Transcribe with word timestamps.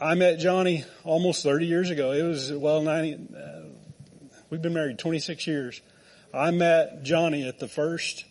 I 0.00 0.14
met 0.14 0.38
Johnny 0.38 0.84
almost 1.04 1.42
30 1.42 1.66
years 1.66 1.90
ago. 1.90 2.12
It 2.12 2.22
was, 2.22 2.52
well, 2.52 2.82
90, 2.82 3.34
uh, 3.34 3.60
we've 4.50 4.60
been 4.60 4.74
married 4.74 4.98
26 4.98 5.46
years. 5.46 5.80
I 6.34 6.50
met 6.50 7.02
Johnny 7.02 7.48
at 7.48 7.58
the 7.58 7.68
first, 7.68 8.24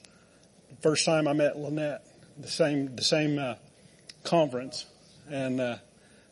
first 0.81 1.05
time 1.05 1.27
I 1.27 1.33
met 1.33 1.57
Lynette, 1.57 2.05
the 2.37 2.47
same, 2.47 2.95
the 2.95 3.03
same, 3.03 3.39
uh, 3.39 3.55
conference. 4.23 4.85
And, 5.29 5.59
uh, 5.59 5.77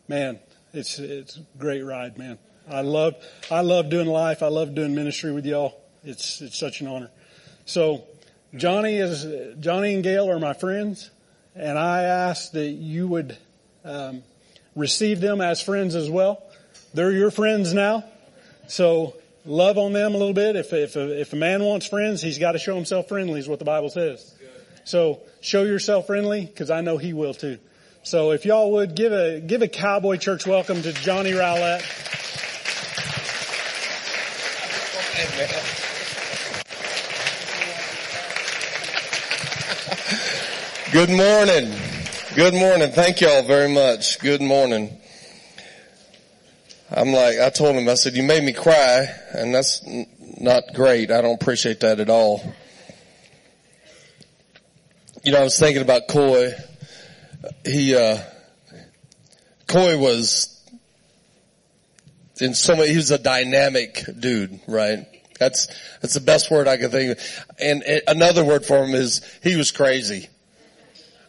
man, 0.06 0.38
it's, 0.72 0.98
it's 0.98 1.36
a 1.36 1.58
great 1.58 1.82
ride, 1.82 2.16
man. 2.16 2.38
I 2.70 2.82
love, 2.82 3.14
I 3.50 3.62
love 3.62 3.90
doing 3.90 4.06
life. 4.06 4.42
I 4.42 4.48
love 4.48 4.74
doing 4.74 4.94
ministry 4.94 5.32
with 5.32 5.46
y'all. 5.46 5.80
It's, 6.04 6.40
it's 6.42 6.58
such 6.58 6.80
an 6.80 6.86
honor. 6.86 7.10
So 7.64 8.04
Johnny 8.54 8.96
is, 8.96 9.26
Johnny 9.58 9.94
and 9.94 10.02
Gail 10.04 10.30
are 10.30 10.38
my 10.38 10.52
friends 10.52 11.10
and 11.54 11.78
I 11.78 12.02
ask 12.02 12.52
that 12.52 12.70
you 12.70 13.06
would, 13.08 13.36
um, 13.84 14.22
receive 14.76 15.20
them 15.20 15.40
as 15.40 15.60
friends 15.60 15.94
as 15.94 16.10
well. 16.10 16.42
They're 16.92 17.12
your 17.12 17.30
friends 17.30 17.72
now. 17.74 18.04
So 18.68 19.14
love 19.44 19.78
on 19.78 19.92
them 19.92 20.14
a 20.14 20.18
little 20.18 20.34
bit. 20.34 20.56
If, 20.56 20.72
if, 20.72 20.96
a, 20.96 21.20
if 21.20 21.32
a 21.32 21.36
man 21.36 21.62
wants 21.62 21.86
friends, 21.86 22.22
he's 22.22 22.38
got 22.38 22.52
to 22.52 22.58
show 22.58 22.74
himself 22.74 23.08
friendly 23.08 23.40
is 23.40 23.48
what 23.48 23.58
the 23.58 23.64
Bible 23.64 23.90
says. 23.90 24.34
So 24.84 25.20
show 25.40 25.62
yourself 25.62 26.06
friendly 26.06 26.44
because 26.44 26.70
I 26.70 26.80
know 26.80 26.98
he 26.98 27.12
will 27.12 27.34
too. 27.34 27.58
So 28.02 28.32
if 28.32 28.44
y'all 28.44 28.72
would 28.72 28.94
give 28.94 29.12
a, 29.12 29.40
give 29.40 29.62
a 29.62 29.68
cowboy 29.68 30.18
church 30.18 30.46
welcome 30.46 30.82
to 30.82 30.92
Johnny 30.92 31.32
Rowlett. 31.32 31.82
Good 40.92 41.10
morning. 41.10 41.93
Good 42.34 42.54
morning. 42.54 42.90
Thank 42.90 43.20
y'all 43.20 43.44
very 43.44 43.68
much. 43.68 44.18
Good 44.18 44.42
morning. 44.42 44.90
I'm 46.90 47.12
like, 47.12 47.38
I 47.38 47.48
told 47.50 47.76
him, 47.76 47.88
I 47.88 47.94
said, 47.94 48.14
you 48.14 48.24
made 48.24 48.42
me 48.42 48.52
cry 48.52 49.06
and 49.32 49.54
that's 49.54 49.86
not 50.40 50.64
great. 50.74 51.12
I 51.12 51.20
don't 51.20 51.40
appreciate 51.40 51.78
that 51.80 52.00
at 52.00 52.10
all. 52.10 52.42
You 55.22 55.30
know, 55.30 55.38
I 55.38 55.44
was 55.44 55.56
thinking 55.56 55.82
about 55.82 56.08
Coy. 56.08 56.54
He, 57.64 57.94
uh, 57.94 58.18
Coy 59.68 59.96
was 59.96 60.60
in 62.40 62.54
so 62.54 62.74
many, 62.74 62.88
he 62.88 62.96
was 62.96 63.12
a 63.12 63.18
dynamic 63.18 64.02
dude, 64.18 64.58
right? 64.66 65.06
That's, 65.38 65.68
that's 66.02 66.14
the 66.14 66.20
best 66.20 66.50
word 66.50 66.66
I 66.66 66.78
can 66.78 66.90
think 66.90 67.16
of. 67.16 67.44
And 67.60 67.84
another 68.08 68.44
word 68.44 68.66
for 68.66 68.82
him 68.82 68.96
is 68.96 69.20
he 69.44 69.54
was 69.54 69.70
crazy. 69.70 70.30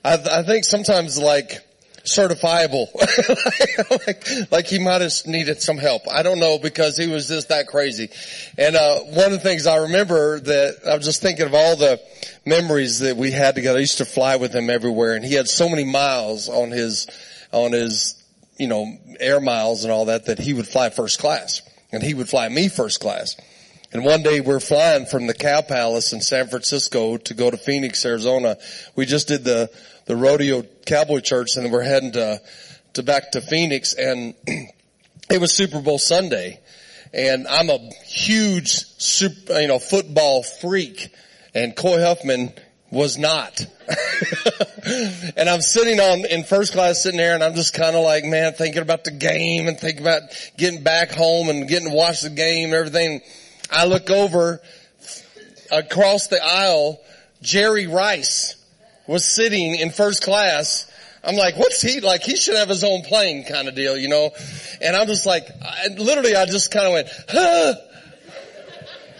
I, 0.05 0.39
I 0.39 0.43
think 0.43 0.65
sometimes 0.65 1.17
like 1.17 1.61
certifiable, 2.03 2.93
like, 4.07 4.51
like 4.51 4.67
he 4.67 4.77
might 4.77 5.01
have 5.01 5.13
needed 5.25 5.61
some 5.63 5.79
help. 5.79 6.03
I 6.07 6.21
don't 6.21 6.39
know 6.39 6.59
because 6.59 6.95
he 6.95 7.07
was 7.07 7.27
just 7.27 7.49
that 7.49 7.65
crazy. 7.65 8.09
And, 8.55 8.75
uh, 8.75 8.99
one 8.99 9.25
of 9.25 9.31
the 9.31 9.39
things 9.39 9.65
I 9.65 9.77
remember 9.77 10.39
that 10.39 10.81
I 10.87 10.95
was 10.95 11.05
just 11.05 11.23
thinking 11.23 11.47
of 11.47 11.55
all 11.55 11.75
the 11.75 11.99
memories 12.45 12.99
that 12.99 13.17
we 13.17 13.31
had 13.31 13.55
together. 13.55 13.79
I 13.79 13.81
used 13.81 13.97
to 13.97 14.05
fly 14.05 14.35
with 14.35 14.53
him 14.53 14.69
everywhere 14.69 15.15
and 15.15 15.25
he 15.25 15.33
had 15.33 15.47
so 15.47 15.67
many 15.67 15.83
miles 15.83 16.49
on 16.49 16.69
his, 16.69 17.07
on 17.51 17.71
his, 17.71 18.21
you 18.57 18.67
know, 18.67 18.95
air 19.19 19.41
miles 19.41 19.85
and 19.85 19.91
all 19.91 20.05
that 20.05 20.27
that 20.27 20.37
he 20.37 20.53
would 20.53 20.67
fly 20.67 20.91
first 20.91 21.19
class 21.19 21.63
and 21.91 22.03
he 22.03 22.13
would 22.13 22.29
fly 22.29 22.47
me 22.47 22.69
first 22.69 22.99
class. 23.01 23.35
And 23.95 24.03
one 24.03 24.23
day 24.23 24.41
we're 24.41 24.59
flying 24.59 25.05
from 25.05 25.25
the 25.25 25.33
Cow 25.33 25.61
Palace 25.61 26.11
in 26.11 26.19
San 26.19 26.47
Francisco 26.47 27.15
to 27.15 27.33
go 27.33 27.49
to 27.49 27.55
Phoenix, 27.55 28.05
Arizona. 28.05 28.57
We 28.97 29.05
just 29.05 29.29
did 29.29 29.45
the 29.45 29.71
the 30.05 30.15
rodeo 30.15 30.63
cowboy 30.85 31.19
church 31.19 31.57
and 31.57 31.71
we're 31.71 31.83
heading 31.83 32.11
to, 32.13 32.41
to 32.93 33.03
back 33.03 33.31
to 33.31 33.41
Phoenix 33.41 33.93
and 33.93 34.35
it 35.29 35.41
was 35.41 35.51
Super 35.51 35.81
Bowl 35.81 35.97
Sunday 35.97 36.59
and 37.13 37.47
I'm 37.47 37.69
a 37.69 37.79
huge 38.05 38.69
super, 38.69 39.59
you 39.59 39.67
know, 39.67 39.79
football 39.79 40.43
freak 40.43 41.09
and 41.53 41.75
Coy 41.75 41.99
Huffman 42.01 42.53
was 42.91 43.17
not. 43.17 43.65
and 45.35 45.49
I'm 45.49 45.61
sitting 45.61 45.99
on 45.99 46.25
in 46.25 46.43
first 46.43 46.73
class 46.73 47.01
sitting 47.01 47.17
there 47.17 47.33
and 47.33 47.43
I'm 47.43 47.55
just 47.55 47.73
kind 47.73 47.95
of 47.95 48.03
like, 48.03 48.25
man, 48.25 48.53
thinking 48.53 48.81
about 48.81 49.05
the 49.05 49.11
game 49.11 49.67
and 49.67 49.79
thinking 49.79 50.01
about 50.01 50.21
getting 50.57 50.83
back 50.83 51.11
home 51.11 51.49
and 51.49 51.67
getting 51.67 51.89
to 51.89 51.95
watch 51.95 52.21
the 52.21 52.29
game 52.29 52.65
and 52.65 52.73
everything. 52.75 53.21
I 53.71 53.85
look 53.85 54.09
over 54.09 54.61
across 55.71 56.27
the 56.27 56.39
aisle, 56.43 56.99
Jerry 57.41 57.87
Rice 57.87 58.55
was 59.07 59.25
sitting 59.25 59.75
in 59.75 59.91
first 59.91 60.23
class. 60.23 60.91
I'm 61.23 61.35
like, 61.35 61.57
what's 61.57 61.81
he 61.81 62.01
like? 62.01 62.21
He 62.21 62.35
should 62.35 62.55
have 62.55 62.69
his 62.69 62.83
own 62.83 63.01
plane 63.01 63.45
kind 63.45 63.67
of 63.67 63.75
deal, 63.75 63.97
you 63.97 64.09
know? 64.09 64.31
And 64.81 64.95
I'm 64.95 65.07
just 65.07 65.25
like, 65.25 65.47
I, 65.61 65.87
literally 65.97 66.35
I 66.35 66.45
just 66.45 66.71
kind 66.71 66.85
of 66.85 66.93
went, 66.93 67.07
huh? 67.27 67.73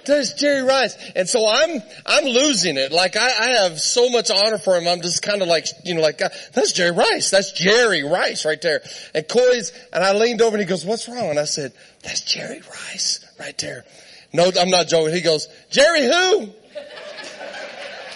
There's 0.06 0.34
Jerry 0.34 0.62
Rice. 0.62 0.96
And 1.16 1.28
so 1.28 1.50
I'm, 1.50 1.82
I'm 2.06 2.26
losing 2.26 2.78
it. 2.78 2.92
Like 2.92 3.16
I, 3.18 3.28
I 3.28 3.48
have 3.64 3.80
so 3.80 4.10
much 4.10 4.30
honor 4.30 4.60
for 4.60 4.78
him. 4.78 4.88
I'm 4.88 5.02
just 5.02 5.24
kind 5.24 5.42
of 5.42 5.48
like, 5.48 5.66
you 5.84 5.96
know, 5.96 6.02
like, 6.02 6.20
that's 6.20 6.74
Jerry 6.74 6.92
Rice. 6.92 7.32
That's 7.32 7.52
Jerry 7.52 8.04
Rice 8.04 8.46
right 8.46 8.62
there. 8.62 8.82
And 9.16 9.28
Coy's, 9.28 9.72
and 9.92 10.04
I 10.04 10.14
leaned 10.14 10.44
over 10.44 10.58
and 10.58 10.64
he 10.64 10.70
goes, 10.70 10.86
what's 10.86 11.10
wrong? 11.10 11.32
And 11.32 11.40
I 11.40 11.46
said, 11.46 11.74
that's 12.04 12.22
Jerry 12.22 12.62
Rice 12.62 13.26
right 13.40 13.58
there. 13.58 13.84
No, 14.32 14.52
I'm 14.60 14.70
not 14.70 14.88
joking. 14.88 15.14
He 15.14 15.22
goes, 15.22 15.48
Jerry 15.72 16.04
who? 16.04 16.50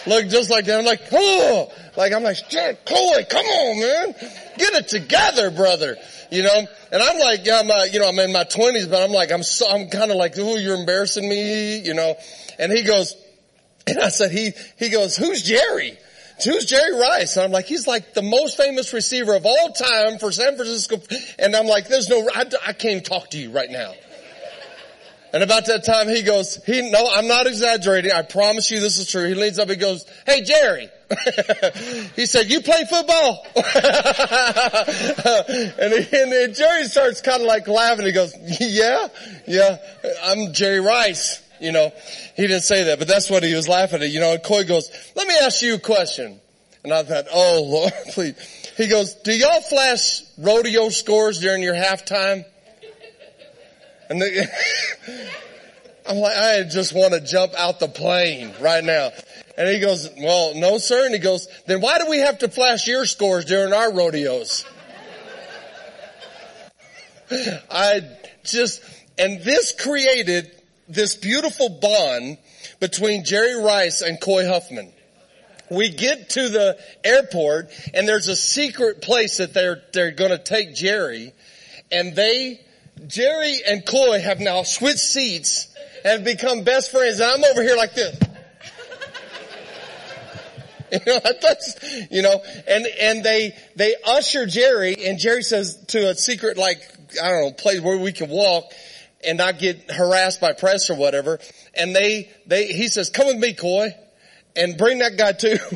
Look 0.10 0.28
just 0.28 0.50
like 0.50 0.66
that. 0.66 0.80
I'm 0.80 0.86
like, 0.86 1.02
oh, 1.12 1.72
like 1.96 2.14
I'm 2.14 2.24
like, 2.24 2.38
Coy, 2.50 3.26
come 3.30 3.46
on, 3.46 3.80
man, 3.80 4.16
get 4.58 4.74
it 4.74 4.88
together, 4.88 5.52
brother. 5.52 5.98
You 6.32 6.44
know, 6.44 6.68
and 6.92 7.02
I'm 7.02 7.20
like, 7.20 7.48
I'm, 7.48 7.70
uh, 7.70 7.84
you 7.86 8.00
know, 8.00 8.10
I'm 8.10 8.18
in 8.20 8.34
my 8.34 8.44
twenties, 8.44 8.88
but 8.88 9.04
I'm 9.04 9.12
like, 9.12 9.32
I'm 9.32 9.44
so, 9.44 9.70
I'm 9.70 9.90
kind 9.90 10.10
of 10.10 10.18
like, 10.18 10.34
oh, 10.38 10.56
you're 10.56 10.76
embarrassing 10.76 11.28
me, 11.28 11.80
you 11.80 11.94
know. 11.94 12.16
And 12.58 12.72
he 12.72 12.84
goes, 12.84 13.16
and 13.88 14.00
I 14.00 14.10
said, 14.10 14.32
he, 14.32 14.52
he 14.78 14.90
goes, 14.90 15.16
who's 15.16 15.44
Jerry? 15.44 15.98
Who's 16.44 16.66
Jerry 16.66 16.98
Rice? 17.00 17.36
And 17.36 17.46
I'm 17.46 17.52
like, 17.52 17.66
he's 17.66 17.86
like 17.86 18.14
the 18.14 18.22
most 18.22 18.58
famous 18.58 18.94
receiver 18.94 19.36
of 19.36 19.46
all 19.46 19.74
time 19.74 20.18
for 20.20 20.32
San 20.32 20.56
Francisco. 20.56 20.98
And 21.38 21.56
I'm 21.56 21.68
like, 21.68 21.88
there's 21.88 22.10
no, 22.10 22.28
I, 22.34 22.46
I 22.66 22.74
can't 22.74 23.06
talk 23.06 23.30
to 23.32 23.38
you 23.38 23.52
right 23.52 23.70
now. 23.70 23.94
And 25.32 25.44
about 25.44 25.68
that 25.68 25.84
time 25.84 26.08
he 26.08 26.24
goes, 26.24 26.56
he, 26.66 26.90
no, 26.90 27.08
I'm 27.12 27.28
not 27.28 27.46
exaggerating. 27.46 28.12
I 28.12 28.24
promise 28.24 28.72
you 28.72 28.80
this 28.80 28.98
is 28.98 29.10
true. 29.10 29.28
He 29.28 29.36
leans 29.36 29.60
up, 29.60 29.70
he 29.70 29.76
goes, 29.76 30.06
hey 30.26 30.44
Jerry. 30.44 30.90
he 32.16 32.26
said, 32.26 32.50
you 32.50 32.62
play 32.62 32.86
football? 32.90 33.46
and, 35.80 35.94
he, 35.94 36.18
and 36.22 36.56
Jerry 36.56 36.86
starts 36.86 37.22
kind 37.22 37.42
of 37.42 37.48
like 37.48 37.68
laughing. 37.68 38.06
He 38.06 38.12
goes, 38.12 38.34
yeah, 38.60 39.08
yeah, 39.48 39.78
I'm 40.24 40.54
Jerry 40.54 40.80
Rice. 40.80 41.44
You 41.60 41.74
know, 41.74 41.92
he 42.36 42.48
didn't 42.48 42.64
say 42.64 42.86
that, 42.86 43.00
but 43.00 43.08
that's 43.08 43.30
what 43.30 43.44
he 43.44 43.54
was 43.54 43.68
laughing 43.68 44.02
at. 44.02 44.10
You 44.10 44.20
know, 44.20 44.34
and 44.34 44.44
Coy 44.44 44.64
goes, 44.64 44.90
let 45.16 45.28
me 45.28 45.36
ask 45.42 45.62
you 45.62 45.76
a 45.76 45.80
question. 45.80 46.40
And 46.84 46.94
I 46.94 47.04
thought, 47.04 47.26
oh 47.32 47.64
Lord, 47.68 47.94
please. 48.12 48.36
He 48.78 48.88
goes, 48.88 49.16
do 49.16 49.34
y'all 49.38 49.62
flash 49.62 50.22
rodeo 50.38 50.90
scores 50.90 51.40
during 51.40 51.62
your 51.62 51.76
halftime? 51.76 52.46
And 54.10 54.22
the, 54.22 54.48
I'm 56.10 56.18
like, 56.18 56.36
I 56.36 56.64
just 56.64 56.94
want 56.94 57.14
to 57.14 57.22
jump 57.22 57.54
out 57.56 57.80
the 57.80 57.88
plane 57.88 58.52
right 58.60 58.84
now. 58.84 59.12
And 59.58 59.70
he 59.70 59.80
goes, 59.80 60.10
well, 60.18 60.56
no 60.56 60.80
sir. 60.80 61.06
And 61.06 61.14
he 61.14 61.20
goes, 61.20 61.48
then 61.68 61.82
why 61.82 62.00
do 62.00 62.10
we 62.10 62.18
have 62.20 62.40
to 62.40 62.50
flash 62.50 62.88
your 62.88 63.06
scores 63.06 63.46
during 63.46 63.74
our 63.74 63.94
rodeos? 63.94 64.66
I 67.70 68.02
just, 68.44 68.82
and 69.20 69.44
this 69.44 69.74
created 69.80 70.52
this 70.88 71.14
beautiful 71.16 71.70
bond 71.70 72.40
between 72.80 73.24
Jerry 73.24 73.62
Rice 73.62 74.02
and 74.02 74.20
Coy 74.20 74.48
Huffman. 74.48 74.92
We 75.70 75.90
get 75.90 76.32
to 76.32 76.50
the 76.50 76.80
airport 77.04 77.70
and 77.94 78.08
there's 78.08 78.28
a 78.28 78.36
secret 78.36 79.04
place 79.04 79.38
that 79.38 79.54
they're, 79.54 79.84
they're 79.94 80.12
gonna 80.12 80.40
take 80.40 80.74
Jerry 80.74 81.34
and 81.92 82.16
they 82.16 82.60
Jerry 83.08 83.60
and 83.68 83.86
Coy 83.86 84.20
have 84.20 84.40
now 84.40 84.64
switched 84.64 85.00
seats 85.00 85.74
and 86.04 86.24
become 86.24 86.64
best 86.64 86.92
friends. 86.92 87.20
And 87.20 87.32
I'm 87.32 87.44
over 87.44 87.62
here 87.62 87.76
like 87.76 87.94
this. 87.94 88.20
You 90.92 91.00
know, 91.06 91.20
that's, 91.40 92.10
you 92.10 92.24
know, 92.24 92.42
and, 92.68 92.88
and 93.00 93.24
they, 93.24 93.56
they 93.76 93.94
usher 94.08 94.48
Jerry 94.48 95.06
and 95.06 95.20
Jerry 95.20 95.44
says 95.44 95.76
to 95.90 96.10
a 96.10 96.16
secret, 96.16 96.58
like, 96.58 96.82
I 97.22 97.30
don't 97.30 97.42
know, 97.42 97.52
place 97.52 97.80
where 97.80 98.00
we 98.00 98.12
can 98.12 98.28
walk 98.28 98.74
and 99.24 99.38
not 99.38 99.60
get 99.60 99.92
harassed 99.92 100.42
by 100.42 100.54
press 100.54 100.90
or 100.90 100.96
whatever. 100.96 101.38
And 101.76 101.96
they, 101.96 102.32
they, 102.48 102.74
he 102.74 102.88
says, 102.88 103.12
come 103.12 103.28
with 103.28 103.38
me, 103.38 103.54
Coy, 103.54 103.94
and 104.56 104.80
bring 104.80 104.98
that 104.98 105.16
guy 105.16 105.34
too. 105.34 105.58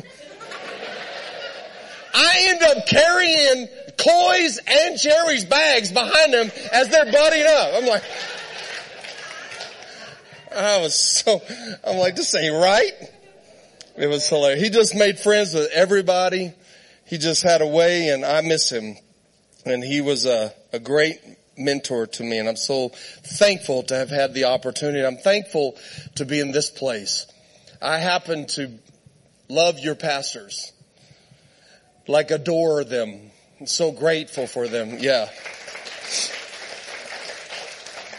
I 2.14 2.46
end 2.48 2.62
up 2.62 2.86
carrying 2.88 3.68
Coy's 3.98 4.58
and 4.66 4.98
Jerry's 4.98 5.44
bags 5.44 5.92
behind 5.92 6.32
them 6.32 6.50
as 6.72 6.88
they're 6.88 7.06
buddying 7.06 7.46
up. 7.46 7.74
I'm 7.74 7.86
like, 7.86 8.02
I 10.54 10.80
was 10.80 10.94
so, 10.94 11.40
I'm 11.84 11.96
like, 11.98 12.16
this 12.16 12.34
ain't 12.34 12.54
right. 12.54 12.92
It 13.96 14.06
was 14.08 14.28
hilarious. 14.28 14.62
He 14.62 14.70
just 14.70 14.94
made 14.94 15.18
friends 15.18 15.54
with 15.54 15.70
everybody. 15.72 16.52
He 17.06 17.18
just 17.18 17.42
had 17.42 17.60
a 17.62 17.66
way 17.66 18.08
and 18.08 18.24
I 18.24 18.40
miss 18.40 18.70
him. 18.70 18.96
and 19.64 19.82
he 19.82 20.00
was 20.00 20.26
a, 20.26 20.52
a 20.72 20.78
great 20.78 21.20
mentor 21.56 22.06
to 22.06 22.22
me 22.22 22.38
and 22.38 22.48
I'm 22.48 22.56
so 22.56 22.88
thankful 22.88 23.84
to 23.84 23.94
have 23.96 24.10
had 24.10 24.34
the 24.34 24.44
opportunity. 24.44 25.04
I'm 25.04 25.18
thankful 25.18 25.76
to 26.16 26.24
be 26.24 26.40
in 26.40 26.52
this 26.52 26.70
place. 26.70 27.26
I 27.80 27.98
happen 27.98 28.46
to 28.46 28.78
love 29.48 29.78
your 29.78 29.94
pastors, 29.94 30.72
like 32.08 32.30
adore 32.30 32.82
them. 32.84 33.30
I'm 33.64 33.68
so 33.68 33.92
grateful 33.92 34.46
for 34.46 34.68
them. 34.68 34.98
Yeah. 35.00 35.30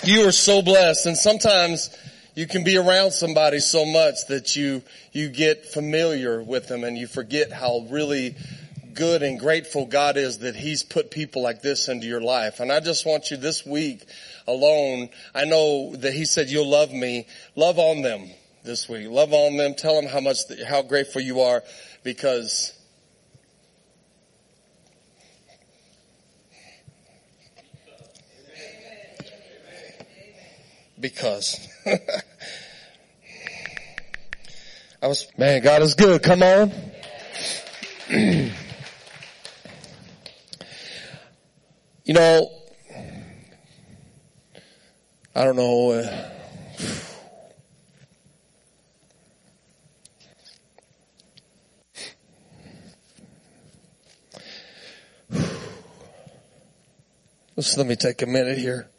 You 0.04 0.28
are 0.28 0.32
so 0.32 0.64
blessed 0.64 1.06
and 1.06 1.16
sometimes 1.16 1.96
you 2.34 2.48
can 2.48 2.64
be 2.64 2.78
around 2.78 3.12
somebody 3.12 3.60
so 3.60 3.86
much 3.86 4.26
that 4.30 4.56
you, 4.56 4.82
you 5.12 5.30
get 5.30 5.68
familiar 5.68 6.42
with 6.42 6.68
them 6.68 6.84
and 6.84 6.98
you 6.98 7.06
forget 7.06 7.52
how 7.52 7.86
really 7.92 8.36
good 8.96 9.22
and 9.22 9.40
grateful 9.40 9.86
God 9.86 10.18
is 10.18 10.40
that 10.40 10.56
He's 10.56 10.82
put 10.82 11.12
people 11.12 11.44
like 11.44 11.62
this 11.62 11.90
into 11.90 12.08
your 12.08 12.22
life. 12.22 12.60
And 12.60 12.72
I 12.72 12.80
just 12.80 13.06
want 13.06 13.30
you 13.30 13.38
this 13.38 13.64
week 13.64 14.04
alone, 14.48 15.10
I 15.36 15.46
know 15.46 15.96
that 15.98 16.14
He 16.14 16.26
said 16.26 16.50
you'll 16.50 16.72
love 16.72 16.92
me, 16.92 17.28
love 17.56 17.78
on 17.78 18.02
them 18.02 18.32
this 18.64 18.90
week. 18.90 19.08
Love 19.12 19.32
on 19.32 19.58
them, 19.58 19.76
tell 19.76 20.02
them 20.02 20.10
how 20.10 20.22
much, 20.22 20.38
how 20.68 20.82
grateful 20.82 21.22
you 21.22 21.42
are 21.42 21.62
because 22.04 22.75
because 31.00 31.68
I 35.02 35.08
was, 35.08 35.28
man, 35.38 35.62
God 35.62 35.82
is 35.82 35.96
good. 35.96 36.24
Come 36.24 36.42
on. 36.44 36.72
you 38.10 38.52
know, 42.14 42.50
I 45.36 45.44
don't 45.44 45.56
know. 45.58 45.92
Uh, 45.92 46.30
Just 57.56 57.78
let 57.78 57.88
me 57.88 57.96
take 57.96 58.22
a 58.22 58.26
minute 58.26 58.58
here. 58.58 58.90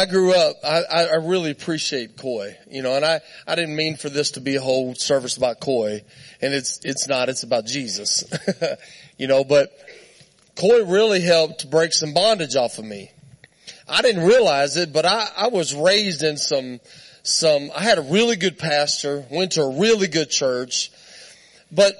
I 0.00 0.06
grew 0.06 0.34
up, 0.34 0.56
I, 0.64 0.82
I 0.90 1.16
really 1.16 1.50
appreciate 1.50 2.16
Coy, 2.16 2.56
you 2.70 2.80
know, 2.80 2.94
and 2.94 3.04
I, 3.04 3.20
I 3.46 3.54
didn't 3.54 3.76
mean 3.76 3.96
for 3.96 4.08
this 4.08 4.30
to 4.30 4.40
be 4.40 4.56
a 4.56 4.60
whole 4.60 4.94
service 4.94 5.36
about 5.36 5.60
Coy, 5.60 6.02
and 6.40 6.54
it's, 6.54 6.80
it's 6.84 7.06
not, 7.06 7.28
it's 7.28 7.42
about 7.42 7.66
Jesus. 7.66 8.24
you 9.18 9.26
know, 9.26 9.44
but 9.44 9.70
Coy 10.56 10.86
really 10.86 11.20
helped 11.20 11.70
break 11.70 11.92
some 11.92 12.14
bondage 12.14 12.56
off 12.56 12.78
of 12.78 12.86
me. 12.86 13.10
I 13.86 14.00
didn't 14.00 14.24
realize 14.24 14.78
it, 14.78 14.90
but 14.90 15.04
I, 15.04 15.28
I 15.36 15.48
was 15.48 15.74
raised 15.74 16.22
in 16.22 16.38
some, 16.38 16.80
some, 17.22 17.70
I 17.76 17.82
had 17.82 17.98
a 17.98 18.02
really 18.02 18.36
good 18.36 18.58
pastor, 18.58 19.26
went 19.30 19.52
to 19.52 19.62
a 19.64 19.78
really 19.78 20.08
good 20.08 20.30
church, 20.30 20.90
but 21.70 21.94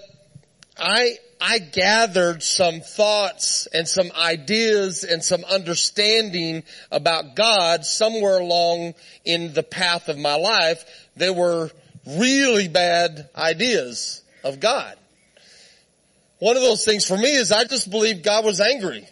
I, 0.79 1.19
I 1.41 1.59
gathered 1.59 2.43
some 2.43 2.81
thoughts 2.81 3.67
and 3.73 3.89
some 3.89 4.11
ideas 4.19 5.05
and 5.05 5.25
some 5.25 5.45
understanding 5.45 6.65
about 6.91 7.35
God 7.35 7.85
somewhere 7.85 8.39
along 8.39 8.95
in 9.25 9.55
the 9.55 9.63
path 9.63 10.09
of 10.09 10.19
my 10.19 10.35
life. 10.35 10.85
They 11.17 11.31
were 11.31 11.71
really 12.07 12.69
bad 12.69 13.29
ideas 13.37 14.23
of 14.45 14.61
God. 14.61 14.97
One 16.39 16.57
of 16.57 16.63
those 16.63 16.85
things 16.85 17.07
for 17.07 17.17
me 17.17 17.35
is 17.35 17.53
I 17.53 17.65
just 17.65 17.91
believed 17.91 18.23
God 18.23 18.45
was 18.45 18.61
angry. 18.61 19.07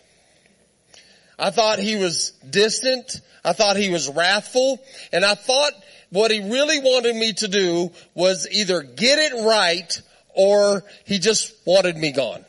I 1.38 1.50
thought 1.50 1.78
he 1.78 1.96
was 1.96 2.32
distant. 2.48 3.20
I 3.44 3.52
thought 3.52 3.76
he 3.76 3.90
was 3.90 4.08
wrathful. 4.08 4.80
And 5.12 5.24
I 5.24 5.34
thought 5.34 5.72
what 6.10 6.30
he 6.30 6.40
really 6.40 6.80
wanted 6.80 7.14
me 7.14 7.32
to 7.34 7.48
do 7.48 7.90
was 8.14 8.48
either 8.50 8.82
get 8.82 9.18
it 9.18 9.44
right 9.46 10.02
or 10.38 10.84
he 11.04 11.18
just 11.18 11.52
wanted 11.66 11.96
me 11.96 12.12
gone. 12.12 12.44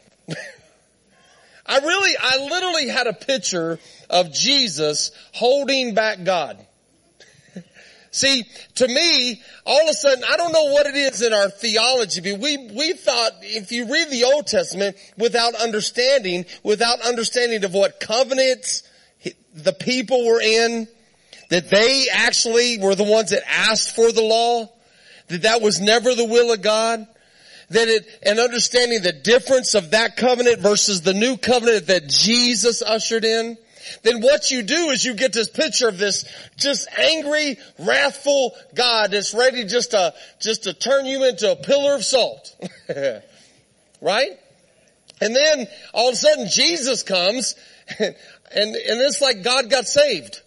I 1.65 1.80
really, 1.80 2.15
I 2.21 2.38
literally 2.47 2.88
had 2.88 3.07
a 3.07 3.13
picture 3.13 3.80
of 4.12 4.31
Jesus 4.31 5.12
holding 5.33 5.95
back 5.95 6.24
God. 6.24 6.63
See, 8.12 8.45
to 8.75 8.88
me, 8.88 9.41
all 9.65 9.81
of 9.81 9.89
a 9.89 9.94
sudden, 9.94 10.24
I 10.24 10.38
don't 10.38 10.51
know 10.51 10.65
what 10.65 10.86
it 10.86 10.95
is 10.95 11.24
in 11.24 11.33
our 11.33 11.50
theology, 11.50 12.21
but 12.21 12.39
we, 12.39 12.57
we 12.57 12.94
thought, 12.94 13.31
if 13.41 13.71
you 13.71 13.91
read 13.91 14.12
the 14.12 14.25
Old 14.25 14.45
Testament 14.45 14.95
without 15.18 15.56
understanding, 15.56 16.45
without 16.62 17.01
understanding 17.01 17.63
of 17.63 17.74
what 17.74 18.00
covenants 18.00 18.83
the 19.56 19.74
people 19.74 20.27
were 20.27 20.41
in, 20.41 20.88
that 21.50 21.71
they 21.71 22.06
actually 22.13 22.77
were 22.77 22.94
the 22.94 23.03
ones 23.03 23.31
that 23.31 23.41
asked 23.50 23.95
for 23.95 24.12
the 24.12 24.21
law, 24.21 24.69
that 25.30 25.41
that 25.41 25.62
was 25.63 25.81
never 25.81 26.13
the 26.13 26.25
will 26.25 26.53
of 26.53 26.62
God, 26.62 27.07
that 27.69 27.88
it, 27.88 28.07
and 28.24 28.39
understanding 28.39 29.01
the 29.01 29.13
difference 29.13 29.75
of 29.75 29.92
that 29.92 30.18
covenant 30.18 30.60
versus 30.60 31.01
the 31.01 31.13
new 31.13 31.38
covenant 31.38 31.88
that 31.88 32.07
Jesus 32.07 32.81
ushered 32.81 33.25
in, 33.25 33.57
then 34.04 34.21
what 34.21 34.51
you 34.51 34.62
do 34.62 34.89
is 34.89 35.04
you 35.04 35.13
get 35.13 35.33
this 35.33 35.50
picture 35.50 35.88
of 35.88 35.98
this 35.98 36.25
just 36.57 36.88
angry, 36.98 37.57
wrathful 37.80 38.56
God 38.75 39.12
that's 39.12 39.33
ready 39.33 39.66
just 39.66 39.92
to, 39.92 40.13
just 40.39 40.63
to 40.63 40.74
turn 40.74 41.06
you 41.06 41.27
into 41.27 41.51
a 41.51 41.56
pillar 41.56 41.95
of 41.95 42.04
salt. 42.04 42.56
right? 44.01 44.31
And 45.22 45.36
then 45.36 45.68
all 45.94 46.10
of 46.10 46.13
a 46.13 46.18
sudden 46.18 46.48
Jesus 46.48 47.04
comes 47.04 47.56
and, 48.00 48.15
and, 48.51 48.75
and 48.75 49.01
it's 49.01 49.22
like 49.22 49.44
God 49.44 49.69
got 49.69 49.88
saved. 49.88 50.42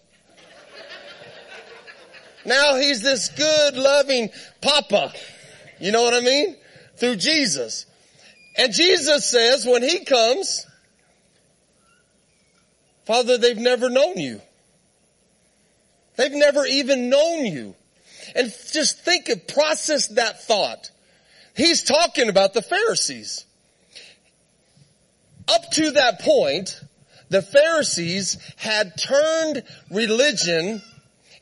Now 2.44 2.75
he's 2.76 3.02
this 3.02 3.28
good, 3.28 3.76
loving 3.76 4.30
papa. 4.60 5.12
You 5.78 5.92
know 5.92 6.02
what 6.02 6.14
I 6.14 6.20
mean? 6.20 6.56
Through 7.02 7.16
Jesus. 7.16 7.84
And 8.56 8.72
Jesus 8.72 9.26
says 9.26 9.66
when 9.66 9.82
he 9.82 10.04
comes, 10.04 10.64
Father, 13.06 13.38
they've 13.38 13.58
never 13.58 13.90
known 13.90 14.19
you. 14.19 14.40
They've 16.14 16.31
never 16.31 16.64
even 16.64 17.10
known 17.10 17.44
you. 17.44 17.75
And 18.37 18.54
just 18.72 19.00
think 19.00 19.28
of, 19.30 19.49
process 19.49 20.09
that 20.11 20.44
thought. 20.44 20.92
He's 21.56 21.82
talking 21.82 22.28
about 22.28 22.54
the 22.54 22.62
Pharisees. 22.62 23.47
Up 25.49 25.73
to 25.73 25.90
that 25.90 26.21
point, 26.21 26.80
the 27.30 27.42
Pharisees 27.42 28.38
had 28.54 28.97
turned 28.97 29.64
religion 29.90 30.80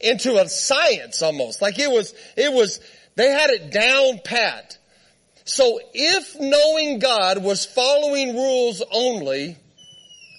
into 0.01 0.41
a 0.41 0.49
science 0.49 1.21
almost. 1.21 1.61
Like 1.61 1.79
it 1.79 1.91
was, 1.91 2.15
it 2.35 2.51
was, 2.51 2.81
they 3.17 3.29
had 3.29 3.51
it 3.51 3.71
down 3.71 4.21
pat. 4.25 4.79
So 5.51 5.81
if 5.93 6.39
knowing 6.39 7.01
God 7.01 7.43
was 7.43 7.67
following 7.67 8.37
rules 8.37 8.85
only, 8.93 9.57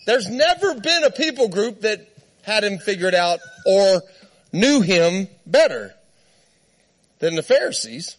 there's 0.06 0.30
never 0.30 0.80
been 0.80 1.04
a 1.04 1.12
people 1.12 1.50
group 1.50 1.82
that 1.82 2.08
had 2.44 2.64
him 2.64 2.78
figured 2.78 3.14
out 3.14 3.42
or 3.66 4.04
knew 4.54 4.80
him 4.80 5.28
better 5.46 5.94
than 7.20 7.36
the 7.36 7.44
Pharisees. 7.44 8.16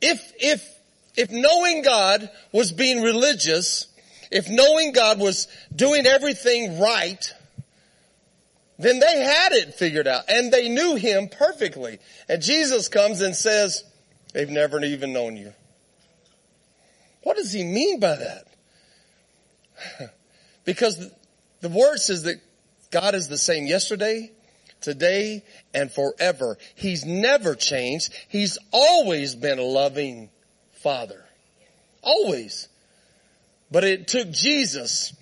If, 0.00 0.32
if, 0.40 0.66
if 1.18 1.30
knowing 1.30 1.82
God 1.82 2.30
was 2.50 2.72
being 2.72 3.02
religious, 3.02 3.88
if 4.30 4.48
knowing 4.48 4.92
God 4.92 5.18
was 5.18 5.48
doing 5.76 6.06
everything 6.06 6.80
right, 6.80 7.30
then 8.78 9.00
they 9.00 9.22
had 9.22 9.52
it 9.52 9.74
figured 9.74 10.06
out 10.06 10.24
and 10.30 10.50
they 10.50 10.70
knew 10.70 10.94
him 10.94 11.28
perfectly. 11.28 11.98
And 12.26 12.40
Jesus 12.40 12.88
comes 12.88 13.20
and 13.20 13.36
says, 13.36 13.84
They've 14.32 14.48
never 14.48 14.82
even 14.82 15.12
known 15.12 15.36
you. 15.36 15.52
What 17.22 17.36
does 17.36 17.52
he 17.52 17.64
mean 17.64 18.00
by 18.00 18.16
that? 18.16 18.44
because 20.64 21.10
the 21.60 21.68
word 21.68 21.98
says 21.98 22.24
that 22.24 22.36
God 22.90 23.14
is 23.14 23.28
the 23.28 23.38
same 23.38 23.66
yesterday, 23.66 24.32
today, 24.80 25.44
and 25.74 25.90
forever. 25.90 26.56
He's 26.74 27.04
never 27.04 27.54
changed. 27.54 28.12
He's 28.28 28.58
always 28.72 29.34
been 29.34 29.58
a 29.58 29.62
loving 29.62 30.30
father. 30.72 31.24
Always. 32.02 32.68
But 33.70 33.84
it 33.84 34.08
took 34.08 34.30
Jesus 34.30 35.12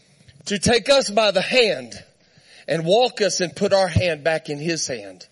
to 0.47 0.59
take 0.59 0.89
us 0.89 1.11
by 1.11 1.33
the 1.33 1.43
hand 1.43 1.95
and 2.69 2.85
walk 2.85 3.21
us 3.21 3.41
and 3.41 3.55
put 3.55 3.73
our 3.73 3.89
hand 3.89 4.23
back 4.25 4.49
in 4.49 4.59
his 4.59 4.87
hand. 4.87 5.27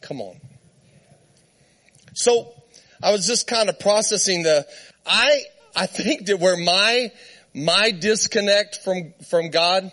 Come 0.00 0.20
on. 0.20 0.36
So 2.14 2.52
I 3.02 3.10
was 3.10 3.26
just 3.26 3.46
kind 3.46 3.68
of 3.68 3.78
processing 3.78 4.42
the, 4.42 4.66
I, 5.04 5.42
I 5.74 5.86
think 5.86 6.26
that 6.26 6.38
where 6.38 6.56
my, 6.56 7.10
my 7.54 7.90
disconnect 7.90 8.76
from, 8.84 9.12
from 9.28 9.50
God, 9.50 9.90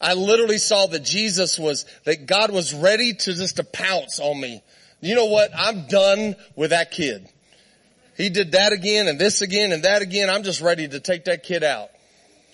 I 0.00 0.14
literally 0.14 0.58
saw 0.58 0.86
that 0.86 1.04
Jesus 1.04 1.58
was, 1.58 1.84
that 2.04 2.26
God 2.26 2.50
was 2.50 2.74
ready 2.74 3.14
to 3.14 3.34
just 3.34 3.56
to 3.56 3.64
pounce 3.64 4.20
on 4.20 4.40
me. 4.40 4.62
You 5.00 5.14
know 5.14 5.26
what? 5.26 5.50
I'm 5.56 5.86
done 5.86 6.36
with 6.54 6.70
that 6.70 6.90
kid. 6.90 7.28
He 8.16 8.30
did 8.30 8.52
that 8.52 8.72
again 8.72 9.08
and 9.08 9.18
this 9.18 9.42
again 9.42 9.72
and 9.72 9.82
that 9.84 10.00
again. 10.00 10.30
I'm 10.30 10.42
just 10.42 10.62
ready 10.62 10.88
to 10.88 11.00
take 11.00 11.26
that 11.26 11.42
kid 11.42 11.62
out. 11.62 11.90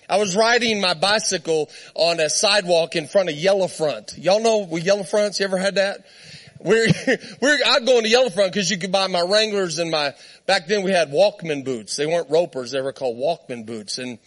I 0.09 0.17
was 0.17 0.35
riding 0.35 0.81
my 0.81 0.93
bicycle 0.93 1.69
on 1.95 2.19
a 2.19 2.29
sidewalk 2.29 2.97
in 2.97 3.07
front 3.07 3.29
of 3.29 3.35
Yellowfront. 3.35 4.21
Y'all 4.21 4.41
know 4.41 4.59
with 4.59 4.85
Yellowfronts? 4.85 5.39
You 5.39 5.45
ever 5.45 5.57
had 5.57 5.75
that? 5.75 6.05
We're, 6.63 6.87
we're, 7.41 7.59
I'd 7.65 7.85
go 7.85 7.97
into 7.97 8.09
Yellowfront 8.09 8.47
because 8.47 8.71
you 8.71 8.77
could 8.77 8.91
buy 8.91 9.07
my 9.07 9.21
Wranglers 9.21 9.79
and 9.79 9.91
my, 9.91 10.13
back 10.45 10.67
then 10.67 10.83
we 10.83 10.91
had 10.91 11.11
Walkman 11.11 11.65
boots. 11.65 11.95
They 11.95 12.05
weren't 12.05 12.29
ropers, 12.29 12.71
they 12.71 12.81
were 12.81 12.93
called 12.93 13.17
Walkman 13.17 13.65
boots 13.65 13.97
and 13.97 14.17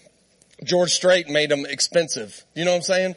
George 0.62 0.92
Strait 0.92 1.28
made 1.28 1.50
them 1.50 1.66
expensive. 1.66 2.44
You 2.54 2.64
know 2.64 2.72
what 2.72 2.78
I'm 2.78 2.82
saying? 2.82 3.14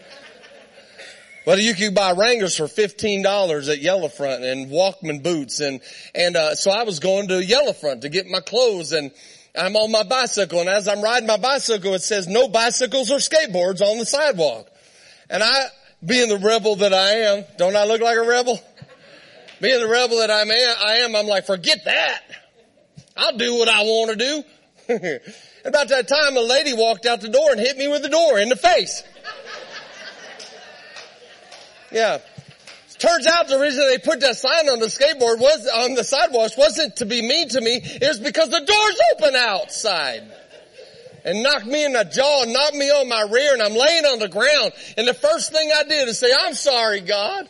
But 1.46 1.62
you 1.62 1.74
could 1.74 1.96
buy 1.96 2.12
Wranglers 2.12 2.56
for 2.58 2.66
$15 2.66 3.72
at 3.72 3.82
Yellowfront 3.82 4.52
and 4.52 4.70
Walkman 4.70 5.24
boots 5.24 5.60
and, 5.60 5.82
and, 6.16 6.36
uh, 6.36 6.56
so 6.56 6.72
I 6.72 6.84
was 6.84 7.00
going 7.00 7.28
to 7.30 7.42
Yellowfront 7.42 8.02
to 8.02 8.10
get 8.10 8.28
my 8.28 8.40
clothes 8.40 8.94
and 8.94 9.12
I'm 9.58 9.76
on 9.76 9.92
my 9.92 10.04
bicycle 10.04 10.60
and 10.60 10.70
as 10.70 10.88
I'm 10.88 11.02
riding 11.02 11.28
my 11.28 11.38
bicycle 11.38 11.94
it 11.94 12.04
says 12.04 12.28
no 12.28 12.48
bicycles 12.48 13.12
or 13.12 13.18
skateboards 13.18 13.82
on 13.82 13.98
the 13.98 14.06
sidewalk. 14.06 14.70
And 15.30 15.44
I, 15.44 15.68
being 16.06 16.30
the 16.30 16.38
rebel 16.38 16.78
that 16.78 16.94
I 16.94 17.10
am, 17.10 17.46
don't 17.58 17.76
I 17.76 17.86
look 17.86 18.02
like 18.02 18.18
a 18.18 18.22
rebel? 18.22 18.62
Being 19.62 19.80
the 19.80 19.88
rebel 19.88 20.20
that 20.20 20.32
I'm, 20.32 20.50
I 20.50 21.00
am, 21.04 21.16
I'm 21.16 21.28
like, 21.28 21.46
forget 21.46 21.80
that. 21.86 22.22
I'll 23.18 23.38
do 23.38 23.56
what 23.56 23.68
I 23.68 23.82
want 23.84 24.18
to 24.18 24.44
do. 24.88 25.20
About 25.66 25.90
that 25.90 26.08
time, 26.08 26.38
a 26.38 26.42
lady 26.42 26.74
walked 26.74 27.06
out 27.06 27.22
the 27.22 27.30
door 27.30 27.52
and 27.52 27.60
hit 27.60 27.78
me 27.78 27.88
with 27.88 28.02
the 28.02 28.10
door 28.10 28.40
in 28.40 28.50
the 28.50 28.56
face. 28.56 29.04
Yeah. 31.92 32.20
Turns 32.98 33.28
out 33.28 33.48
the 33.48 33.60
reason 33.60 33.86
they 33.88 33.98
put 33.98 34.20
that 34.22 34.36
sign 34.36 34.70
on 34.70 34.80
the 34.80 34.88
skateboard 34.88 35.40
was, 35.40 35.68
on 35.68 35.96
the 35.96 36.04
sidewalk 36.04 36.52
wasn't 36.58 36.98
to 36.98 37.06
be 37.06 37.22
mean 37.22 37.48
to 37.50 37.62
me, 37.62 37.80
it 37.82 38.08
was 38.08 38.20
because 38.20 38.50
the 38.50 38.60
door's 38.60 39.00
open 39.14 39.36
outside. 39.36 40.24
And 41.24 41.44
knocked 41.44 41.66
me 41.66 41.86
in 41.86 41.94
the 41.94 42.04
jaw, 42.06 42.44
and 42.44 42.54
knocked 42.54 42.76
me 42.76 42.90
on 42.90 43.08
my 43.10 43.22
rear, 43.30 43.54
and 43.54 43.62
I'm 43.62 43.74
laying 43.74 44.06
on 44.06 44.20
the 44.20 44.30
ground. 44.30 44.72
And 44.98 45.08
the 45.08 45.14
first 45.14 45.52
thing 45.52 45.70
I 45.74 45.84
did 45.84 46.08
is 46.08 46.18
say, 46.18 46.32
I'm 46.38 46.54
sorry, 46.54 47.02
God. 47.02 47.50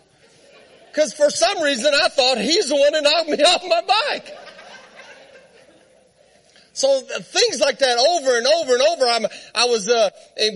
Cause 0.93 1.13
for 1.13 1.29
some 1.29 1.61
reason 1.61 1.93
I 1.93 2.09
thought 2.09 2.37
he's 2.39 2.69
the 2.69 2.75
one 2.75 2.93
that 2.93 3.03
knocked 3.03 3.29
me 3.29 3.43
off 3.43 3.63
my 3.67 3.81
bike. 3.81 4.35
So 6.79 7.01
things 7.01 7.59
like 7.59 7.79
that 7.79 7.97
over 7.97 8.37
and 8.37 8.47
over 8.47 8.73
and 8.73 8.81
over. 8.81 9.05
I'm, 9.05 9.25
I 9.53 9.65
was 9.65 9.89
uh, 9.89 10.09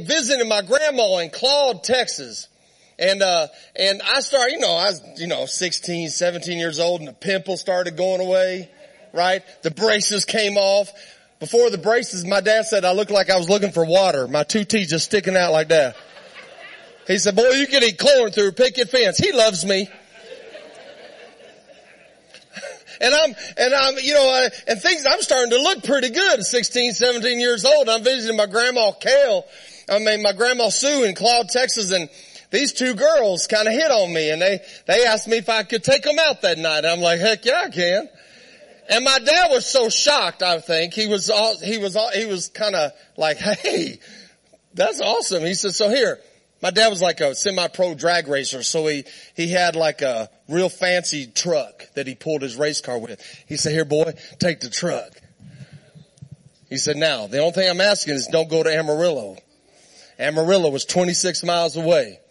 visiting 0.05 0.47
my 0.47 0.61
grandma 0.61 1.17
in 1.17 1.29
Claude, 1.29 1.83
Texas. 1.83 2.47
And, 2.97 3.21
uh, 3.21 3.47
and 3.75 4.01
I 4.01 4.21
started, 4.21 4.53
you 4.53 4.59
know, 4.59 4.71
I 4.71 4.85
was, 4.85 5.01
you 5.17 5.27
know, 5.27 5.45
16, 5.45 6.09
17 6.09 6.57
years 6.57 6.79
old 6.79 7.01
and 7.01 7.09
the 7.09 7.13
pimple 7.13 7.57
started 7.57 7.97
going 7.97 8.21
away, 8.21 8.69
right? 9.11 9.41
The 9.63 9.71
braces 9.71 10.23
came 10.23 10.55
off. 10.55 10.89
Before 11.41 11.69
the 11.69 11.77
braces, 11.77 12.23
my 12.23 12.39
dad 12.39 12.65
said 12.67 12.85
I 12.85 12.93
looked 12.93 13.11
like 13.11 13.29
I 13.29 13.35
was 13.35 13.49
looking 13.49 13.73
for 13.73 13.83
water. 13.83 14.25
My 14.29 14.43
two 14.43 14.63
teeth 14.63 14.89
just 14.89 15.05
sticking 15.05 15.35
out 15.35 15.51
like 15.51 15.69
that. 15.69 15.97
He 17.05 17.17
said, 17.17 17.35
boy, 17.35 17.49
you 17.49 17.67
can 17.67 17.83
eat 17.83 17.99
corn 17.99 18.31
through 18.31 18.47
a 18.47 18.53
picket 18.53 18.89
fence. 18.89 19.17
He 19.17 19.33
loves 19.33 19.65
me. 19.65 19.89
And 23.01 23.13
I'm, 23.13 23.35
and 23.57 23.73
I'm, 23.73 23.95
you 23.99 24.13
know, 24.13 24.45
uh, 24.45 24.49
and 24.67 24.81
things, 24.81 25.05
I'm 25.05 25.21
starting 25.21 25.51
to 25.51 25.61
look 25.61 25.83
pretty 25.83 26.09
good 26.09 26.39
at 26.39 26.45
16, 26.45 26.93
17 26.93 27.39
years 27.39 27.65
old. 27.65 27.89
I'm 27.89 28.03
visiting 28.03 28.37
my 28.37 28.45
grandma 28.45 28.91
Kale, 28.91 29.45
I 29.89 29.99
mean, 29.99 30.21
my 30.21 30.33
grandma 30.33 30.69
Sue 30.69 31.03
in 31.03 31.15
Claude, 31.15 31.49
Texas, 31.49 31.91
and 31.91 32.09
these 32.51 32.73
two 32.73 32.93
girls 32.93 33.47
kind 33.47 33.67
of 33.67 33.73
hit 33.73 33.91
on 33.91 34.13
me 34.13 34.29
and 34.29 34.41
they, 34.41 34.59
they 34.85 35.05
asked 35.05 35.27
me 35.27 35.37
if 35.37 35.49
I 35.49 35.63
could 35.63 35.83
take 35.83 36.03
them 36.03 36.17
out 36.19 36.43
that 36.43 36.57
night. 36.57 36.85
I'm 36.85 37.01
like, 37.01 37.19
heck 37.19 37.45
yeah, 37.45 37.63
I 37.65 37.69
can. 37.69 38.07
And 38.89 39.05
my 39.05 39.17
dad 39.19 39.49
was 39.49 39.65
so 39.65 39.89
shocked, 39.89 40.43
I 40.43 40.59
think. 40.59 40.93
He 40.93 41.07
was, 41.07 41.29
all, 41.29 41.57
he 41.57 41.77
was, 41.77 41.95
all, 41.95 42.11
he 42.11 42.25
was 42.25 42.49
kind 42.49 42.75
of 42.75 42.91
like, 43.17 43.37
hey, 43.37 43.99
that's 44.73 45.01
awesome. 45.01 45.43
He 45.43 45.53
said, 45.53 45.73
so 45.73 45.89
here, 45.89 46.19
my 46.63 46.71
dad 46.71 46.87
was 46.87 47.01
like 47.01 47.19
a 47.19 47.35
semi-pro 47.35 47.93
drag 47.93 48.29
racer, 48.29 48.63
so 48.63 48.87
he, 48.87 49.03
he 49.35 49.49
had 49.49 49.75
like 49.75 50.01
a 50.01 50.29
real 50.47 50.69
fancy 50.69 51.27
truck 51.27 51.85
that 51.95 52.07
he 52.07 52.15
pulled 52.15 52.41
his 52.41 52.55
race 52.55 52.79
car 52.79 52.97
with. 52.97 53.21
He 53.47 53.57
said, 53.57 53.73
here 53.73 53.83
boy, 53.83 54.13
take 54.39 54.61
the 54.61 54.69
truck. 54.69 55.11
He 56.69 56.77
said, 56.77 56.95
now, 56.95 57.27
the 57.27 57.39
only 57.39 57.51
thing 57.51 57.69
I'm 57.69 57.81
asking 57.81 58.13
is 58.13 58.27
don't 58.27 58.49
go 58.49 58.63
to 58.63 58.73
Amarillo. 58.73 59.35
Amarillo 60.17 60.69
was 60.69 60.85
26 60.85 61.43
miles 61.43 61.75
away. 61.75 62.21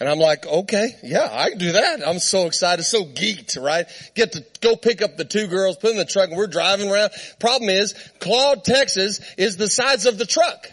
And 0.00 0.08
I'm 0.08 0.18
like, 0.18 0.46
okay, 0.46 0.96
yeah, 1.02 1.28
I 1.30 1.50
can 1.50 1.58
do 1.58 1.72
that. 1.72 2.08
I'm 2.08 2.20
so 2.20 2.46
excited, 2.46 2.84
so 2.84 3.04
geeked, 3.04 3.62
right? 3.62 3.86
Get 4.14 4.32
to 4.32 4.44
go 4.62 4.76
pick 4.76 5.02
up 5.02 5.18
the 5.18 5.26
two 5.26 5.46
girls, 5.46 5.76
put 5.76 5.90
in 5.90 5.98
the 5.98 6.06
truck, 6.06 6.30
and 6.30 6.38
we're 6.38 6.46
driving 6.46 6.90
around. 6.90 7.12
Problem 7.38 7.68
is, 7.68 7.94
Claude, 8.18 8.64
Texas 8.64 9.20
is 9.36 9.58
the 9.58 9.68
size 9.68 10.06
of 10.06 10.16
the 10.16 10.26
truck. 10.26 10.70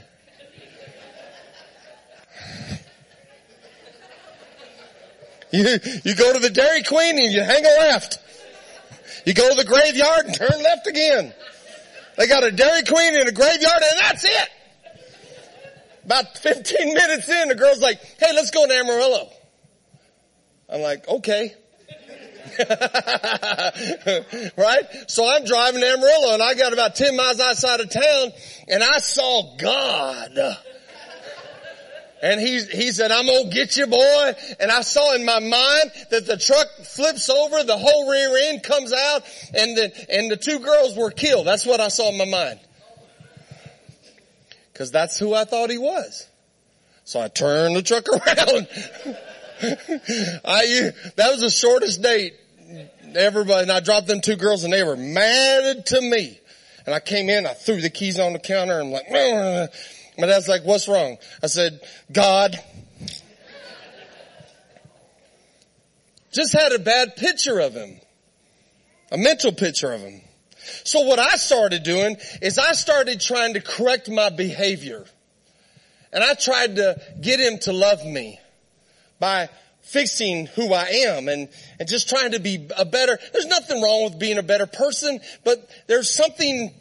You, 5.51 5.79
you 6.03 6.15
go 6.15 6.33
to 6.33 6.39
the 6.39 6.49
Dairy 6.49 6.83
Queen 6.83 7.19
and 7.19 7.33
you 7.33 7.43
hang 7.43 7.65
a 7.65 7.79
left. 7.81 8.19
You 9.25 9.33
go 9.33 9.49
to 9.49 9.55
the 9.55 9.65
graveyard 9.65 10.25
and 10.25 10.33
turn 10.33 10.63
left 10.63 10.87
again. 10.87 11.33
They 12.17 12.27
got 12.27 12.43
a 12.43 12.51
Dairy 12.51 12.83
Queen 12.83 13.15
and 13.15 13.27
a 13.27 13.31
graveyard 13.31 13.83
and 13.91 13.99
that's 13.99 14.23
it. 14.23 14.49
About 16.05 16.37
15 16.37 16.93
minutes 16.93 17.29
in, 17.29 17.49
the 17.49 17.55
girl's 17.55 17.81
like, 17.81 17.99
hey, 18.19 18.33
let's 18.33 18.51
go 18.51 18.65
to 18.65 18.73
Amarillo. 18.73 19.29
I'm 20.69 20.81
like, 20.81 21.07
okay. 21.07 21.53
right? 24.57 24.83
So 25.07 25.29
I'm 25.29 25.45
driving 25.45 25.81
to 25.81 25.87
Amarillo 25.87 26.33
and 26.33 26.41
I 26.41 26.53
got 26.55 26.73
about 26.73 26.95
10 26.95 27.15
miles 27.15 27.39
outside 27.39 27.79
of 27.81 27.89
town 27.89 28.31
and 28.67 28.83
I 28.83 28.99
saw 28.99 29.55
God. 29.57 30.39
And 32.21 32.39
he, 32.39 32.63
he 32.63 32.91
said, 32.91 33.11
I'm 33.11 33.25
gonna 33.25 33.49
get 33.49 33.77
you 33.77 33.87
boy. 33.87 34.33
And 34.59 34.71
I 34.71 34.81
saw 34.81 35.15
in 35.15 35.25
my 35.25 35.39
mind 35.39 35.91
that 36.11 36.27
the 36.27 36.37
truck 36.37 36.67
flips 36.85 37.29
over, 37.29 37.63
the 37.63 37.77
whole 37.77 38.09
rear 38.09 38.49
end 38.49 38.61
comes 38.61 38.93
out, 38.93 39.23
and 39.55 39.75
the, 39.75 40.05
and 40.09 40.29
the 40.29 40.37
two 40.37 40.59
girls 40.59 40.95
were 40.95 41.09
killed. 41.09 41.47
That's 41.47 41.65
what 41.65 41.79
I 41.79 41.87
saw 41.87 42.09
in 42.09 42.17
my 42.17 42.25
mind. 42.25 42.59
Cause 44.75 44.91
that's 44.91 45.19
who 45.19 45.33
I 45.33 45.45
thought 45.45 45.69
he 45.69 45.77
was. 45.77 46.27
So 47.03 47.19
I 47.19 47.27
turned 47.27 47.75
the 47.75 47.81
truck 47.81 48.07
around. 48.09 48.67
I, 50.45 50.91
that 51.15 51.31
was 51.31 51.41
the 51.41 51.49
shortest 51.49 52.01
date. 52.01 52.33
Everybody, 53.13 53.63
and 53.63 53.71
I 53.71 53.79
dropped 53.81 54.07
them 54.07 54.21
two 54.21 54.37
girls 54.37 54.63
and 54.63 54.71
they 54.71 54.83
were 54.83 54.95
mad 54.95 55.85
to 55.87 56.01
me. 56.01 56.39
And 56.85 56.95
I 56.95 56.99
came 56.99 57.29
in, 57.29 57.45
I 57.45 57.53
threw 57.53 57.81
the 57.81 57.89
keys 57.89 58.19
on 58.19 58.33
the 58.33 58.39
counter 58.39 58.79
and 58.79 58.87
I'm 58.87 58.91
like, 58.91 59.07
my 60.21 60.27
dad's 60.27 60.47
like, 60.47 60.63
what's 60.63 60.87
wrong? 60.87 61.17
I 61.43 61.47
said, 61.47 61.81
God. 62.11 62.57
Just 66.31 66.53
had 66.53 66.71
a 66.71 66.79
bad 66.79 67.17
picture 67.17 67.59
of 67.59 67.73
him. 67.73 67.99
A 69.11 69.17
mental 69.17 69.51
picture 69.51 69.91
of 69.91 70.01
him. 70.01 70.21
So 70.85 71.01
what 71.01 71.19
I 71.19 71.35
started 71.35 71.83
doing 71.83 72.17
is 72.41 72.57
I 72.57 72.71
started 72.73 73.19
trying 73.19 73.55
to 73.55 73.61
correct 73.61 74.09
my 74.09 74.29
behavior. 74.29 75.05
And 76.13 76.23
I 76.23 76.35
tried 76.35 76.75
to 76.77 77.01
get 77.19 77.39
him 77.39 77.57
to 77.59 77.73
love 77.73 78.05
me 78.05 78.39
by 79.19 79.49
fixing 79.81 80.45
who 80.45 80.73
I 80.73 80.83
am 81.07 81.27
and, 81.27 81.49
and 81.79 81.89
just 81.89 82.09
trying 82.09 82.31
to 82.31 82.39
be 82.39 82.67
a 82.77 82.85
better, 82.85 83.17
there's 83.33 83.47
nothing 83.47 83.81
wrong 83.81 84.05
with 84.05 84.19
being 84.19 84.37
a 84.37 84.43
better 84.43 84.67
person, 84.67 85.19
but 85.43 85.69
there's 85.87 86.13
something 86.13 86.73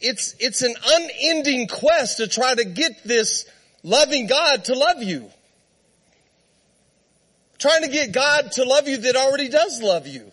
it's, 0.00 0.34
it's 0.38 0.62
an 0.62 0.74
unending 0.86 1.68
quest 1.68 2.18
to 2.18 2.28
try 2.28 2.54
to 2.54 2.64
get 2.64 3.04
this 3.04 3.46
loving 3.82 4.26
God 4.26 4.64
to 4.66 4.74
love 4.74 5.02
you. 5.02 5.30
Trying 7.58 7.82
to 7.82 7.88
get 7.88 8.12
God 8.12 8.52
to 8.52 8.64
love 8.64 8.86
you 8.86 8.98
that 8.98 9.16
already 9.16 9.48
does 9.48 9.80
love 9.80 10.06
you. 10.06 10.30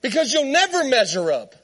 Because 0.00 0.32
you'll 0.32 0.52
never 0.52 0.84
measure 0.84 1.30
up. 1.32 1.54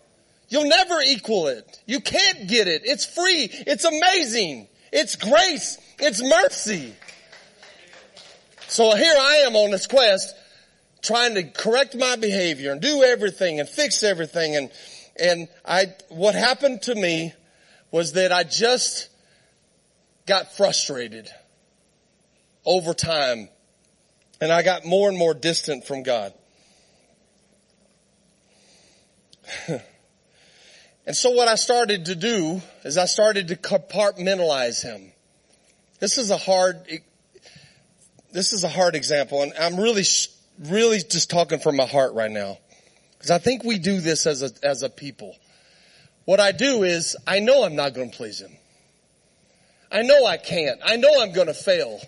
You'll 0.49 0.69
never 0.69 1.01
equal 1.01 1.47
it. 1.47 1.81
You 1.87 2.01
can't 2.01 2.49
get 2.49 2.69
it. 2.69 2.83
It's 2.85 3.07
free. 3.07 3.49
It's 3.51 3.85
amazing. 3.85 4.69
It's 4.93 5.17
grace. 5.17 5.79
It's 5.99 6.23
mercy. 6.23 6.95
So 8.69 8.95
here 8.95 9.15
I 9.19 9.45
am 9.47 9.57
on 9.57 9.71
this 9.71 9.87
quest 9.87 10.35
trying 11.01 11.35
to 11.35 11.45
correct 11.45 11.95
my 11.95 12.17
behavior 12.17 12.73
and 12.73 12.81
do 12.81 13.03
everything 13.03 13.61
and 13.61 13.69
fix 13.69 14.03
everything 14.03 14.57
and 14.57 14.71
and 15.17 15.49
I, 15.65 15.95
what 16.09 16.35
happened 16.35 16.83
to 16.83 16.95
me 16.95 17.33
was 17.91 18.13
that 18.13 18.33
I 18.33 18.43
just 18.43 19.09
got 20.27 20.57
frustrated 20.57 21.31
over 22.65 22.95
time 22.95 23.49
and 24.41 24.51
I 24.53 24.63
got 24.63 24.85
more 24.85 25.09
and 25.09 25.17
more 25.17 25.35
distant 25.35 25.87
from 25.87 26.03
God. 26.03 26.35
and 29.69 29.81
so 31.13 31.31
what 31.31 31.47
I 31.49 31.55
started 31.55 32.07
to 32.07 32.15
do 32.15 32.61
is 32.85 32.99
I 32.99 33.05
started 33.05 33.49
to 33.49 33.57
compartmentalize 33.57 34.83
him. 34.83 35.13
This 36.01 36.19
is 36.19 36.31
a 36.31 36.37
hard 36.37 36.87
this 38.33 38.53
is 38.53 38.65
a 38.65 38.69
hard 38.69 38.97
example 38.97 39.43
and 39.43 39.53
I'm 39.59 39.77
really, 39.77 40.03
really 40.59 40.99
just 40.99 41.31
talking 41.31 41.61
from 41.61 41.77
my 41.77 41.87
heart 41.87 42.15
right 42.15 42.31
now. 42.31 42.59
Cause 43.25 43.31
I 43.31 43.39
think 43.39 43.65
we 43.65 43.79
do 43.79 44.03
this 44.03 44.27
as 44.27 44.43
a, 44.43 44.51
as 44.63 44.83
a 44.83 44.91
people. 44.91 45.35
What 46.27 46.41
I 46.41 46.53
do 46.53 46.83
is 46.83 47.17
I 47.27 47.39
know 47.39 47.65
I'm 47.65 47.75
not 47.75 47.95
going 47.95 48.11
to 48.11 48.17
please 48.19 48.39
him. 48.39 48.53
I 49.91 50.03
know 50.03 50.27
I 50.27 50.37
can't. 50.37 50.79
I 50.85 50.97
know 50.97 51.09
I'm 51.23 51.33
going 51.33 51.47
to 51.47 51.55
fail. 51.55 52.03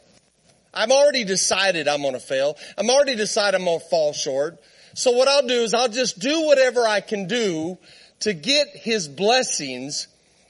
I've 0.74 0.90
already 0.90 1.24
decided 1.24 1.88
I'm 1.88 2.02
going 2.02 2.12
to 2.12 2.20
fail. 2.20 2.58
I'm 2.76 2.90
already 2.90 3.14
decided 3.14 3.58
I'm 3.58 3.64
going 3.64 3.80
to 3.80 3.86
fall 3.86 4.12
short. 4.12 4.58
So 4.92 5.12
what 5.12 5.26
I'll 5.26 5.46
do 5.46 5.62
is 5.62 5.72
I'll 5.72 5.88
just 5.88 6.18
do 6.18 6.42
whatever 6.44 6.86
I 6.86 7.00
can 7.00 7.28
do 7.28 7.78
to 8.20 8.34
get 8.34 8.68
his 8.74 9.08
blessings 9.08 10.08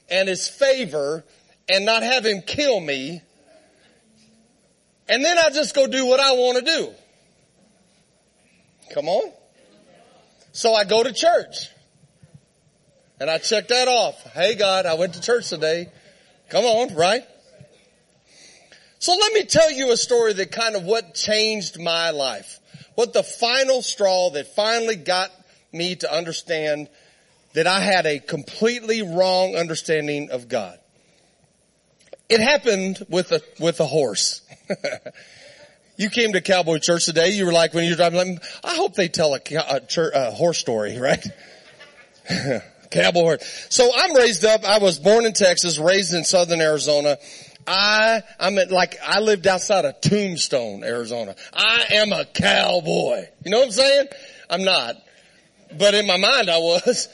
and 0.09 0.27
his 0.27 0.49
favor 0.49 1.23
and 1.69 1.85
not 1.85 2.03
have 2.03 2.25
him 2.25 2.41
kill 2.41 2.81
me. 2.81 3.21
And 5.07 5.23
then 5.23 5.37
I 5.37 5.49
just 5.49 5.73
go 5.73 5.87
do 5.87 6.05
what 6.07 6.19
I 6.19 6.33
want 6.33 6.57
to 6.57 6.65
do. 6.65 6.93
Come 8.93 9.07
on. 9.07 9.31
So 10.57 10.73
I 10.73 10.85
go 10.85 11.03
to 11.03 11.13
church. 11.13 11.69
And 13.19 13.29
I 13.29 13.37
check 13.37 13.67
that 13.67 13.87
off. 13.87 14.19
Hey 14.33 14.55
God, 14.55 14.87
I 14.87 14.95
went 14.95 15.13
to 15.13 15.21
church 15.21 15.49
today. 15.49 15.91
Come 16.49 16.65
on, 16.65 16.95
right? 16.95 17.21
So 18.97 19.11
let 19.11 19.33
me 19.33 19.43
tell 19.43 19.71
you 19.71 19.91
a 19.91 19.97
story 19.97 20.33
that 20.33 20.51
kind 20.51 20.75
of 20.75 20.83
what 20.83 21.13
changed 21.13 21.79
my 21.79 22.09
life. 22.09 22.59
What 22.95 23.13
the 23.13 23.21
final 23.21 23.83
straw 23.83 24.31
that 24.31 24.55
finally 24.55 24.95
got 24.95 25.31
me 25.71 25.95
to 25.97 26.11
understand 26.11 26.89
that 27.53 27.67
I 27.67 27.79
had 27.79 28.07
a 28.07 28.17
completely 28.17 29.03
wrong 29.03 29.55
understanding 29.55 30.31
of 30.31 30.49
God. 30.49 30.79
It 32.29 32.39
happened 32.39 33.05
with 33.09 33.31
a, 33.31 33.43
with 33.59 33.79
a 33.79 33.85
horse. 33.85 34.41
you 35.97 36.09
came 36.09 36.33
to 36.33 36.41
Cowboy 36.41 36.77
Church 36.77 37.05
today. 37.05 37.31
You 37.31 37.45
were 37.45 37.51
like, 37.51 37.73
when 37.73 37.85
you're 37.85 37.95
driving, 37.95 38.39
I 38.63 38.75
hope 38.75 38.93
they 38.93 39.07
tell 39.09 39.33
a, 39.33 39.39
a, 39.69 39.79
church, 39.81 40.13
a 40.15 40.31
horse 40.31 40.59
story, 40.59 40.97
right? 40.99 41.25
Cowboy 42.91 43.21
horse. 43.21 43.67
So 43.69 43.89
I'm 43.93 44.15
raised 44.15 44.45
up. 44.45 44.63
I 44.63 44.77
was 44.77 44.99
born 44.99 45.25
in 45.25 45.33
Texas, 45.33 45.77
raised 45.77 46.13
in 46.13 46.23
southern 46.23 46.61
Arizona. 46.61 47.17
I, 47.65 48.21
I'm 48.39 48.57
at, 48.59 48.71
like, 48.71 48.95
I 49.05 49.19
lived 49.19 49.45
outside 49.45 49.83
of 49.83 49.99
Tombstone, 49.99 50.83
Arizona. 50.83 51.35
I 51.53 51.85
am 51.91 52.13
a 52.13 52.23
cowboy. 52.25 53.25
You 53.43 53.51
know 53.51 53.57
what 53.57 53.65
I'm 53.65 53.71
saying? 53.71 54.07
I'm 54.49 54.63
not. 54.63 54.95
But 55.77 55.95
in 55.95 56.07
my 56.07 56.17
mind 56.17 56.49
I 56.49 56.59
was. 56.59 57.09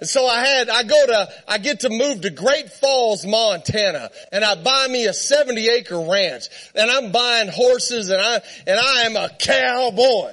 And 0.00 0.08
so 0.08 0.26
I 0.26 0.44
had, 0.44 0.68
I 0.70 0.82
go 0.82 1.06
to, 1.06 1.28
I 1.46 1.58
get 1.58 1.80
to 1.80 1.90
move 1.90 2.22
to 2.22 2.30
Great 2.30 2.72
Falls, 2.72 3.26
Montana, 3.26 4.10
and 4.32 4.42
I 4.42 4.54
buy 4.54 4.88
me 4.88 5.04
a 5.06 5.12
70 5.12 5.68
acre 5.68 6.00
ranch, 6.00 6.48
and 6.74 6.90
I'm 6.90 7.12
buying 7.12 7.48
horses, 7.48 8.08
and 8.08 8.20
I, 8.20 8.40
and 8.66 8.80
I 8.80 9.02
am 9.02 9.16
a 9.16 9.28
cowboy. 9.38 10.32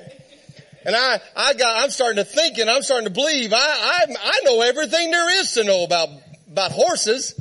And 0.87 0.95
I, 0.95 1.19
I 1.35 1.53
got, 1.53 1.83
I'm 1.83 1.89
starting 1.89 2.23
to 2.23 2.23
think 2.23 2.59
and 2.59 2.69
I'm 2.69 2.81
starting 2.81 3.09
to 3.09 3.13
believe 3.13 3.51
I, 3.51 3.57
I, 3.57 4.05
I 4.23 4.39
know 4.45 4.61
everything 4.61 5.11
there 5.11 5.41
is 5.41 5.51
to 5.55 5.65
know 5.65 5.83
about, 5.83 6.07
about 6.49 6.71
horses 6.71 7.37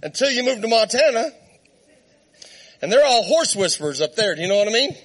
until 0.00 0.30
you 0.30 0.44
move 0.44 0.60
to 0.60 0.68
Montana. 0.68 1.24
And 2.80 2.92
they're 2.92 3.04
all 3.04 3.24
horse 3.24 3.56
whisperers 3.56 4.00
up 4.00 4.14
there. 4.14 4.36
Do 4.36 4.42
you 4.42 4.46
know 4.46 4.58
what 4.58 4.68
I 4.68 4.72
mean? 4.72 4.96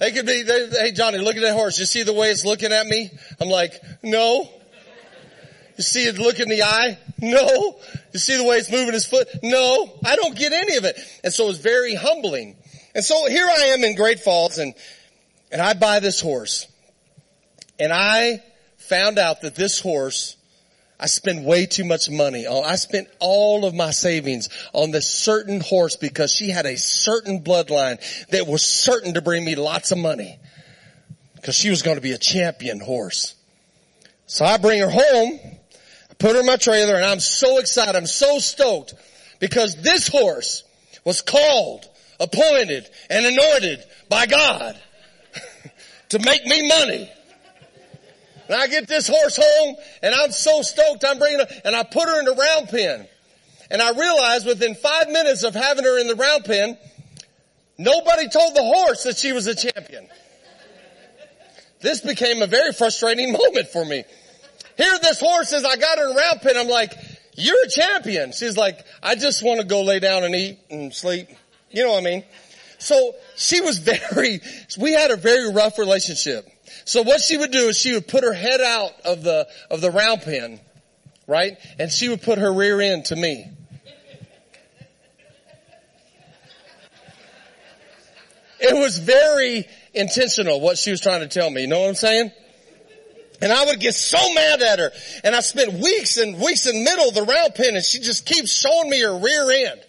They 0.00 0.12
could 0.12 0.24
be, 0.24 0.42
they, 0.44 0.68
hey 0.70 0.92
Johnny, 0.92 1.18
look 1.18 1.36
at 1.36 1.42
that 1.42 1.52
horse. 1.52 1.78
You 1.78 1.84
see 1.84 2.04
the 2.04 2.14
way 2.14 2.30
it's 2.30 2.46
looking 2.46 2.72
at 2.72 2.86
me? 2.86 3.10
I'm 3.38 3.50
like, 3.50 3.74
no. 4.02 4.48
You 5.78 5.84
see 5.84 6.04
it 6.06 6.18
look 6.18 6.40
in 6.40 6.48
the 6.48 6.64
eye? 6.64 6.98
No. 7.20 7.78
You 8.12 8.18
see 8.18 8.36
the 8.36 8.44
way 8.44 8.56
it's 8.56 8.70
moving 8.70 8.92
his 8.92 9.06
foot? 9.06 9.28
No. 9.42 9.98
I 10.04 10.16
don't 10.16 10.36
get 10.36 10.52
any 10.52 10.76
of 10.76 10.84
it. 10.84 10.98
And 11.24 11.32
so 11.32 11.48
it's 11.48 11.60
very 11.60 11.94
humbling. 11.94 12.56
And 12.94 13.04
so 13.04 13.26
here 13.28 13.46
I 13.46 13.66
am 13.68 13.84
in 13.84 13.94
Great 13.94 14.20
Falls 14.20 14.58
and, 14.58 14.74
and 15.50 15.62
I 15.62 15.74
buy 15.74 16.00
this 16.00 16.20
horse. 16.20 16.66
And 17.78 17.92
I 17.92 18.42
found 18.76 19.18
out 19.18 19.42
that 19.42 19.54
this 19.54 19.80
horse 19.80 20.36
I 21.00 21.06
spend 21.06 21.44
way 21.44 21.66
too 21.66 21.84
much 21.84 22.10
money 22.10 22.46
on, 22.46 22.64
I 22.64 22.74
spent 22.74 23.06
all 23.20 23.64
of 23.64 23.72
my 23.72 23.92
savings 23.92 24.48
on 24.72 24.90
this 24.90 25.06
certain 25.06 25.60
horse 25.60 25.94
because 25.94 26.32
she 26.32 26.50
had 26.50 26.66
a 26.66 26.76
certain 26.76 27.44
bloodline 27.44 28.00
that 28.30 28.48
was 28.48 28.62
certain 28.64 29.14
to 29.14 29.22
bring 29.22 29.44
me 29.44 29.54
lots 29.54 29.92
of 29.92 29.98
money. 29.98 30.40
Cause 31.44 31.54
she 31.54 31.70
was 31.70 31.82
going 31.82 31.96
to 31.96 32.02
be 32.02 32.12
a 32.12 32.18
champion 32.18 32.80
horse. 32.80 33.36
So 34.26 34.44
I 34.44 34.56
bring 34.56 34.80
her 34.80 34.90
home, 34.90 35.38
put 36.18 36.34
her 36.34 36.40
in 36.40 36.46
my 36.46 36.56
trailer 36.56 36.96
and 36.96 37.04
I'm 37.04 37.20
so 37.20 37.58
excited. 37.58 37.96
I'm 37.96 38.06
so 38.06 38.38
stoked 38.38 38.94
because 39.40 39.80
this 39.82 40.08
horse 40.08 40.64
was 41.04 41.22
called, 41.22 41.88
appointed, 42.20 42.88
and 43.08 43.24
anointed 43.24 43.84
by 44.08 44.26
God 44.26 44.78
to 46.10 46.18
make 46.18 46.44
me 46.44 46.68
money. 46.68 47.10
And 48.48 48.56
I 48.56 48.66
get 48.66 48.88
this 48.88 49.06
horse 49.06 49.38
home 49.40 49.76
and 50.02 50.14
I'm 50.14 50.32
so 50.32 50.62
stoked 50.62 51.04
I'm 51.04 51.18
bringing 51.18 51.40
her 51.40 51.46
and 51.64 51.76
I 51.76 51.82
put 51.82 52.08
her 52.08 52.18
in 52.18 52.24
the 52.24 52.34
round 52.34 52.68
pen. 52.68 53.06
And 53.70 53.82
I 53.82 53.90
realized 53.90 54.46
within 54.46 54.74
five 54.74 55.08
minutes 55.10 55.42
of 55.42 55.54
having 55.54 55.84
her 55.84 56.00
in 56.00 56.08
the 56.08 56.14
round 56.14 56.44
pen, 56.44 56.78
nobody 57.76 58.28
told 58.28 58.56
the 58.56 58.62
horse 58.62 59.04
that 59.04 59.18
she 59.18 59.32
was 59.32 59.46
a 59.46 59.54
champion. 59.54 60.08
This 61.80 62.00
became 62.00 62.42
a 62.42 62.46
very 62.46 62.72
frustrating 62.72 63.32
moment 63.44 63.68
for 63.68 63.84
me. 63.84 64.04
Here 64.78 64.96
this 65.02 65.18
horse 65.18 65.52
as 65.52 65.64
I 65.64 65.76
got 65.76 65.98
her 65.98 66.08
in 66.08 66.16
round 66.16 66.40
pen, 66.40 66.56
I'm 66.56 66.68
like, 66.68 66.94
you're 67.34 67.64
a 67.64 67.68
champion. 67.68 68.30
She's 68.30 68.56
like, 68.56 68.86
I 69.02 69.16
just 69.16 69.42
want 69.42 69.60
to 69.60 69.66
go 69.66 69.82
lay 69.82 69.98
down 69.98 70.22
and 70.22 70.36
eat 70.36 70.60
and 70.70 70.94
sleep. 70.94 71.28
You 71.72 71.82
know 71.82 71.90
what 71.90 72.02
I 72.02 72.04
mean? 72.04 72.24
So 72.78 73.16
she 73.34 73.60
was 73.60 73.78
very, 74.12 74.40
we 74.78 74.92
had 74.92 75.10
a 75.10 75.16
very 75.16 75.52
rough 75.52 75.80
relationship. 75.80 76.48
So 76.84 77.02
what 77.02 77.20
she 77.20 77.36
would 77.36 77.50
do 77.50 77.66
is 77.66 77.76
she 77.76 77.92
would 77.92 78.06
put 78.06 78.22
her 78.22 78.32
head 78.32 78.60
out 78.60 78.92
of 79.04 79.24
the, 79.24 79.48
of 79.68 79.80
the 79.80 79.90
round 79.90 80.22
pen, 80.22 80.60
right? 81.26 81.58
And 81.80 81.90
she 81.90 82.08
would 82.08 82.22
put 82.22 82.38
her 82.38 82.52
rear 82.52 82.80
end 82.80 83.06
to 83.06 83.16
me. 83.16 83.50
It 88.60 88.74
was 88.74 88.98
very 88.98 89.66
intentional 89.92 90.60
what 90.60 90.78
she 90.78 90.92
was 90.92 91.00
trying 91.00 91.20
to 91.20 91.28
tell 91.28 91.50
me. 91.50 91.62
You 91.62 91.66
know 91.66 91.80
what 91.80 91.88
I'm 91.88 91.94
saying? 91.96 92.30
And 93.40 93.52
I 93.52 93.64
would 93.66 93.78
get 93.78 93.94
so 93.94 94.18
mad 94.34 94.62
at 94.62 94.78
her. 94.78 94.90
And 95.22 95.34
I 95.34 95.40
spent 95.40 95.72
weeks 95.74 96.16
and 96.16 96.40
weeks 96.40 96.66
in 96.66 96.76
the 96.76 96.84
middle 96.84 97.08
of 97.08 97.14
the 97.14 97.22
round 97.22 97.54
pen 97.54 97.76
and 97.76 97.84
she 97.84 98.00
just 98.00 98.26
keeps 98.26 98.52
showing 98.52 98.90
me 98.90 99.00
her 99.00 99.16
rear 99.16 99.50
end. 99.68 99.80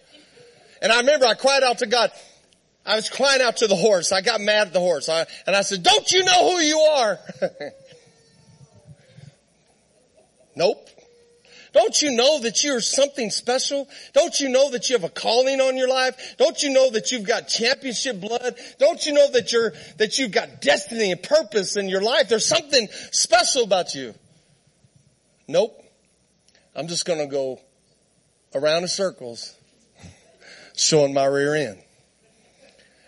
And 0.81 0.91
I 0.91 0.99
remember 0.99 1.25
I 1.25 1.33
cried 1.33 1.63
out 1.63 1.79
to 1.79 1.87
God, 1.87 2.11
I 2.85 2.95
was 2.95 3.09
crying 3.09 3.41
out 3.41 3.57
to 3.57 3.67
the 3.67 3.75
horse. 3.75 4.11
I 4.11 4.21
got 4.21 4.39
mad 4.41 4.67
at 4.67 4.73
the 4.73 4.79
horse. 4.79 5.09
I, 5.09 5.25
and 5.45 5.55
I 5.55 5.61
said, 5.61 5.83
don't 5.83 6.11
you 6.11 6.23
know 6.23 6.51
who 6.51 6.59
you 6.59 6.79
are? 6.79 7.19
nope. 10.55 10.87
Don't 11.73 12.01
you 12.01 12.15
know 12.15 12.39
that 12.41 12.63
you're 12.63 12.81
something 12.81 13.29
special? 13.29 13.87
Don't 14.13 14.39
you 14.39 14.49
know 14.49 14.71
that 14.71 14.89
you 14.89 14.95
have 14.95 15.03
a 15.03 15.09
calling 15.09 15.61
on 15.61 15.77
your 15.77 15.89
life? 15.89 16.35
Don't 16.37 16.61
you 16.63 16.71
know 16.71 16.89
that 16.91 17.11
you've 17.11 17.27
got 17.27 17.47
championship 17.47 18.19
blood? 18.19 18.55
Don't 18.79 19.05
you 19.05 19.13
know 19.13 19.29
that 19.31 19.51
you're, 19.51 19.73
that 19.97 20.17
you've 20.17 20.31
got 20.31 20.61
destiny 20.61 21.11
and 21.11 21.21
purpose 21.21 21.77
in 21.77 21.89
your 21.89 22.01
life? 22.01 22.29
There's 22.29 22.45
something 22.45 22.87
special 23.11 23.63
about 23.63 23.93
you. 23.93 24.13
Nope. 25.47 25.75
I'm 26.75 26.87
just 26.87 27.05
gonna 27.05 27.27
go 27.27 27.59
around 28.55 28.83
in 28.83 28.87
circles 28.87 29.55
showing 30.75 31.13
my 31.13 31.25
rear 31.25 31.55
end. 31.55 31.83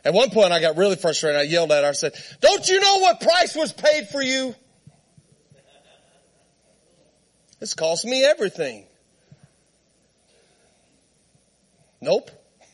At 0.03 0.13
one 0.13 0.29
point 0.31 0.51
I 0.51 0.59
got 0.59 0.77
really 0.77 0.95
frustrated. 0.95 1.39
I 1.39 1.43
yelled 1.43 1.71
at 1.71 1.83
her. 1.83 1.89
I 1.89 1.93
said, 1.93 2.13
don't 2.41 2.67
you 2.67 2.79
know 2.79 2.97
what 2.99 3.21
price 3.21 3.55
was 3.55 3.71
paid 3.71 4.07
for 4.07 4.21
you? 4.21 4.55
This 7.61 7.75
cost 7.75 8.05
me 8.05 8.25
everything. 8.25 8.85
Nope. 12.01 12.31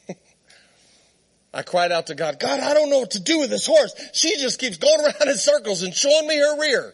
I 1.53 1.61
cried 1.61 1.91
out 1.91 2.07
to 2.07 2.15
God, 2.15 2.39
God, 2.39 2.61
I 2.61 2.73
don't 2.73 2.89
know 2.89 2.99
what 2.99 3.11
to 3.11 3.19
do 3.19 3.39
with 3.39 3.49
this 3.49 3.67
horse. 3.67 3.93
She 4.13 4.37
just 4.37 4.59
keeps 4.59 4.77
going 4.77 5.01
around 5.01 5.27
in 5.27 5.35
circles 5.35 5.83
and 5.83 5.93
showing 5.93 6.25
me 6.25 6.37
her 6.37 6.59
rear. 6.59 6.93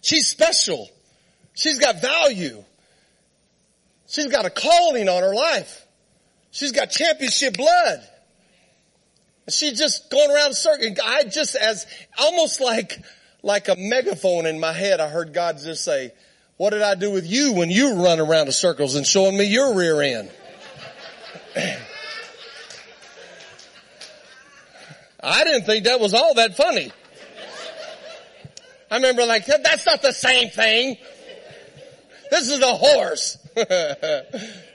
She's 0.00 0.28
special. 0.28 0.88
She's 1.52 1.78
got 1.78 2.00
value. 2.00 2.64
She's 4.08 4.28
got 4.28 4.46
a 4.46 4.50
calling 4.50 5.10
on 5.10 5.22
her 5.22 5.34
life. 5.34 5.86
She's 6.52 6.72
got 6.72 6.86
championship 6.90 7.54
blood. 7.58 8.00
She's 9.50 9.78
just 9.78 10.10
going 10.10 10.30
around 10.30 10.54
circling. 10.54 10.96
I 11.04 11.24
just 11.24 11.54
as 11.54 11.86
almost 12.18 12.62
like 12.62 12.98
like 13.42 13.68
a 13.68 13.76
megaphone 13.76 14.46
in 14.46 14.58
my 14.58 14.72
head. 14.72 15.00
I 15.00 15.08
heard 15.08 15.34
God 15.34 15.58
just 15.58 15.84
say, 15.84 16.12
"What 16.60 16.74
did 16.74 16.82
I 16.82 16.94
do 16.94 17.10
with 17.10 17.26
you 17.26 17.54
when 17.54 17.70
you 17.70 17.94
run 18.04 18.20
around 18.20 18.48
in 18.48 18.52
circles 18.52 18.94
and 18.94 19.06
showing 19.06 19.34
me 19.34 19.44
your 19.44 19.72
rear 19.72 20.02
end?" 20.02 20.30
I 25.22 25.42
didn't 25.44 25.64
think 25.64 25.86
that 25.86 26.00
was 26.00 26.12
all 26.12 26.34
that 26.34 26.58
funny. 26.58 26.92
I 28.90 28.96
remember 28.96 29.24
like, 29.24 29.46
that's 29.46 29.86
not 29.86 30.02
the 30.02 30.12
same 30.12 30.50
thing. 30.50 30.98
This 32.30 32.50
is 32.50 32.60
a 32.60 32.74
horse. 32.74 33.38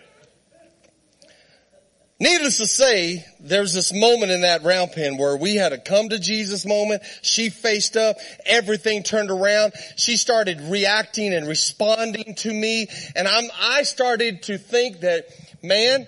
Needless 2.18 2.60
to 2.60 2.68
say, 2.68 3.26
there's 3.42 3.74
this 3.74 3.92
moment 3.92 4.32
in 4.32 4.42
that 4.42 4.64
round 4.64 4.94
pen 4.94 5.18
where 5.18 5.36
we 5.36 5.56
had 5.56 5.74
a 5.74 5.78
come 5.78 6.08
to 6.10 6.18
Jesus 6.18 6.66
moment. 6.66 7.04
She 7.22 7.50
faced 7.50 7.98
up, 7.98 8.16
everything 8.46 9.04
turned 9.04 9.30
around. 9.30 9.74
She 9.98 10.16
started 10.16 10.62
reacting 10.62 11.34
and 11.34 11.46
responding 11.46 12.36
to 12.36 12.54
me. 12.54 12.88
And 13.18 13.28
I'm, 13.28 13.50
I 13.60 13.84
started 13.84 14.44
to 14.44 14.58
think 14.58 15.02
that, 15.02 15.28
man, 15.62 16.08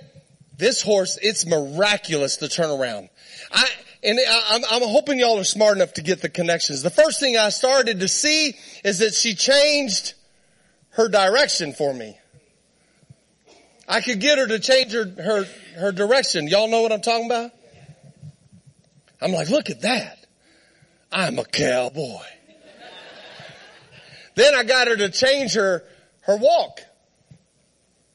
this 0.57 0.81
horse, 0.81 1.19
it's 1.21 1.45
miraculous 1.45 2.37
to 2.37 2.47
turn 2.47 2.69
around. 2.69 3.09
I, 3.51 3.67
and 4.01 4.17
I'm, 4.49 4.61
I'm 4.71 4.87
hoping 4.87 5.19
y'all 5.19 5.39
are 5.39 5.43
smart 5.43 5.75
enough 5.75 5.93
to 5.95 6.01
get 6.01 6.21
the 6.21 6.29
connections. 6.29 6.83
The 6.83 6.89
first 6.89 7.19
thing 7.19 7.35
I 7.35 7.49
started 7.49 7.99
to 7.99 8.07
see 8.07 8.55
is 8.85 8.99
that 8.99 9.13
she 9.13 9.35
changed 9.35 10.13
her 10.91 11.09
direction 11.09 11.73
for 11.73 11.93
me. 11.93 12.17
I 13.87 14.01
could 14.01 14.19
get 14.19 14.37
her 14.37 14.47
to 14.47 14.59
change 14.59 14.91
her, 14.91 15.05
her, 15.05 15.45
her 15.77 15.91
direction. 15.91 16.47
Y'all 16.47 16.67
know 16.67 16.81
what 16.81 16.91
I'm 16.91 17.01
talking 17.01 17.25
about? 17.25 17.51
I'm 19.21 19.31
like, 19.31 19.49
look 19.49 19.69
at 19.69 19.81
that. 19.81 20.25
I'm 21.11 21.39
a 21.39 21.45
cowboy. 21.45 22.21
then 24.35 24.53
I 24.53 24.63
got 24.63 24.87
her 24.89 24.97
to 24.97 25.09
change 25.09 25.53
her, 25.53 25.83
her 26.21 26.37
walk. 26.37 26.81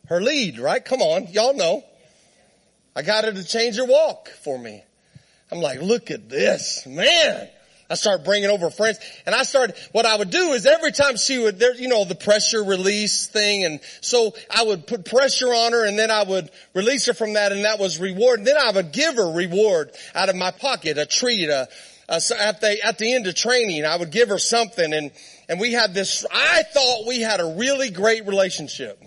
Her 0.06 0.20
lead, 0.20 0.58
right? 0.58 0.84
Come 0.84 1.00
on. 1.00 1.28
Y'all 1.28 1.54
know. 1.54 1.82
I 2.94 3.02
got 3.02 3.24
her 3.24 3.32
to 3.32 3.44
change 3.44 3.76
her 3.76 3.86
walk 3.86 4.28
for 4.28 4.58
me. 4.58 4.84
I'm 5.50 5.60
like, 5.60 5.80
look 5.80 6.10
at 6.10 6.28
this, 6.28 6.86
man. 6.86 7.48
I 7.92 7.94
started 7.94 8.24
bringing 8.24 8.48
over 8.48 8.70
friends 8.70 8.98
and 9.26 9.34
I 9.34 9.42
started, 9.42 9.76
what 9.92 10.06
I 10.06 10.16
would 10.16 10.30
do 10.30 10.52
is 10.52 10.64
every 10.64 10.92
time 10.92 11.18
she 11.18 11.36
would, 11.36 11.58
there, 11.58 11.74
you 11.74 11.88
know, 11.88 12.06
the 12.06 12.14
pressure 12.14 12.64
release 12.64 13.26
thing. 13.26 13.66
And 13.66 13.80
so 14.00 14.34
I 14.50 14.62
would 14.62 14.86
put 14.86 15.04
pressure 15.04 15.48
on 15.48 15.72
her 15.72 15.86
and 15.86 15.98
then 15.98 16.10
I 16.10 16.22
would 16.22 16.50
release 16.72 17.04
her 17.04 17.12
from 17.12 17.34
that 17.34 17.52
and 17.52 17.66
that 17.66 17.78
was 17.78 18.00
reward. 18.00 18.38
And 18.38 18.46
then 18.46 18.56
I 18.58 18.70
would 18.70 18.92
give 18.92 19.16
her 19.16 19.30
reward 19.30 19.90
out 20.14 20.30
of 20.30 20.36
my 20.36 20.52
pocket, 20.52 20.96
a 20.96 21.04
treat, 21.04 21.50
a, 21.50 21.68
a, 22.08 22.22
at 22.40 22.62
the, 22.62 22.82
at 22.82 22.96
the 22.96 23.12
end 23.12 23.26
of 23.26 23.34
training, 23.34 23.84
I 23.84 23.96
would 23.96 24.10
give 24.10 24.30
her 24.30 24.38
something 24.38 24.90
and, 24.94 25.10
and 25.50 25.60
we 25.60 25.72
had 25.72 25.92
this, 25.92 26.24
I 26.32 26.62
thought 26.62 27.06
we 27.06 27.20
had 27.20 27.40
a 27.40 27.56
really 27.58 27.90
great 27.90 28.26
relationship. 28.26 29.04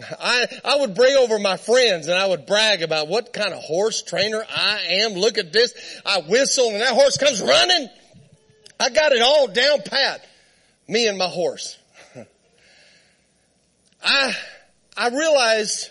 I, 0.00 0.46
I 0.64 0.76
would 0.76 0.94
bring 0.94 1.16
over 1.16 1.38
my 1.38 1.56
friends 1.56 2.08
and 2.08 2.18
I 2.18 2.26
would 2.26 2.46
brag 2.46 2.82
about 2.82 3.08
what 3.08 3.32
kind 3.32 3.52
of 3.52 3.62
horse 3.62 4.02
trainer 4.02 4.44
I 4.48 5.02
am. 5.04 5.14
Look 5.14 5.38
at 5.38 5.52
this. 5.52 5.74
I 6.04 6.20
whistle 6.20 6.70
and 6.70 6.80
that 6.80 6.92
horse 6.92 7.16
comes 7.16 7.40
running. 7.40 7.88
I 8.78 8.90
got 8.90 9.12
it 9.12 9.22
all 9.22 9.48
down 9.48 9.82
pat. 9.84 10.26
Me 10.88 11.08
and 11.08 11.16
my 11.16 11.28
horse. 11.28 11.78
I, 14.04 14.34
I 14.96 15.08
realized 15.08 15.90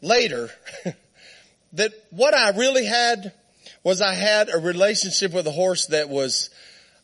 later 0.00 0.50
that 1.74 1.92
what 2.10 2.34
I 2.34 2.50
really 2.50 2.86
had 2.86 3.32
was 3.82 4.00
I 4.00 4.14
had 4.14 4.48
a 4.48 4.58
relationship 4.58 5.32
with 5.32 5.46
a 5.46 5.52
horse 5.52 5.86
that 5.86 6.08
was, 6.08 6.48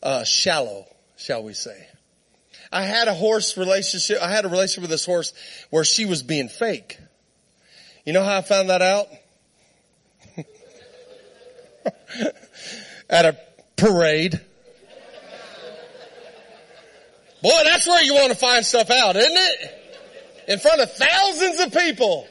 uh, 0.03 0.25
shallow, 0.25 0.87
shall 1.17 1.43
we 1.43 1.53
say. 1.53 1.90
I 2.73 2.85
had 2.85 3.09
a 3.09 3.15
horse 3.15 3.57
relationship, 3.57 4.23
I 4.23 4.31
had 4.31 4.45
a 4.45 4.49
relationship 4.49 4.83
with 4.83 4.91
this 4.91 5.05
horse 5.05 5.33
where 5.71 5.85
she 5.85 6.05
was 6.05 6.23
being 6.23 6.49
fake. 6.49 6.99
You 8.05 8.13
know 8.13 8.23
how 8.23 8.39
I 8.39 8.43
found 8.43 8.71
that 8.71 8.83
out? 8.83 9.09
At 13.11 13.27
a 13.27 13.37
parade. 13.77 14.41
Boy, 17.43 17.61
that's 17.65 17.87
where 17.87 18.03
you 18.03 18.15
want 18.15 18.33
to 18.33 18.39
find 18.39 18.65
stuff 18.65 18.91
out, 18.91 19.17
isn't 19.17 19.33
it? 19.33 19.77
In 20.49 20.59
front 20.59 20.81
of 20.81 20.93
thousands 20.93 21.61
of 21.61 21.73
people. 21.73 22.27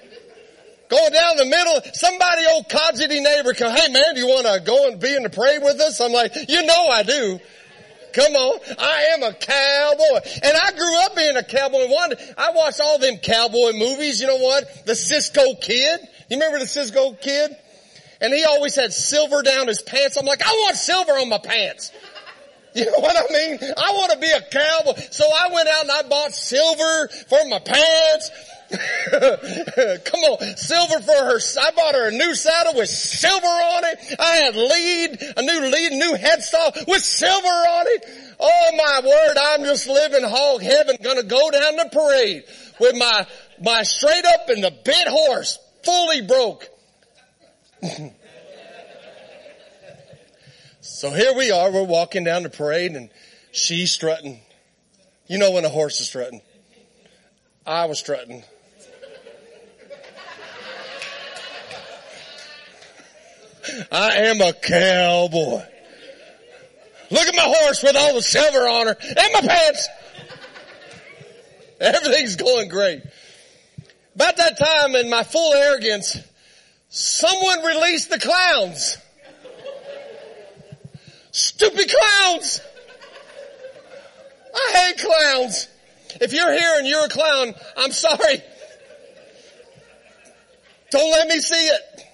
Going 0.90 1.14
down 1.14 1.38
the 1.38 1.46
middle, 1.46 1.82
somebody 1.94 2.46
old 2.52 2.68
codgety 2.68 3.22
neighbor 3.22 3.54
come, 3.54 3.76
hey 3.76 3.92
man, 3.92 4.16
do 4.16 4.22
you 4.22 4.28
want 4.28 4.48
to 4.48 4.60
go 4.66 4.90
and 4.90 5.00
be 5.00 5.16
in 5.16 5.22
the 5.22 5.30
parade 5.30 5.62
with 5.62 5.80
us? 5.80 6.02
I'm 6.02 6.12
like, 6.12 6.34
you 6.48 6.66
know 6.66 6.88
I 6.88 7.04
do. 7.04 7.40
Come 8.14 8.34
on. 8.34 8.60
I 8.78 9.02
am 9.14 9.24
a 9.24 9.34
cowboy. 9.34 10.30
And 10.44 10.58
I 10.58 10.72
grew 10.72 11.06
up 11.06 11.16
being 11.16 11.38
a 11.38 11.44
cowboy. 11.44 11.88
One, 11.88 12.14
I 12.38 12.52
watched 12.52 12.82
all 12.82 13.00
them 13.00 13.18
cowboy 13.18 13.74
movies. 13.74 14.22
You 14.22 14.28
know 14.28 14.38
what? 14.38 14.86
The 14.86 14.96
Cisco 14.96 15.56
Kid. 15.62 16.00
You 16.30 16.38
remember 16.38 16.60
the 16.60 16.68
Cisco 16.68 17.14
Kid? 17.14 17.56
And 18.22 18.34
he 18.34 18.44
always 18.44 18.76
had 18.76 18.92
silver 18.92 19.42
down 19.42 19.68
his 19.68 19.82
pants. 19.82 20.18
I'm 20.18 20.26
like, 20.26 20.46
I 20.46 20.52
want 20.52 20.76
silver 20.76 21.14
on 21.14 21.30
my 21.30 21.40
pants. 21.40 21.92
You 22.76 22.86
know 22.86 23.00
what 23.00 23.18
I 23.18 23.34
mean? 23.34 23.58
I 23.62 23.92
want 23.94 24.12
to 24.12 24.20
be 24.20 24.30
a 24.30 24.42
cowboy. 24.42 24.94
So 25.10 25.26
I 25.26 25.52
went 25.52 25.68
out 25.68 25.82
and 25.82 25.92
I 25.92 26.04
bought 26.04 26.32
silver 26.32 27.08
for 27.28 27.40
my 27.50 27.58
pants. 27.58 28.30
Come 29.10 30.20
on, 30.22 30.56
silver 30.56 31.00
for 31.00 31.12
her. 31.12 31.40
I 31.60 31.72
bought 31.72 31.96
her 31.96 32.10
a 32.10 32.12
new 32.12 32.36
saddle 32.36 32.76
with 32.76 32.88
silver 32.90 33.48
on 33.48 33.84
it. 33.86 34.16
I 34.20 34.36
had 34.36 34.56
lead, 34.56 35.18
a 35.38 35.42
new 35.42 35.62
lead, 35.72 35.94
new 35.94 36.16
headstall 36.16 36.88
with 36.88 37.02
silver 37.02 37.48
on 37.48 37.86
it. 37.88 38.06
Oh 38.40 38.72
my 38.78 39.02
word, 39.08 39.38
I'm 39.42 39.64
just 39.64 39.88
living 39.88 40.24
hog 40.24 40.62
heaven, 40.62 40.98
gonna 41.02 41.24
go 41.24 41.50
down 41.50 41.78
the 41.78 41.90
parade 41.92 42.44
with 42.80 42.96
my, 42.96 43.26
my 43.60 43.82
straight 43.82 44.26
up 44.26 44.50
and 44.50 44.64
the 44.64 44.72
bit 44.86 45.08
horse, 45.08 45.58
fully 45.84 46.22
broke. 46.22 46.70
so 50.82 51.10
here 51.10 51.34
we 51.34 51.50
are, 51.50 51.72
we're 51.72 51.84
walking 51.84 52.24
down 52.24 52.44
the 52.44 52.52
parade 52.52 52.92
and 52.92 53.10
she's 53.52 53.92
strutting. 53.92 54.42
You 55.26 55.40
know 55.40 55.50
when 55.52 55.66
a 55.66 55.70
horse 55.70 56.00
is 56.02 56.08
strutting. 56.08 56.42
I 57.66 57.86
was 57.86 57.98
strutting. 58.00 58.44
I 63.92 64.18
am 64.18 64.42
a 64.42 64.54
cowboy. 64.54 65.64
Look 67.12 67.28
at 67.28 67.36
my 67.36 67.56
horse 67.58 67.84
with 67.84 67.96
all 67.96 68.14
the 68.14 68.22
silver 68.22 68.68
on 68.68 68.88
her 68.88 68.98
and 69.02 69.34
my 69.34 69.42
pants. 69.42 69.90
Everything's 71.80 72.36
going 72.36 72.70
great. 72.70 73.02
About 74.16 74.38
that 74.38 74.58
time 74.60 74.96
in 74.96 75.10
my 75.10 75.24
full 75.24 75.54
arrogance, 75.54 76.18
someone 76.90 77.64
released 77.64 78.10
the 78.10 78.20
clowns. 78.20 78.98
Stupid 81.32 81.90
clowns. 81.90 82.62
I 84.54 84.72
hate 84.74 84.98
clowns. 84.98 85.68
If 86.22 86.34
you're 86.34 86.52
here 86.52 86.76
and 86.78 86.88
you're 86.88 87.06
a 87.06 87.10
clown, 87.10 87.54
I'm 87.78 87.92
sorry. 87.92 88.44
Don't 90.92 91.12
let 91.12 91.28
me 91.28 91.40
see 91.40 91.68
it 91.68 92.09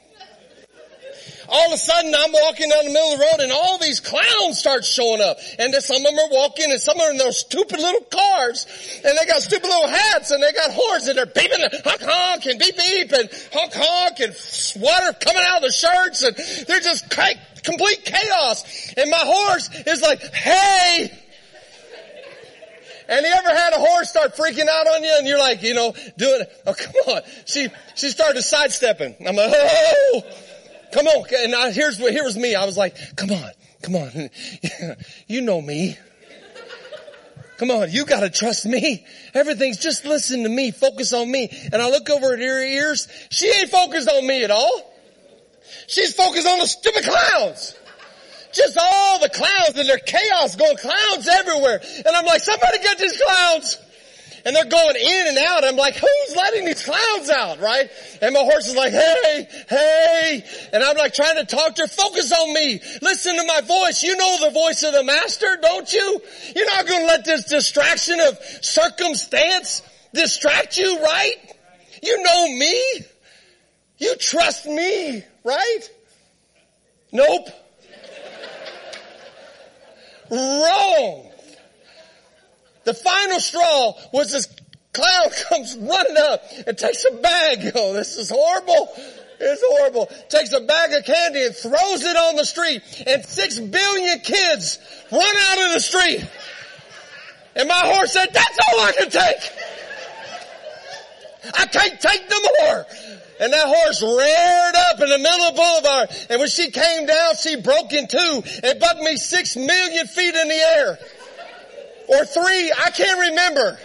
all 1.49 1.67
of 1.67 1.73
a 1.73 1.77
sudden 1.77 2.13
I'm 2.15 2.31
walking 2.31 2.69
down 2.69 2.85
the 2.85 2.91
middle 2.91 3.13
of 3.13 3.19
the 3.19 3.25
road 3.25 3.39
and 3.43 3.51
all 3.51 3.77
these 3.77 3.99
clowns 3.99 4.59
start 4.59 4.85
showing 4.85 5.21
up. 5.21 5.37
And 5.59 5.73
some 5.75 5.97
of 5.97 6.03
them 6.03 6.17
are 6.17 6.29
walking 6.31 6.71
and 6.71 6.79
some 6.79 6.97
of 6.97 7.01
them 7.01 7.09
are 7.09 7.11
in 7.11 7.17
those 7.17 7.39
stupid 7.39 7.79
little 7.79 8.01
cars 8.01 8.65
and 9.03 9.17
they 9.17 9.25
got 9.25 9.41
stupid 9.41 9.67
little 9.67 9.87
hats 9.87 10.31
and 10.31 10.41
they 10.41 10.51
got 10.53 10.71
horns 10.71 11.07
and 11.07 11.17
they're 11.17 11.25
beeping 11.25 11.63
and 11.63 11.73
honk 11.83 12.01
honk 12.01 12.45
and 12.45 12.59
beep 12.59 12.77
beep 12.77 13.11
and 13.11 13.29
honk 13.53 13.73
honk 13.73 14.19
and 14.19 14.33
water 14.81 15.17
coming 15.19 15.43
out 15.45 15.57
of 15.57 15.63
the 15.63 15.71
shirts 15.71 16.23
and 16.23 16.35
they're 16.67 16.79
just 16.79 17.09
complete 17.63 18.05
chaos. 18.05 18.93
And 18.97 19.09
my 19.09 19.23
horse 19.23 19.69
is 19.85 20.01
like, 20.01 20.21
hey, 20.33 21.11
and 23.07 23.25
you 23.25 23.31
ever 23.31 23.49
had 23.49 23.73
a 23.73 23.77
horse 23.77 24.09
start 24.09 24.35
freaking 24.35 24.67
out 24.67 24.87
on 24.87 25.03
you 25.03 25.15
and 25.17 25.27
you're 25.27 25.39
like, 25.39 25.61
you 25.61 25.73
know, 25.73 25.93
doing, 26.17 26.43
oh 26.65 26.73
come 26.73 27.15
on. 27.15 27.21
She, 27.45 27.69
she 27.95 28.09
started 28.09 28.41
sidestepping. 28.41 29.15
I'm 29.27 29.35
like, 29.35 29.51
oh, 29.53 30.23
Come 30.95 31.07
on. 31.07 31.25
And 31.29 31.53
I, 31.53 31.71
here's 31.71 31.99
what, 31.99 32.13
here 32.13 32.23
was 32.23 32.37
me. 32.37 32.55
I 32.55 32.63
was 32.63 32.77
like, 32.77 32.95
come 33.17 33.29
on, 33.29 33.51
come 33.81 33.95
on. 33.95 34.29
you 35.27 35.41
know 35.41 35.61
me. 35.61 35.97
Come 37.57 37.69
on, 37.69 37.91
you 37.91 38.05
gotta 38.05 38.29
trust 38.29 38.65
me. 38.65 39.05
Everything's 39.33 39.77
just 39.77 40.05
listen 40.05 40.43
to 40.43 40.49
me, 40.49 40.71
focus 40.71 41.11
on 41.11 41.29
me. 41.29 41.49
And 41.73 41.81
I 41.81 41.89
look 41.89 42.09
over 42.09 42.33
at 42.33 42.39
her 42.39 42.63
ears. 42.63 43.09
She 43.29 43.47
ain't 43.47 43.69
focused 43.69 44.09
on 44.09 44.25
me 44.25 44.45
at 44.45 44.51
all. 44.51 44.93
She's 45.87 46.13
focused 46.13 46.47
on 46.47 46.59
the 46.59 46.65
stupid 46.65 47.03
clowns. 47.03 47.75
Just 48.53 48.77
all 48.81 49.19
the 49.19 49.29
clowns 49.29 49.77
and 49.77 49.89
their 49.89 49.99
chaos 49.99 50.55
going 50.55 50.77
clowns 50.77 51.27
everywhere. 51.27 51.81
And 52.05 52.15
I'm 52.15 52.25
like, 52.25 52.39
somebody 52.39 52.79
get 52.79 52.97
these 52.99 53.21
clowns 53.21 53.84
and 54.45 54.55
they're 54.55 54.65
going 54.65 54.95
in 54.95 55.27
and 55.27 55.37
out. 55.39 55.63
I'm 55.63 55.75
like, 55.75 55.95
who's 55.95 56.35
letting 56.35 56.65
these 56.65 56.85
clowns 56.85 57.29
out, 57.29 57.59
right? 57.59 57.89
And 58.21 58.33
my 58.33 58.41
horse 58.41 58.67
is 58.67 58.75
like, 58.75 58.93
hey, 58.93 59.47
hey. 59.67 60.43
And 60.71 60.83
I'm 60.83 60.95
like 60.95 61.15
trying 61.15 61.37
to 61.37 61.45
talk 61.45 61.75
to 61.75 61.81
her, 61.81 61.87
focus 61.87 62.31
on 62.31 62.53
me. 62.53 62.79
Listen 63.01 63.35
to 63.35 63.43
my 63.43 63.61
voice. 63.61 64.03
You 64.03 64.15
know 64.15 64.45
the 64.45 64.51
voice 64.51 64.83
of 64.83 64.93
the 64.93 65.03
master, 65.03 65.57
don't 65.61 65.91
you? 65.91 66.21
You're 66.55 66.67
not 66.67 66.85
going 66.85 67.01
to 67.01 67.07
let 67.07 67.25
this 67.25 67.45
distraction 67.45 68.19
of 68.19 68.37
circumstance 68.61 69.81
distract 70.13 70.77
you, 70.77 71.01
right? 71.01 71.35
You 72.03 72.21
know 72.21 72.47
me. 72.49 73.05
You 73.97 74.15
trust 74.17 74.67
me, 74.67 75.23
right? 75.43 75.81
Nope. 77.11 77.47
Wrong. 80.29 81.31
The 82.85 82.93
final 82.93 83.39
straw 83.39 83.93
was 84.13 84.31
this 84.31 84.47
clown 84.93 85.29
comes 85.49 85.75
running 85.77 86.17
up 86.17 86.43
and 86.65 86.77
takes 86.77 87.05
a 87.05 87.11
bag. 87.15 87.71
Oh, 87.75 87.93
this 87.93 88.17
is 88.17 88.29
horrible. 88.29 88.93
It's 89.39 89.63
horrible. 89.67 90.05
Takes 90.29 90.53
a 90.53 90.61
bag 90.61 90.93
of 90.93 91.03
candy 91.03 91.45
and 91.45 91.55
throws 91.55 92.03
it 92.03 92.15
on 92.15 92.37
the 92.37 92.45
street 92.45 92.81
and 93.05 93.25
six 93.25 93.59
billion 93.59 94.19
kids 94.19 94.79
run 95.11 95.21
out 95.21 95.67
of 95.67 95.73
the 95.73 95.79
street. 95.79 96.25
And 97.55 97.67
my 97.67 97.81
horse 97.95 98.13
said, 98.13 98.27
that's 98.33 98.59
all 98.67 98.79
I 98.79 98.91
can 98.93 99.09
take. 99.09 99.51
I 101.53 101.65
can't 101.65 101.99
take 101.99 102.29
no 102.29 102.39
more. 102.61 102.85
And 103.39 103.51
that 103.51 103.65
horse 103.67 104.01
reared 104.01 104.75
up 104.75 105.01
in 105.01 105.09
the 105.09 105.17
middle 105.17 105.47
of 105.47 105.55
the 105.55 105.61
boulevard. 105.61 106.09
And 106.29 106.39
when 106.39 106.49
she 106.49 106.71
came 106.71 107.05
down, 107.05 107.35
she 107.35 107.57
broke 107.57 107.91
in 107.93 108.07
two 108.07 108.43
and 108.63 108.79
bucked 108.79 109.01
me 109.01 109.17
six 109.17 109.57
million 109.57 110.07
feet 110.07 110.35
in 110.35 110.47
the 110.47 110.55
air. 110.77 110.99
Or 112.07 112.25
three, 112.25 112.71
I 112.77 112.91
can't 112.91 113.29
remember. 113.29 113.79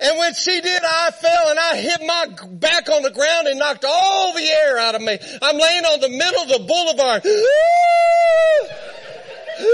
And 0.00 0.18
when 0.18 0.34
she 0.34 0.60
did, 0.60 0.82
I 0.84 1.10
fell 1.12 1.48
and 1.50 1.58
I 1.58 1.76
hit 1.76 2.00
my 2.04 2.26
back 2.50 2.90
on 2.90 3.02
the 3.02 3.10
ground 3.10 3.46
and 3.46 3.58
knocked 3.58 3.84
all 3.86 4.34
the 4.34 4.42
air 4.42 4.78
out 4.78 4.94
of 4.94 5.02
me. 5.02 5.18
I'm 5.40 5.56
laying 5.56 5.84
on 5.84 6.00
the 6.00 6.08
middle 6.08 6.42
of 6.42 6.48
the 6.48 6.58
boulevard. 6.66 7.24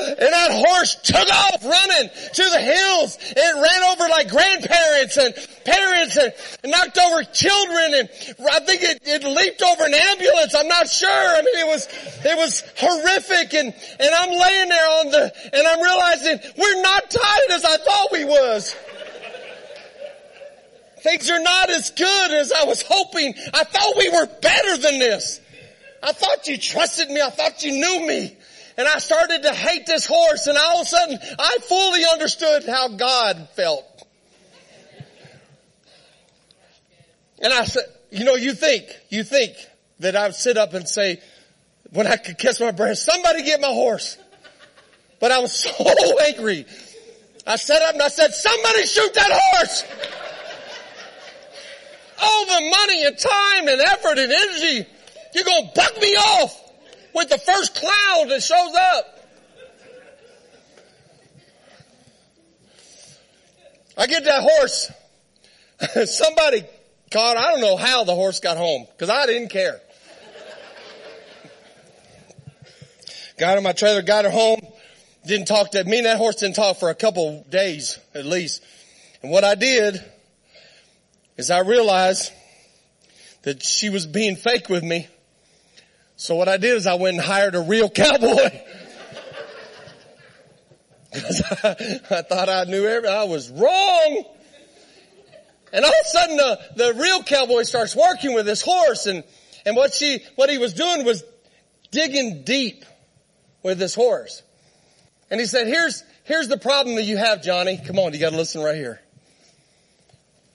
And 0.00 0.32
that 0.32 0.50
horse 0.50 0.96
took 1.02 1.28
off 1.28 1.62
running 1.62 2.08
to 2.08 2.42
the 2.50 2.60
hills 2.60 3.18
and 3.36 3.62
ran 3.62 3.82
over 3.92 4.08
like 4.08 4.28
grandparents 4.28 5.16
and 5.16 5.34
parents 5.64 6.16
and 6.16 6.32
knocked 6.64 6.96
over 6.96 7.22
children 7.24 7.94
and 7.94 8.08
I 8.50 8.60
think 8.60 8.82
it, 8.82 8.98
it 9.02 9.24
leaped 9.24 9.62
over 9.62 9.84
an 9.84 9.94
ambulance. 9.94 10.54
I'm 10.54 10.68
not 10.68 10.88
sure. 10.88 11.08
I 11.10 11.42
mean, 11.42 11.58
it 11.58 11.66
was, 11.66 11.86
it 12.24 12.36
was 12.36 12.62
horrific 12.78 13.54
and, 13.54 13.74
and 14.00 14.14
I'm 14.14 14.30
laying 14.30 14.68
there 14.68 14.88
on 15.00 15.10
the, 15.10 15.32
and 15.52 15.66
I'm 15.66 15.82
realizing 15.82 16.52
we're 16.56 16.82
not 16.82 17.10
tied 17.10 17.50
as 17.52 17.64
I 17.64 17.76
thought 17.76 18.08
we 18.12 18.24
was. 18.24 18.74
Things 21.02 21.30
are 21.30 21.40
not 21.40 21.70
as 21.70 21.90
good 21.90 22.30
as 22.32 22.52
I 22.52 22.64
was 22.64 22.82
hoping. 22.82 23.34
I 23.54 23.64
thought 23.64 23.94
we 23.96 24.08
were 24.10 24.26
better 24.26 24.76
than 24.76 24.98
this. 24.98 25.40
I 26.02 26.12
thought 26.12 26.46
you 26.46 26.58
trusted 26.58 27.10
me. 27.10 27.20
I 27.20 27.30
thought 27.30 27.62
you 27.62 27.72
knew 27.72 28.06
me. 28.06 28.36
And 28.76 28.86
I 28.86 28.98
started 28.98 29.42
to 29.42 29.54
hate 29.54 29.86
this 29.86 30.06
horse 30.06 30.46
and 30.46 30.56
all 30.56 30.80
of 30.80 30.86
a 30.86 30.88
sudden 30.88 31.18
I 31.38 31.58
fully 31.62 32.04
understood 32.12 32.64
how 32.66 32.88
God 32.88 33.48
felt. 33.54 33.84
And 37.42 37.52
I 37.52 37.64
said, 37.64 37.84
you 38.10 38.24
know, 38.24 38.34
you 38.34 38.52
think, 38.52 38.84
you 39.08 39.24
think 39.24 39.54
that 40.00 40.14
I 40.14 40.26
would 40.26 40.34
sit 40.34 40.56
up 40.56 40.74
and 40.74 40.88
say, 40.88 41.20
when 41.92 42.06
I 42.06 42.16
could 42.16 42.38
catch 42.38 42.60
my 42.60 42.70
breath, 42.70 42.98
somebody 42.98 43.42
get 43.42 43.60
my 43.60 43.68
horse. 43.68 44.18
But 45.20 45.32
I 45.32 45.38
was 45.40 45.52
so 45.60 46.18
angry. 46.26 46.66
I 47.46 47.56
sat 47.56 47.82
up 47.82 47.94
and 47.94 48.02
I 48.02 48.08
said, 48.08 48.32
somebody 48.32 48.86
shoot 48.86 49.14
that 49.14 49.30
horse! 49.32 49.84
All 52.22 52.44
the 52.44 52.76
money 52.76 53.04
and 53.04 53.18
time 53.18 53.68
and 53.68 53.80
effort 53.80 54.18
and 54.18 54.30
energy, 54.30 54.86
you're 55.34 55.44
gonna 55.44 55.70
buck 55.74 55.98
me 56.00 56.08
off 56.08 56.59
with 57.14 57.28
the 57.28 57.38
first 57.38 57.74
cloud 57.74 58.26
that 58.28 58.42
shows 58.42 58.74
up. 58.74 59.20
I 63.96 64.06
get 64.06 64.24
that 64.24 64.42
horse. 64.42 64.90
Somebody 66.10 66.64
caught, 67.10 67.36
I 67.36 67.50
don't 67.50 67.60
know 67.60 67.76
how 67.76 68.04
the 68.04 68.14
horse 68.14 68.40
got 68.40 68.56
home 68.56 68.86
because 68.90 69.10
I 69.10 69.26
didn't 69.26 69.48
care. 69.48 69.80
got 73.38 73.58
in 73.58 73.64
my 73.64 73.72
trailer, 73.72 74.02
got 74.02 74.24
her 74.24 74.30
home, 74.30 74.60
didn't 75.26 75.48
talk 75.48 75.72
to 75.72 75.84
me 75.84 75.98
and 75.98 76.06
that 76.06 76.16
horse 76.16 76.36
didn't 76.36 76.56
talk 76.56 76.78
for 76.78 76.90
a 76.90 76.94
couple 76.94 77.44
days 77.50 77.98
at 78.14 78.24
least. 78.24 78.62
And 79.22 79.30
what 79.30 79.44
I 79.44 79.54
did 79.54 80.02
is 81.36 81.50
I 81.50 81.60
realized 81.60 82.32
that 83.42 83.62
she 83.62 83.90
was 83.90 84.06
being 84.06 84.36
fake 84.36 84.68
with 84.68 84.82
me 84.82 85.08
so 86.20 86.34
what 86.34 86.50
I 86.50 86.58
did 86.58 86.76
is 86.76 86.86
I 86.86 86.96
went 86.96 87.16
and 87.16 87.24
hired 87.24 87.54
a 87.54 87.62
real 87.62 87.88
cowboy. 88.04 88.50
Cause 91.14 91.42
I, 91.64 92.00
I, 92.10 92.20
thought 92.20 92.50
I 92.50 92.64
knew 92.64 92.86
everything. 92.86 93.16
I 93.16 93.24
was 93.24 93.48
wrong. 93.48 94.24
And 95.72 95.82
all 95.82 95.90
of 95.90 95.96
a 96.04 96.08
sudden 96.08 96.36
the, 96.36 96.60
the 96.76 96.94
real 97.00 97.22
cowboy 97.22 97.62
starts 97.62 97.96
working 97.96 98.34
with 98.34 98.44
this 98.44 98.60
horse 98.60 99.06
and, 99.06 99.24
and 99.64 99.74
what 99.74 99.94
she, 99.94 100.22
what 100.34 100.50
he 100.50 100.58
was 100.58 100.74
doing 100.74 101.06
was 101.06 101.24
digging 101.90 102.42
deep 102.44 102.84
with 103.62 103.78
this 103.78 103.94
horse. 103.94 104.42
And 105.30 105.40
he 105.40 105.46
said, 105.46 105.68
here's, 105.68 106.04
here's 106.24 106.48
the 106.48 106.58
problem 106.58 106.96
that 106.96 107.04
you 107.04 107.16
have, 107.16 107.42
Johnny. 107.42 107.78
Come 107.78 107.98
on, 107.98 108.12
you 108.12 108.20
gotta 108.20 108.36
listen 108.36 108.60
right 108.60 108.76
here. 108.76 109.00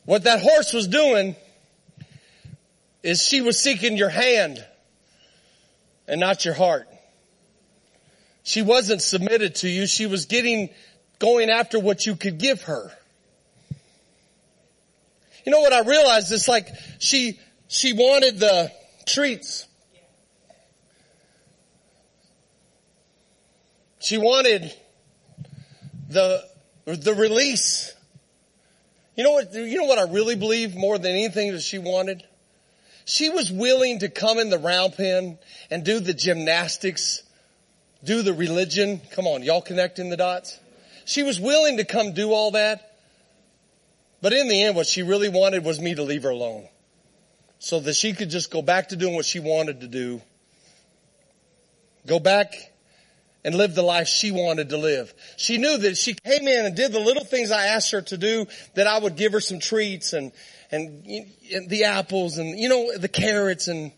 What 0.05 0.25
that 0.25 0.41
horse 0.41 0.73
was 0.73 0.87
doing 0.87 1.35
is 3.01 3.23
she 3.25 3.41
was 3.41 3.59
seeking 3.59 3.97
your 3.97 4.09
hand 4.09 4.63
and 6.07 6.19
not 6.19 6.45
your 6.45 6.53
heart. 6.53 6.87
She 8.43 8.61
wasn't 8.61 9.01
submitted 9.01 9.55
to 9.55 9.67
you. 9.67 9.87
She 9.87 10.05
was 10.05 10.27
getting, 10.27 10.69
going 11.19 11.49
after 11.49 11.79
what 11.79 12.05
you 12.05 12.15
could 12.15 12.37
give 12.37 12.63
her. 12.63 12.91
You 15.45 15.51
know 15.51 15.61
what 15.61 15.73
I 15.73 15.81
realized? 15.81 16.31
It's 16.31 16.47
like 16.47 16.69
she, 16.99 17.39
she 17.67 17.93
wanted 17.93 18.39
the 18.39 18.71
treats. 19.05 19.67
She 23.99 24.17
wanted 24.17 24.71
the, 26.09 26.43
the 26.85 27.13
release. 27.15 27.93
You 29.15 29.23
know 29.23 29.31
what, 29.31 29.53
you 29.53 29.77
know 29.77 29.85
what 29.85 29.97
I 29.97 30.11
really 30.11 30.35
believe 30.35 30.75
more 30.75 30.97
than 30.97 31.11
anything 31.11 31.51
that 31.53 31.61
she 31.61 31.79
wanted? 31.79 32.23
She 33.05 33.29
was 33.29 33.51
willing 33.51 33.99
to 33.99 34.09
come 34.09 34.39
in 34.39 34.49
the 34.49 34.57
round 34.57 34.95
pen 34.95 35.37
and 35.69 35.85
do 35.85 35.99
the 35.99 36.13
gymnastics, 36.13 37.21
do 38.03 38.23
the 38.23 38.33
religion. 38.33 38.99
Come 39.11 39.27
on, 39.27 39.43
y'all 39.43 39.61
connecting 39.61 40.09
the 40.09 40.17
dots? 40.17 40.59
She 41.05 41.21
was 41.21 41.39
willing 41.39 41.77
to 41.77 41.85
come 41.85 42.13
do 42.13 42.31
all 42.31 42.51
that. 42.51 42.97
But 44.21 44.33
in 44.33 44.47
the 44.47 44.63
end, 44.63 44.75
what 44.75 44.87
she 44.87 45.03
really 45.03 45.29
wanted 45.29 45.63
was 45.63 45.79
me 45.79 45.93
to 45.93 46.01
leave 46.01 46.23
her 46.23 46.31
alone. 46.31 46.67
So 47.59 47.79
that 47.79 47.95
she 47.95 48.13
could 48.13 48.31
just 48.31 48.49
go 48.49 48.63
back 48.63 48.89
to 48.89 48.95
doing 48.95 49.13
what 49.13 49.25
she 49.25 49.39
wanted 49.39 49.81
to 49.81 49.87
do. 49.87 50.21
Go 52.07 52.19
back 52.19 52.53
and 53.43 53.53
live 53.53 53.75
the 53.75 53.83
life 53.83 54.07
she 54.07 54.31
wanted 54.31 54.69
to 54.69 54.77
live. 54.77 55.13
She 55.37 55.59
knew 55.59 55.77
that 55.77 55.95
she 55.97 56.15
came 56.15 56.47
in 56.47 56.65
and 56.65 56.75
did 56.75 56.91
the 56.91 56.99
little 56.99 57.23
things 57.23 57.51
I 57.51 57.67
asked 57.67 57.91
her 57.91 58.01
to 58.01 58.17
do, 58.17 58.47
that 58.73 58.87
I 58.87 58.97
would 58.97 59.15
give 59.15 59.33
her 59.33 59.39
some 59.39 59.59
treats 59.59 60.13
and, 60.13 60.31
and, 60.71 61.05
and 61.53 61.69
the 61.69 61.85
apples 61.85 62.37
and, 62.37 62.57
you 62.59 62.69
know, 62.69 62.97
the 62.97 63.07
carrots 63.07 63.67
and 63.67 63.91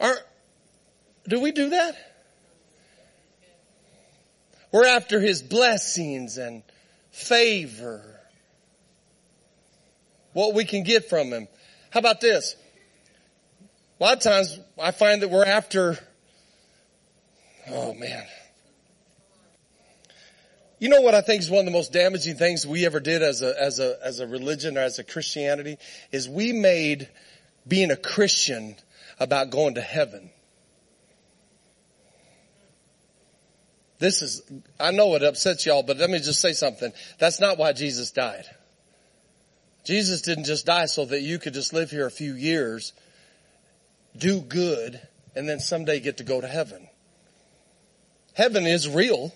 are, 0.00 0.14
do 1.26 1.40
we 1.40 1.52
do 1.52 1.70
that? 1.70 1.96
We're 4.70 4.86
after 4.86 5.20
his 5.20 5.42
blessings 5.42 6.38
and 6.38 6.62
favor. 7.10 8.02
What 10.32 10.54
we 10.54 10.64
can 10.64 10.84
get 10.84 11.08
from 11.08 11.28
him. 11.28 11.48
How 11.90 12.00
about 12.00 12.20
this? 12.20 12.54
A 13.98 14.04
lot 14.04 14.16
of 14.18 14.22
times 14.22 14.60
I 14.80 14.92
find 14.92 15.22
that 15.22 15.30
we're 15.30 15.44
after, 15.44 15.98
oh 17.70 17.94
man, 17.94 18.24
you 20.78 20.88
know 20.88 21.00
what 21.00 21.14
I 21.14 21.20
think 21.20 21.42
is 21.42 21.50
one 21.50 21.60
of 21.60 21.64
the 21.64 21.72
most 21.72 21.92
damaging 21.92 22.36
things 22.36 22.66
we 22.66 22.86
ever 22.86 23.00
did 23.00 23.22
as 23.22 23.42
a, 23.42 23.60
as 23.60 23.80
a, 23.80 23.98
as 24.04 24.20
a 24.20 24.26
religion 24.26 24.78
or 24.78 24.82
as 24.82 24.98
a 24.98 25.04
Christianity 25.04 25.78
is 26.12 26.28
we 26.28 26.52
made 26.52 27.08
being 27.66 27.90
a 27.90 27.96
Christian 27.96 28.76
about 29.18 29.50
going 29.50 29.74
to 29.74 29.80
heaven. 29.80 30.30
This 33.98 34.22
is, 34.22 34.42
I 34.78 34.92
know 34.92 35.14
it 35.16 35.24
upsets 35.24 35.66
y'all, 35.66 35.82
but 35.82 35.96
let 35.96 36.08
me 36.08 36.18
just 36.18 36.40
say 36.40 36.52
something. 36.52 36.92
That's 37.18 37.40
not 37.40 37.58
why 37.58 37.72
Jesus 37.72 38.12
died. 38.12 38.44
Jesus 39.84 40.22
didn't 40.22 40.44
just 40.44 40.66
die 40.66 40.86
so 40.86 41.04
that 41.06 41.22
you 41.22 41.38
could 41.38 41.54
just 41.54 41.72
live 41.72 41.90
here 41.90 42.06
a 42.06 42.10
few 42.10 42.34
years, 42.34 42.92
do 44.16 44.40
good, 44.40 45.00
and 45.34 45.48
then 45.48 45.58
someday 45.58 45.98
get 45.98 46.18
to 46.18 46.24
go 46.24 46.40
to 46.40 46.46
heaven. 46.46 46.86
Heaven 48.34 48.66
is 48.66 48.88
real. 48.88 49.32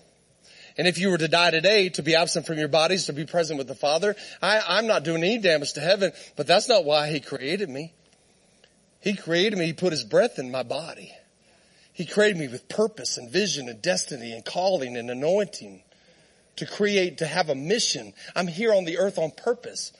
And 0.77 0.87
if 0.87 0.97
you 0.97 1.09
were 1.09 1.17
to 1.17 1.27
die 1.27 1.51
today, 1.51 1.89
to 1.89 2.03
be 2.03 2.15
absent 2.15 2.47
from 2.47 2.57
your 2.57 2.67
bodies, 2.67 3.05
to 3.05 3.13
be 3.13 3.25
present 3.25 3.57
with 3.57 3.67
the 3.67 3.75
Father, 3.75 4.15
I, 4.41 4.61
I'm 4.67 4.87
not 4.87 5.03
doing 5.03 5.23
any 5.23 5.37
damage 5.37 5.73
to 5.73 5.81
heaven, 5.81 6.11
but 6.35 6.47
that's 6.47 6.67
not 6.67 6.85
why 6.85 7.09
He 7.09 7.19
created 7.19 7.69
me. 7.69 7.93
He 8.99 9.15
created 9.15 9.59
me, 9.59 9.67
He 9.67 9.73
put 9.73 9.91
His 9.91 10.03
breath 10.03 10.39
in 10.39 10.49
my 10.51 10.63
body. 10.63 11.13
He 11.93 12.05
created 12.05 12.37
me 12.37 12.47
with 12.47 12.67
purpose 12.67 13.17
and 13.17 13.29
vision 13.29 13.69
and 13.69 13.81
destiny 13.81 14.33
and 14.33 14.43
calling 14.43 14.97
and 14.97 15.11
anointing 15.11 15.83
to 16.55 16.65
create, 16.65 17.19
to 17.19 17.27
have 17.27 17.49
a 17.49 17.55
mission. 17.55 18.13
I'm 18.35 18.47
here 18.47 18.73
on 18.73 18.85
the 18.85 18.97
earth 18.97 19.19
on 19.19 19.31
purpose. 19.31 19.91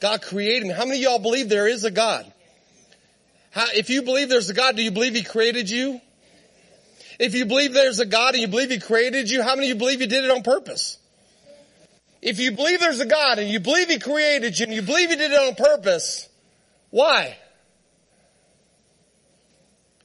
God 0.00 0.22
created 0.22 0.66
me. 0.66 0.74
How 0.74 0.86
many 0.86 0.98
of 0.98 1.02
y'all 1.02 1.18
believe 1.18 1.50
there 1.50 1.68
is 1.68 1.84
a 1.84 1.90
God? 1.90 2.30
How, 3.50 3.66
if 3.74 3.90
you 3.90 4.02
believe 4.02 4.28
there's 4.28 4.50
a 4.50 4.54
God, 4.54 4.76
do 4.76 4.82
you 4.82 4.90
believe 4.90 5.14
He 5.14 5.22
created 5.22 5.68
you? 5.68 6.00
If 7.18 7.34
you 7.34 7.46
believe 7.46 7.72
there's 7.72 7.98
a 7.98 8.06
God 8.06 8.34
and 8.34 8.42
you 8.42 8.48
believe 8.48 8.70
He 8.70 8.78
created 8.78 9.30
you, 9.30 9.42
how 9.42 9.54
many 9.54 9.70
of 9.70 9.76
you 9.76 9.78
believe 9.78 10.00
He 10.00 10.06
did 10.06 10.24
it 10.24 10.30
on 10.30 10.42
purpose? 10.42 10.98
if 12.26 12.40
you 12.40 12.50
believe 12.50 12.80
there's 12.80 12.98
a 12.98 13.06
God 13.06 13.38
and 13.38 13.48
you 13.48 13.60
believe 13.60 13.88
He 13.88 14.00
created 14.00 14.58
you 14.58 14.64
and 14.64 14.74
you 14.74 14.82
believe 14.82 15.10
He 15.10 15.16
did 15.16 15.30
it 15.30 15.38
on 15.38 15.54
purpose, 15.54 16.28
why? 16.90 17.36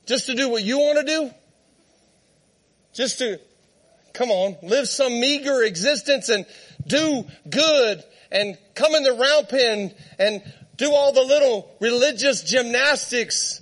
Just 0.06 0.28
to 0.28 0.36
do 0.36 0.48
what 0.50 0.64
you 0.64 0.78
want 0.78 1.00
to 1.00 1.04
do? 1.04 1.32
Just 2.94 3.18
to, 3.20 3.40
come 4.14 4.30
on, 4.30 4.56
live 4.62 4.88
some 4.88 5.20
meager 5.20 5.64
existence 5.64 6.30
and 6.30 6.46
do 6.86 7.26
good 7.50 8.04
and 8.32 8.56
come 8.76 8.94
in 8.94 9.02
the 9.02 9.14
round 9.14 9.50
pen 9.50 9.92
and 10.20 10.44
do 10.76 10.92
all 10.94 11.14
the 11.14 11.24
little 11.24 11.76
religious 11.80 12.44
gymnastics 12.44 13.62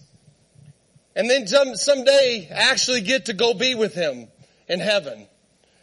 and 1.20 1.30
then 1.30 1.48
some, 1.48 1.76
someday 1.76 2.48
actually 2.50 3.02
get 3.02 3.26
to 3.26 3.34
go 3.34 3.54
be 3.54 3.76
with 3.76 3.94
him 3.94 4.30
in 4.70 4.80
heaven. 4.80 5.28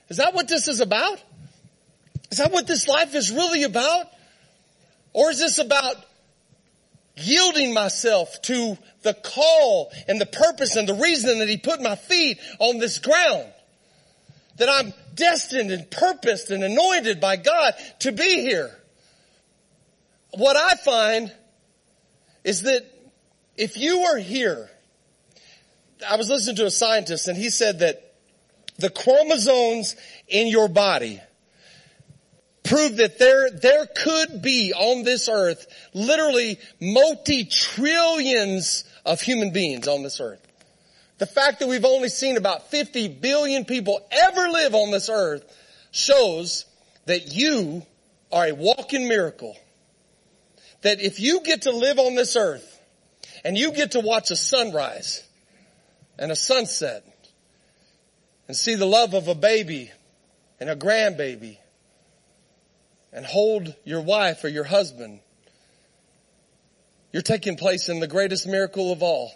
Is 0.09 0.17
that 0.17 0.33
what 0.33 0.49
this 0.49 0.67
is 0.67 0.81
about? 0.81 1.23
Is 2.31 2.39
that 2.39 2.53
what 2.53 2.67
this 2.67 2.89
life 2.89 3.15
is 3.15 3.31
really 3.31 3.65
about? 3.65 4.07
Or 5.13 5.31
is 5.31 5.39
this 5.39 5.59
about 5.59 5.97
yielding 7.17 7.75
myself 7.75 8.41
to 8.43 8.79
the 9.03 9.13
call 9.13 9.93
and 10.09 10.19
the 10.19 10.25
purpose 10.25 10.75
and 10.75 10.89
the 10.89 10.95
reason 10.95 11.41
that 11.41 11.51
he 11.51 11.59
put 11.59 11.83
my 11.83 11.97
feet 11.97 12.39
on 12.59 12.79
this 12.79 12.99
ground? 12.99 13.53
That 14.57 14.71
I'm 14.71 14.95
destined 15.15 15.71
and 15.71 15.91
purposed 15.91 16.51
and 16.51 16.65
anointed 16.65 17.21
by 17.21 17.37
God 17.37 17.75
to 17.99 18.11
be 18.11 18.41
here. 18.41 18.75
What 20.31 20.57
I 20.57 20.77
find 20.77 21.31
is 22.43 22.63
that 22.63 22.87
if 23.59 23.77
you 23.77 23.99
are 23.99 24.17
here, 24.17 24.71
I 26.07 26.17
was 26.17 26.29
listening 26.29 26.57
to 26.57 26.67
a 26.67 26.71
scientist 26.71 27.29
and 27.29 27.37
he 27.37 27.51
said 27.51 27.81
that 27.81 28.15
the 28.79 28.91
chromosomes 28.91 29.97
in 30.29 30.49
your 30.49 30.69
body 30.69 31.21
prove 32.65 32.97
that 32.97 33.19
there, 33.19 33.51
there 33.51 33.87
could 33.87 34.43
be 34.43 34.73
on 34.75 35.05
this 35.05 35.29
earth 35.29 35.67
literally 35.95 36.59
multi-trillions 36.81 38.85
of 39.05 39.21
human 39.21 39.53
beings 39.53 39.89
on 39.89 40.03
this 40.03 40.21
earth. 40.21 40.41
The 41.19 41.27
fact 41.27 41.61
that 41.61 41.69
we've 41.69 41.85
only 41.85 42.09
seen 42.09 42.37
about 42.37 42.71
50 42.71 43.09
billion 43.09 43.65
people 43.65 44.01
ever 44.11 44.49
live 44.49 44.75
on 44.75 44.91
this 44.91 45.09
earth 45.09 45.45
shows 45.91 46.67
that 47.07 47.35
you 47.35 47.87
are 48.31 48.49
a 48.49 48.53
walking 48.53 49.09
miracle. 49.09 49.57
That 50.83 51.01
if 51.01 51.21
you 51.21 51.41
get 51.41 51.63
to 51.63 51.71
live 51.71 51.99
on 51.99 52.17
this 52.17 52.37
earth 52.37 52.81
and 53.45 53.57
you 53.57 53.73
get 53.73 53.93
to 53.93 54.01
watch 54.01 54.31
a 54.31 54.37
sunrise 54.37 55.26
and 56.19 56.33
a 56.33 56.37
sunset 56.37 57.05
and 58.49 58.57
see 58.57 58.75
the 58.75 58.87
love 58.87 59.15
of 59.15 59.29
a 59.29 59.35
baby 59.35 59.91
and 60.61 60.71
a 60.71 60.77
grandbaby 60.77 61.59
and 63.13 63.25
hold 63.25 63.75
your 63.85 64.01
wife 64.01 64.45
or 64.45 64.49
your 64.49 64.65
husband, 64.65 65.21
you're 67.13 67.23
taking 67.23 67.57
place 67.57 67.89
in 67.89 68.01
the 68.01 68.07
greatest 68.07 68.47
miracle 68.47 68.93
of 68.93 69.03
all. 69.03 69.33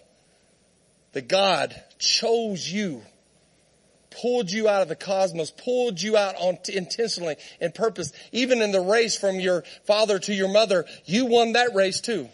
That 1.12 1.28
God 1.28 1.74
chose 1.98 2.70
you, 2.70 3.02
pulled 4.22 4.52
you 4.52 4.68
out 4.68 4.82
of 4.82 4.88
the 4.88 4.94
cosmos, 4.96 5.50
pulled 5.50 6.00
you 6.00 6.16
out 6.16 6.36
on 6.36 6.58
intentionally 6.68 7.36
and 7.60 7.74
purpose. 7.74 8.12
Even 8.30 8.62
in 8.62 8.70
the 8.70 8.80
race 8.80 9.18
from 9.18 9.40
your 9.40 9.64
father 9.86 10.20
to 10.20 10.32
your 10.32 10.52
mother, 10.52 10.84
you 11.06 11.26
won 11.26 11.54
that 11.54 11.74
race 11.74 12.00
too. 12.00 12.28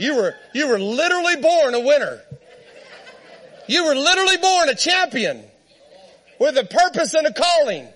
You 0.00 0.16
were, 0.16 0.34
you 0.54 0.66
were 0.66 0.78
literally 0.78 1.36
born 1.36 1.74
a 1.74 1.80
winner. 1.80 2.22
You 3.68 3.84
were 3.84 3.94
literally 3.94 4.38
born 4.38 4.70
a 4.70 4.74
champion 4.74 5.44
with 6.38 6.56
a 6.56 6.64
purpose 6.64 7.12
and 7.12 7.26
a 7.26 7.32
calling. 7.34 7.86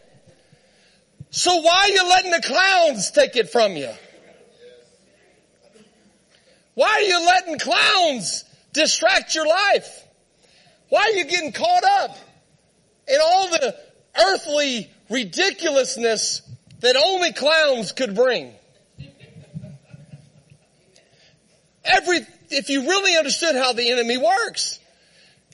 So 1.30 1.62
why 1.62 1.84
are 1.84 1.88
you 1.88 2.06
letting 2.06 2.30
the 2.30 2.42
clowns 2.42 3.10
take 3.10 3.36
it 3.36 3.48
from 3.48 3.72
you? 3.72 3.90
Why 6.74 6.90
are 6.90 7.00
you 7.00 7.26
letting 7.26 7.58
clowns 7.58 8.44
distract 8.74 9.34
your 9.34 9.46
life? 9.46 10.06
Why 10.90 11.04
are 11.04 11.16
you 11.16 11.24
getting 11.24 11.52
caught 11.52 11.84
up 12.02 12.18
in 13.08 13.18
all 13.18 13.48
the 13.48 13.74
earthly 14.26 14.90
ridiculousness 15.08 16.42
that 16.80 16.96
only 16.96 17.32
clowns 17.32 17.92
could 17.92 18.14
bring? 18.14 18.52
Every, 21.84 22.20
if 22.50 22.70
you 22.70 22.82
really 22.82 23.16
understood 23.16 23.56
how 23.56 23.72
the 23.72 23.90
enemy 23.90 24.16
works, 24.16 24.78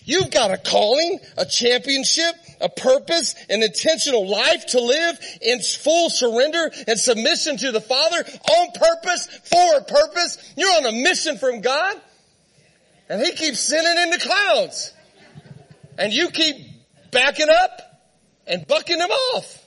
you've 0.05 0.31
got 0.31 0.51
a 0.51 0.57
calling, 0.57 1.19
a 1.37 1.45
championship, 1.45 2.35
a 2.61 2.69
purpose, 2.69 3.35
an 3.49 3.63
intentional 3.63 4.29
life 4.29 4.67
to 4.67 4.81
live 4.81 5.19
in 5.43 5.61
full 5.61 6.11
surrender 6.11 6.71
and 6.87 6.99
submission 6.99 7.57
to 7.59 7.73
the 7.73 7.81
Father 7.81 8.17
on 8.17 8.69
purpose, 8.73 9.27
for 9.45 9.79
a 9.79 9.85
purpose. 9.85 10.53
You're 10.57 10.77
on 10.77 10.87
a 10.87 10.93
mission 10.93 11.39
from 11.39 11.61
God. 11.61 11.97
And 13.09 13.21
He 13.21 13.33
keeps 13.33 13.61
sending 13.61 14.05
in 14.05 14.11
the 14.11 14.19
clouds. 14.19 14.93
And 15.99 16.13
you 16.13 16.29
keep 16.31 16.57
backing 17.11 17.49
up 17.51 17.81
and 18.47 18.67
bucking 18.67 18.99
them 18.99 19.11
off. 19.11 19.67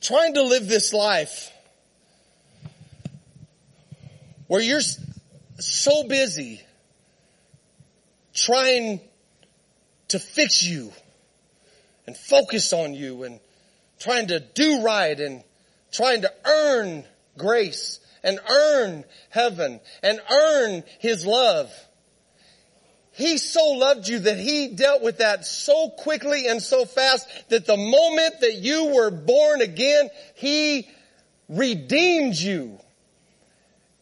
Trying 0.00 0.34
to 0.34 0.42
live 0.42 0.68
this 0.68 0.92
life 0.92 1.50
where 4.46 4.60
you're 4.60 4.80
so 5.58 6.04
busy 6.04 6.60
trying 8.34 9.00
to 10.08 10.18
fix 10.18 10.62
you 10.62 10.92
and 12.06 12.16
focus 12.16 12.72
on 12.72 12.94
you 12.94 13.24
and 13.24 13.40
trying 13.98 14.28
to 14.28 14.40
do 14.40 14.82
right 14.82 15.18
and 15.18 15.42
trying 15.92 16.22
to 16.22 16.32
earn 16.46 17.04
grace 17.36 18.00
and 18.22 18.38
earn 18.50 19.04
heaven 19.30 19.80
and 20.02 20.20
earn 20.30 20.82
his 21.00 21.26
love. 21.26 21.70
He 23.18 23.36
so 23.36 23.70
loved 23.70 24.06
you 24.06 24.20
that 24.20 24.38
he 24.38 24.68
dealt 24.68 25.02
with 25.02 25.18
that 25.18 25.44
so 25.44 25.90
quickly 25.90 26.46
and 26.46 26.62
so 26.62 26.84
fast 26.84 27.28
that 27.48 27.66
the 27.66 27.76
moment 27.76 28.40
that 28.42 28.54
you 28.54 28.94
were 28.94 29.10
born 29.10 29.60
again, 29.60 30.08
he 30.36 30.88
redeemed 31.48 32.36
you. 32.36 32.78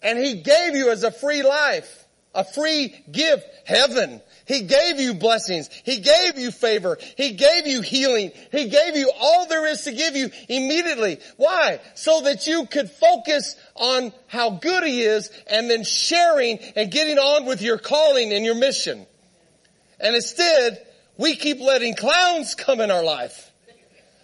And 0.02 0.18
he 0.18 0.34
gave 0.42 0.76
you 0.76 0.90
as 0.90 1.02
a 1.02 1.10
free 1.10 1.42
life, 1.42 2.04
a 2.34 2.44
free 2.44 2.94
gift, 3.10 3.48
heaven. 3.64 4.20
He 4.46 4.62
gave 4.62 5.00
you 5.00 5.14
blessings. 5.14 5.68
He 5.84 5.98
gave 5.98 6.38
you 6.38 6.52
favor. 6.52 6.98
He 7.16 7.32
gave 7.32 7.66
you 7.66 7.82
healing. 7.82 8.30
He 8.52 8.68
gave 8.68 8.96
you 8.96 9.10
all 9.18 9.46
there 9.48 9.66
is 9.66 9.82
to 9.82 9.92
give 9.92 10.14
you 10.14 10.30
immediately. 10.48 11.18
Why? 11.36 11.80
So 11.96 12.20
that 12.22 12.46
you 12.46 12.66
could 12.66 12.88
focus 12.88 13.56
on 13.74 14.12
how 14.28 14.50
good 14.50 14.84
he 14.84 15.02
is 15.02 15.30
and 15.48 15.68
then 15.68 15.82
sharing 15.82 16.58
and 16.76 16.92
getting 16.92 17.18
on 17.18 17.46
with 17.46 17.60
your 17.60 17.76
calling 17.76 18.32
and 18.32 18.44
your 18.44 18.54
mission. 18.54 19.06
And 19.98 20.14
instead, 20.14 20.86
we 21.18 21.34
keep 21.34 21.60
letting 21.60 21.96
clowns 21.96 22.54
come 22.54 22.80
in 22.80 22.92
our 22.92 23.04
life. 23.04 23.50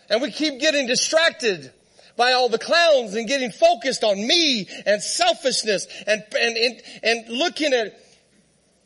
And 0.09 0.23
we 0.23 0.31
keep 0.31 0.61
getting 0.61 0.87
distracted 0.87 1.73
by 2.17 2.33
all 2.33 2.49
the 2.49 2.59
clowns 2.59 3.15
and 3.15 3.27
getting 3.27 3.51
focused 3.51 4.05
on 4.05 4.17
me 4.17 4.69
and 4.87 5.03
selfishness 5.03 5.89
and, 6.07 6.23
and, 6.39 6.57
and, 6.57 6.83
and 7.03 7.29
looking 7.29 7.73
at 7.73 7.99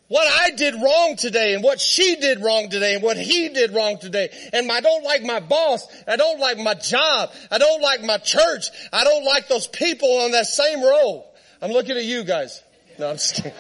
what 0.08 0.26
I 0.28 0.50
did 0.50 0.74
wrong 0.74 1.16
today 1.16 1.54
and 1.54 1.64
what 1.64 1.80
she 1.80 2.16
did 2.16 2.40
wrong 2.40 2.70
today 2.70 2.94
and 2.94 3.02
what 3.02 3.16
he 3.16 3.48
did 3.48 3.72
wrong 3.72 3.98
today. 3.98 4.30
And 4.52 4.70
I 4.70 4.80
don't 4.80 5.02
like 5.02 5.22
my 5.24 5.40
boss. 5.40 5.86
I 6.06 6.16
don't 6.16 6.38
like 6.38 6.58
my 6.58 6.74
job. 6.74 7.30
I 7.50 7.58
don't 7.58 7.82
like 7.82 8.04
my 8.04 8.18
church. 8.18 8.70
I 8.92 9.04
don't 9.04 9.24
like 9.24 9.48
those 9.48 9.66
people 9.66 10.20
on 10.22 10.30
that 10.32 10.46
same 10.46 10.82
row. 10.82 11.24
I'm 11.60 11.72
looking 11.72 11.96
at 11.96 12.04
you 12.04 12.22
guys. 12.22 12.62
No, 12.98 13.10
I'm 13.10 13.16
just 13.16 13.34
kidding. 13.34 13.52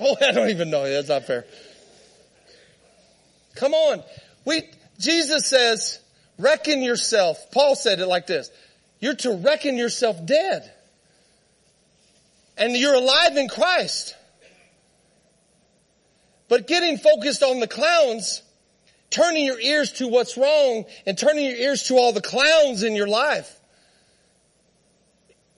I 0.22 0.32
don't 0.32 0.50
even 0.50 0.70
know. 0.70 0.88
That's 0.88 1.08
not 1.08 1.24
fair. 1.24 1.44
Come 3.56 3.74
on. 3.74 4.02
We, 4.44 4.62
Jesus 4.98 5.46
says, 5.46 5.98
reckon 6.38 6.82
yourself. 6.82 7.50
Paul 7.50 7.74
said 7.74 8.00
it 8.00 8.06
like 8.06 8.26
this. 8.26 8.50
You're 9.00 9.16
to 9.16 9.32
reckon 9.36 9.76
yourself 9.76 10.24
dead. 10.24 10.70
And 12.56 12.74
you're 12.74 12.94
alive 12.94 13.36
in 13.36 13.48
Christ. 13.48 14.14
But 16.48 16.66
getting 16.66 16.98
focused 16.98 17.42
on 17.42 17.60
the 17.60 17.66
clowns, 17.66 18.42
turning 19.10 19.44
your 19.44 19.60
ears 19.60 19.92
to 19.92 20.08
what's 20.08 20.36
wrong 20.36 20.84
and 21.06 21.18
turning 21.18 21.44
your 21.44 21.56
ears 21.56 21.84
to 21.84 21.96
all 21.96 22.12
the 22.12 22.20
clowns 22.20 22.82
in 22.82 22.94
your 22.94 23.08
life 23.08 23.52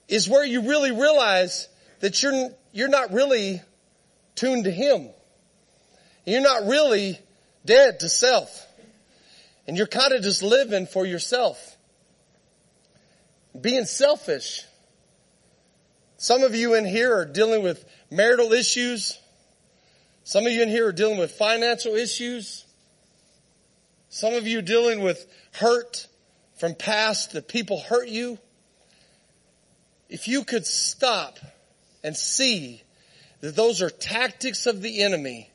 is 0.09 0.29
where 0.29 0.45
you 0.45 0.63
really 0.63 0.93
realize 0.93 1.69
that 2.01 2.23
you're, 2.23 2.51
you're 2.73 2.89
not 2.89 3.13
really 3.13 3.61
tuned 4.35 4.65
to 4.65 4.71
Him. 4.71 5.11
You're 6.25 6.41
not 6.41 6.67
really 6.67 7.19
dead 7.65 8.01
to 8.01 8.09
self. 8.09 8.67
And 9.67 9.77
you're 9.77 9.87
kind 9.87 10.13
of 10.13 10.23
just 10.23 10.43
living 10.43 10.87
for 10.87 11.05
yourself. 11.05 11.77
being 13.61 13.85
selfish. 13.85 14.65
Some 16.17 16.43
of 16.43 16.55
you 16.55 16.75
in 16.75 16.85
here 16.85 17.15
are 17.17 17.25
dealing 17.27 17.63
with 17.63 17.85
marital 18.11 18.53
issues. 18.53 19.19
Some 20.29 20.47
of 20.47 20.53
you 20.53 20.61
in 20.61 20.69
here 20.69 20.87
are 20.87 20.93
dealing 20.93 21.17
with 21.17 21.33
financial 21.33 21.95
issues. 21.95 22.67
Some 24.11 24.35
of 24.35 24.47
you 24.47 24.61
dealing 24.61 25.01
with 25.01 25.27
hurt 25.53 26.07
from 26.59 26.75
past 26.75 27.33
that 27.33 27.49
people 27.49 27.81
hurt 27.81 28.09
you. 28.09 28.39
If 30.11 30.29
you 30.29 30.45
could 30.45 30.67
stop 30.67 31.39
and 32.05 32.15
see 32.15 32.83
that 33.41 33.57
those 33.57 33.81
are 33.81 33.89
tactics 33.89 34.67
of 34.67 34.83
the 34.83 35.03
enemy, 35.03 35.51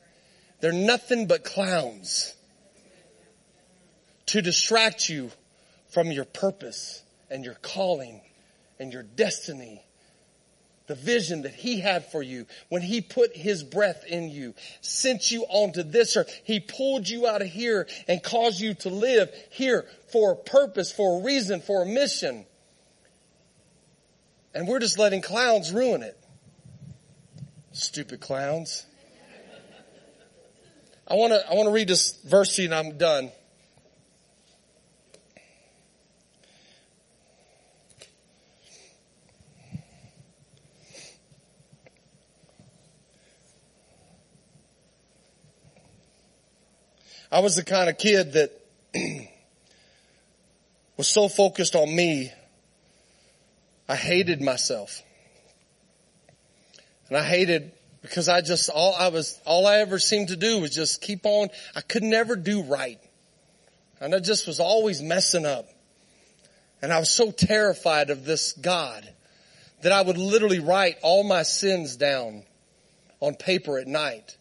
they're 0.60 0.72
nothing 0.72 1.28
but 1.28 1.44
clowns 1.44 2.34
to 4.26 4.42
distract 4.42 5.08
you 5.08 5.30
from 5.90 6.12
your 6.12 6.26
purpose 6.26 7.04
and 7.30 7.46
your 7.46 7.58
calling 7.62 8.22
and 8.80 8.92
your 8.92 9.04
destiny. 9.04 9.84
The 10.88 10.96
vision 10.96 11.44
that 11.44 11.54
he 11.54 11.80
had 11.80 12.12
for 12.12 12.22
you 12.22 12.46
when 12.68 12.82
he 12.82 13.00
put 13.00 13.36
his 13.36 13.64
breath 13.64 14.04
in 14.06 14.30
you, 14.30 14.54
sent 14.82 15.32
you 15.32 15.46
onto 15.48 15.82
this 15.82 16.18
earth. 16.18 16.42
He 16.44 16.60
pulled 16.60 17.08
you 17.08 17.26
out 17.26 17.42
of 17.42 17.48
here 17.48 17.88
and 18.08 18.22
caused 18.22 18.60
you 18.60 18.74
to 18.76 18.90
live 18.90 19.34
here 19.50 19.86
for 20.12 20.34
a 20.34 20.36
purpose, 20.36 20.92
for 20.92 21.20
a 21.20 21.24
reason, 21.24 21.62
for 21.62 21.84
a 21.84 21.86
mission. 21.86 22.46
And 24.54 24.68
we're 24.68 24.80
just 24.80 25.00
letting 25.00 25.22
clowns 25.22 25.72
ruin 25.72 26.04
it. 26.04 26.18
Stupid 27.72 28.20
clowns. 28.20 28.86
I 31.08 31.16
want 31.16 31.34
to 31.34 31.50
I 31.50 31.54
want 31.56 31.68
to 31.68 31.72
read 31.72 31.88
this 31.88 32.20
verse 32.24 32.56
to 32.56 32.62
you 32.62 32.68
and 32.68 32.76
I'm 32.76 32.98
done. 32.98 33.32
I 47.34 47.40
was 47.40 47.56
the 47.56 47.64
kind 47.64 47.90
of 47.90 47.98
kid 47.98 48.34
that 48.34 48.52
was 50.98 51.08
so 51.08 51.28
focused 51.28 51.76
on 51.76 51.94
me, 51.94 52.32
I 53.90 53.96
hated 53.96 54.40
myself. 54.40 55.02
And 57.10 57.18
I 57.18 57.24
hated 57.24 57.72
because 58.04 58.30
I 58.30 58.42
just, 58.42 58.70
all 58.70 58.94
I 58.94 59.08
was, 59.08 59.42
all 59.48 59.66
I 59.66 59.78
ever 59.78 59.98
seemed 59.98 60.28
to 60.28 60.36
do 60.36 60.62
was 60.62 60.76
just 60.76 61.02
keep 61.02 61.22
on. 61.26 61.48
I 61.76 61.82
could 61.82 62.04
never 62.04 62.36
do 62.36 62.62
right. 62.62 63.00
And 64.00 64.14
I 64.14 64.20
just 64.20 64.46
was 64.46 64.60
always 64.60 65.02
messing 65.02 65.48
up. 65.48 65.68
And 66.84 66.94
I 66.94 67.00
was 67.00 67.10
so 67.10 67.32
terrified 67.32 68.12
of 68.12 68.26
this 68.26 68.52
God 68.54 69.12
that 69.82 69.92
I 69.92 70.04
would 70.04 70.20
literally 70.20 70.60
write 70.60 70.98
all 71.02 71.24
my 71.24 71.42
sins 71.42 71.96
down 71.96 72.44
on 73.22 73.34
paper 73.34 73.80
at 73.80 73.88
night 73.88 74.38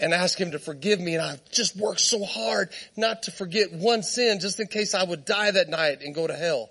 and 0.00 0.14
ask 0.14 0.38
him 0.40 0.52
to 0.52 0.58
forgive 0.58 1.00
me. 1.00 1.14
And 1.14 1.22
I 1.22 1.38
just 1.52 1.76
worked 1.76 2.00
so 2.00 2.24
hard 2.24 2.70
not 2.96 3.24
to 3.24 3.30
forget 3.30 3.72
one 3.72 4.02
sin 4.02 4.40
just 4.40 4.58
in 4.58 4.66
case 4.66 4.94
I 4.94 5.04
would 5.04 5.24
die 5.24 5.50
that 5.50 5.68
night 5.68 6.02
and 6.02 6.14
go 6.14 6.26
to 6.26 6.34
hell. 6.34 6.70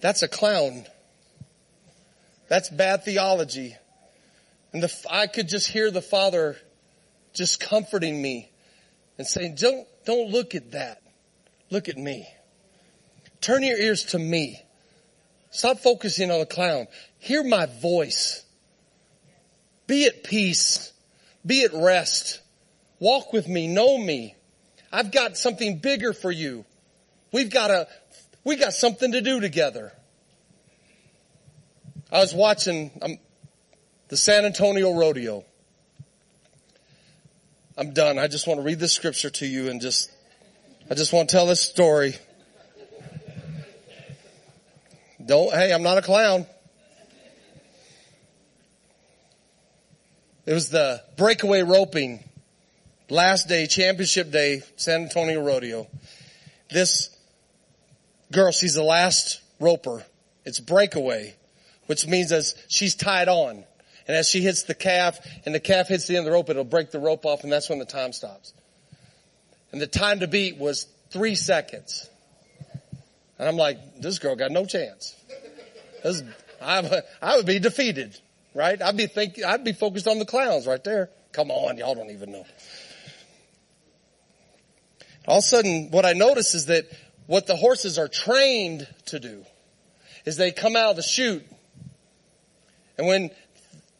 That's 0.00 0.22
a 0.22 0.28
clown. 0.28 0.84
That's 2.48 2.70
bad 2.70 3.04
theology. 3.04 3.76
And 4.72 4.82
the, 4.82 5.06
I 5.10 5.26
could 5.26 5.48
just 5.48 5.68
hear 5.68 5.90
the 5.90 6.02
father 6.02 6.56
just 7.32 7.60
comforting 7.60 8.20
me 8.20 8.50
and 9.18 9.26
saying, 9.26 9.56
don't, 9.56 9.86
don't 10.04 10.30
look 10.30 10.54
at 10.54 10.72
that. 10.72 11.02
Look 11.70 11.88
at 11.88 11.96
me. 11.96 12.28
Turn 13.40 13.62
your 13.62 13.78
ears 13.78 14.04
to 14.06 14.18
me. 14.18 14.60
Stop 15.50 15.80
focusing 15.80 16.30
on 16.30 16.40
the 16.40 16.46
clown. 16.46 16.86
Hear 17.18 17.44
my 17.44 17.66
voice. 17.66 18.44
Be 19.86 20.06
at 20.06 20.24
peace. 20.24 20.92
Be 21.46 21.64
at 21.64 21.72
rest. 21.74 22.40
Walk 22.98 23.32
with 23.32 23.48
me. 23.48 23.66
Know 23.66 23.98
me. 23.98 24.34
I've 24.92 25.10
got 25.10 25.36
something 25.36 25.78
bigger 25.78 26.12
for 26.12 26.30
you. 26.30 26.64
We've 27.32 27.50
got 27.50 27.70
a, 27.70 27.88
we 28.44 28.56
got 28.56 28.72
something 28.72 29.12
to 29.12 29.20
do 29.20 29.40
together. 29.40 29.92
I 32.12 32.18
was 32.18 32.32
watching 32.32 32.92
um, 33.02 33.18
the 34.08 34.16
San 34.16 34.44
Antonio 34.44 34.94
Rodeo. 34.94 35.44
I'm 37.76 37.92
done. 37.92 38.20
I 38.20 38.28
just 38.28 38.46
want 38.46 38.60
to 38.60 38.64
read 38.64 38.78
this 38.78 38.92
scripture 38.92 39.30
to 39.30 39.46
you 39.46 39.68
and 39.68 39.80
just, 39.80 40.10
I 40.88 40.94
just 40.94 41.12
want 41.12 41.28
to 41.28 41.34
tell 41.34 41.46
this 41.46 41.60
story. 41.60 42.14
Don't, 45.24 45.52
hey, 45.52 45.72
I'm 45.72 45.82
not 45.82 45.98
a 45.98 46.02
clown. 46.02 46.46
It 50.46 50.52
was 50.52 50.68
the 50.68 51.02
breakaway 51.16 51.62
roping 51.62 52.22
last 53.08 53.48
day, 53.48 53.66
championship 53.66 54.30
day, 54.30 54.62
San 54.76 55.04
Antonio 55.04 55.42
Rodeo. 55.42 55.86
This 56.70 57.16
girl, 58.30 58.52
she's 58.52 58.74
the 58.74 58.82
last 58.82 59.40
roper. 59.58 60.04
It's 60.44 60.60
breakaway, 60.60 61.34
which 61.86 62.06
means 62.06 62.30
as 62.30 62.54
she's 62.68 62.94
tied 62.94 63.28
on. 63.28 63.64
And 64.06 64.14
as 64.14 64.28
she 64.28 64.42
hits 64.42 64.64
the 64.64 64.74
calf 64.74 65.18
and 65.46 65.54
the 65.54 65.60
calf 65.60 65.88
hits 65.88 66.06
the 66.06 66.16
end 66.16 66.26
of 66.26 66.30
the 66.30 66.32
rope, 66.32 66.50
it'll 66.50 66.64
break 66.64 66.90
the 66.90 66.98
rope 66.98 67.24
off 67.24 67.42
and 67.42 67.50
that's 67.50 67.70
when 67.70 67.78
the 67.78 67.86
time 67.86 68.12
stops. 68.12 68.52
And 69.72 69.80
the 69.80 69.86
time 69.86 70.20
to 70.20 70.28
beat 70.28 70.58
was 70.58 70.86
three 71.08 71.36
seconds. 71.36 72.08
And 73.38 73.48
I'm 73.48 73.56
like, 73.56 74.02
this 74.02 74.18
girl 74.18 74.36
got 74.36 74.50
no 74.50 74.66
chance. 74.66 75.16
This, 76.02 76.22
I, 76.60 77.02
I 77.22 77.36
would 77.36 77.46
be 77.46 77.58
defeated 77.58 78.18
right? 78.54 78.80
I'd 78.80 78.96
be 78.96 79.06
thinking, 79.06 79.44
I'd 79.44 79.64
be 79.64 79.72
focused 79.72 80.06
on 80.08 80.18
the 80.18 80.24
clowns 80.24 80.66
right 80.66 80.82
there. 80.82 81.10
Come 81.32 81.50
on, 81.50 81.78
y'all 81.78 81.94
don't 81.94 82.10
even 82.10 82.32
know. 82.32 82.46
All 85.26 85.38
of 85.38 85.44
a 85.44 85.46
sudden, 85.46 85.90
what 85.90 86.04
I 86.04 86.12
notice 86.12 86.54
is 86.54 86.66
that 86.66 86.86
what 87.26 87.46
the 87.46 87.56
horses 87.56 87.98
are 87.98 88.08
trained 88.08 88.86
to 89.06 89.18
do 89.18 89.44
is 90.24 90.36
they 90.36 90.52
come 90.52 90.76
out 90.76 90.90
of 90.90 90.96
the 90.96 91.02
chute 91.02 91.44
and 92.96 93.06
when 93.06 93.30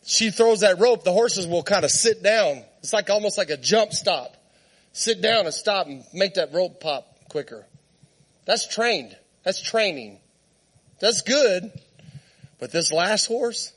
she 0.05 0.30
throws 0.30 0.61
that 0.61 0.78
rope, 0.78 1.05
the 1.05 1.12
horses 1.12 1.46
will 1.46 1.62
kind 1.62 1.84
of 1.84 1.90
sit 1.90 2.22
down. 2.22 2.62
It's 2.80 2.92
like 2.92 3.11
almost 3.11 3.38
like 3.38 3.50
a 3.50 3.57
jump 3.57 3.92
stop. 3.92 4.36
Sit 4.92 5.20
down 5.20 5.46
and 5.46 5.55
stop 5.55 5.86
and 5.86 6.05
make 6.12 6.34
that 6.34 6.52
rope 6.52 6.80
pop 6.80 7.07
quicker. 7.28 7.66
That's 8.44 8.68
trained. 8.68 9.16
That's 9.42 9.61
training. 9.61 10.20
That's 11.00 11.22
good. 11.22 11.72
But 12.61 12.70
this 12.70 12.92
last 12.92 13.26
horse, 13.26 13.72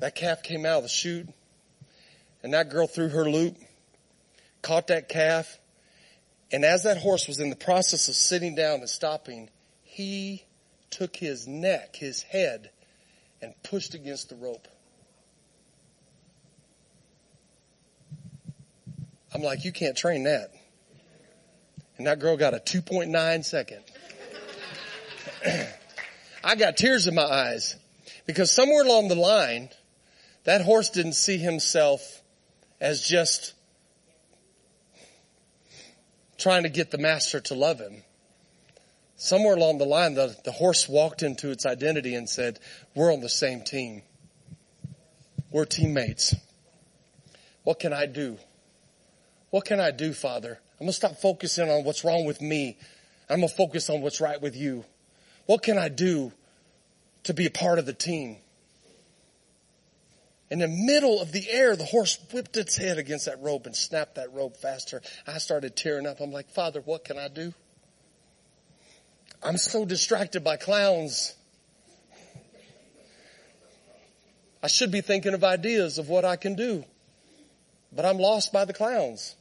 that 0.00 0.14
calf 0.14 0.42
came 0.42 0.66
out 0.66 0.78
of 0.78 0.82
the 0.84 0.88
chute 0.88 1.28
and 2.42 2.54
that 2.54 2.70
girl 2.70 2.86
threw 2.86 3.08
her 3.08 3.30
loop, 3.30 3.56
caught 4.62 4.88
that 4.88 5.08
calf. 5.08 5.58
And 6.52 6.64
as 6.64 6.82
that 6.82 6.98
horse 6.98 7.28
was 7.28 7.38
in 7.38 7.50
the 7.50 7.56
process 7.56 8.08
of 8.08 8.14
sitting 8.14 8.54
down 8.54 8.80
and 8.80 8.88
stopping, 8.88 9.50
he 9.82 10.44
took 10.90 11.14
his 11.14 11.46
neck, 11.46 11.96
his 11.96 12.22
head, 12.22 12.70
and 13.40 13.54
pushed 13.62 13.94
against 13.94 14.30
the 14.30 14.36
rope. 14.36 14.66
I'm 19.32 19.42
like, 19.42 19.64
you 19.64 19.70
can't 19.70 19.96
train 19.96 20.24
that. 20.24 20.52
And 21.98 22.06
that 22.06 22.18
girl 22.18 22.36
got 22.36 22.54
a 22.54 22.58
2.9 22.58 23.44
second. 23.44 23.82
I 26.42 26.56
got 26.56 26.76
tears 26.76 27.06
in 27.06 27.14
my 27.14 27.22
eyes 27.22 27.76
because 28.26 28.50
somewhere 28.50 28.82
along 28.82 29.08
the 29.08 29.14
line, 29.14 29.68
that 30.44 30.62
horse 30.62 30.90
didn't 30.90 31.14
see 31.14 31.38
himself 31.38 32.22
as 32.80 33.02
just 33.02 33.54
trying 36.38 36.62
to 36.62 36.68
get 36.68 36.90
the 36.90 36.98
master 36.98 37.40
to 37.40 37.54
love 37.54 37.78
him. 37.78 38.02
Somewhere 39.16 39.54
along 39.54 39.78
the 39.78 39.84
line, 39.84 40.14
the, 40.14 40.34
the 40.44 40.52
horse 40.52 40.88
walked 40.88 41.22
into 41.22 41.50
its 41.50 41.66
identity 41.66 42.14
and 42.14 42.28
said, 42.28 42.58
we're 42.94 43.12
on 43.12 43.20
the 43.20 43.28
same 43.28 43.60
team. 43.60 44.02
We're 45.50 45.66
teammates. 45.66 46.34
What 47.64 47.78
can 47.78 47.92
I 47.92 48.06
do? 48.06 48.38
What 49.50 49.66
can 49.66 49.78
I 49.78 49.90
do, 49.90 50.14
Father? 50.14 50.58
I'm 50.80 50.86
going 50.86 50.88
to 50.88 50.94
stop 50.94 51.16
focusing 51.16 51.68
on 51.68 51.84
what's 51.84 52.04
wrong 52.04 52.24
with 52.24 52.40
me. 52.40 52.78
I'm 53.28 53.40
going 53.40 53.48
to 53.48 53.54
focus 53.54 53.90
on 53.90 54.00
what's 54.00 54.20
right 54.20 54.40
with 54.40 54.56
you. 54.56 54.86
What 55.44 55.62
can 55.62 55.76
I 55.76 55.90
do 55.90 56.32
to 57.24 57.34
be 57.34 57.44
a 57.44 57.50
part 57.50 57.78
of 57.78 57.84
the 57.84 57.92
team? 57.92 58.38
In 60.50 60.58
the 60.58 60.68
middle 60.68 61.20
of 61.20 61.30
the 61.32 61.48
air, 61.48 61.76
the 61.76 61.84
horse 61.84 62.18
whipped 62.32 62.56
its 62.56 62.76
head 62.76 62.98
against 62.98 63.26
that 63.26 63.40
rope 63.40 63.66
and 63.66 63.76
snapped 63.76 64.16
that 64.16 64.32
rope 64.32 64.56
faster. 64.56 65.00
I 65.26 65.38
started 65.38 65.76
tearing 65.76 66.06
up. 66.06 66.20
I'm 66.20 66.32
like, 66.32 66.50
Father, 66.50 66.80
what 66.80 67.04
can 67.04 67.18
I 67.18 67.28
do? 67.28 67.54
I'm 69.42 69.56
so 69.56 69.84
distracted 69.84 70.42
by 70.42 70.56
clowns. 70.56 71.34
I 74.62 74.66
should 74.66 74.90
be 74.90 75.00
thinking 75.00 75.34
of 75.34 75.44
ideas 75.44 75.98
of 75.98 76.08
what 76.08 76.24
I 76.24 76.36
can 76.36 76.54
do, 76.54 76.84
but 77.92 78.04
I'm 78.04 78.18
lost 78.18 78.52
by 78.52 78.64
the 78.64 78.74
clowns. 78.74 79.36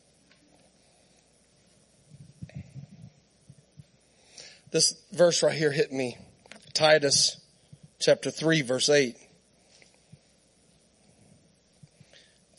this 4.71 4.95
verse 5.11 5.41
right 5.43 5.55
here 5.55 5.71
hit 5.71 5.91
me. 5.91 6.17
Titus 6.73 7.37
chapter 7.99 8.31
3 8.31 8.61
verse 8.61 8.89
8. 8.89 9.17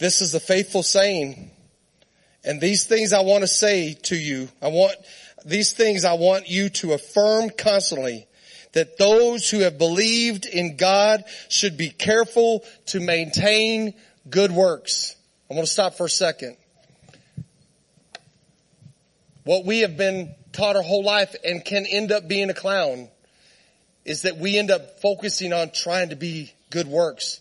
This 0.00 0.22
is 0.22 0.32
the 0.32 0.40
faithful 0.40 0.82
saying. 0.82 1.50
And 2.42 2.60
these 2.60 2.84
things 2.84 3.12
I 3.12 3.20
want 3.20 3.42
to 3.42 3.48
say 3.48 3.94
to 4.04 4.16
you, 4.16 4.48
I 4.62 4.68
want, 4.68 4.96
these 5.44 5.72
things 5.72 6.06
I 6.06 6.14
want 6.14 6.48
you 6.48 6.70
to 6.70 6.94
affirm 6.94 7.50
constantly 7.50 8.26
that 8.72 8.96
those 8.98 9.50
who 9.50 9.60
have 9.60 9.78
believed 9.78 10.46
in 10.46 10.76
God 10.76 11.24
should 11.48 11.76
be 11.76 11.90
careful 11.90 12.64
to 12.86 13.00
maintain 13.00 13.94
good 14.28 14.52
works. 14.52 15.16
I 15.50 15.54
want 15.54 15.66
to 15.66 15.72
stop 15.72 15.94
for 15.94 16.06
a 16.06 16.10
second. 16.10 16.56
What 19.44 19.66
we 19.66 19.80
have 19.80 19.96
been 19.96 20.34
taught 20.52 20.76
our 20.76 20.82
whole 20.82 21.04
life 21.04 21.34
and 21.44 21.64
can 21.64 21.84
end 21.84 22.10
up 22.10 22.26
being 22.26 22.48
a 22.48 22.54
clown 22.54 23.08
is 24.04 24.22
that 24.22 24.38
we 24.38 24.56
end 24.56 24.70
up 24.70 25.00
focusing 25.00 25.52
on 25.52 25.70
trying 25.72 26.08
to 26.10 26.16
be 26.16 26.52
good 26.70 26.86
works. 26.86 27.40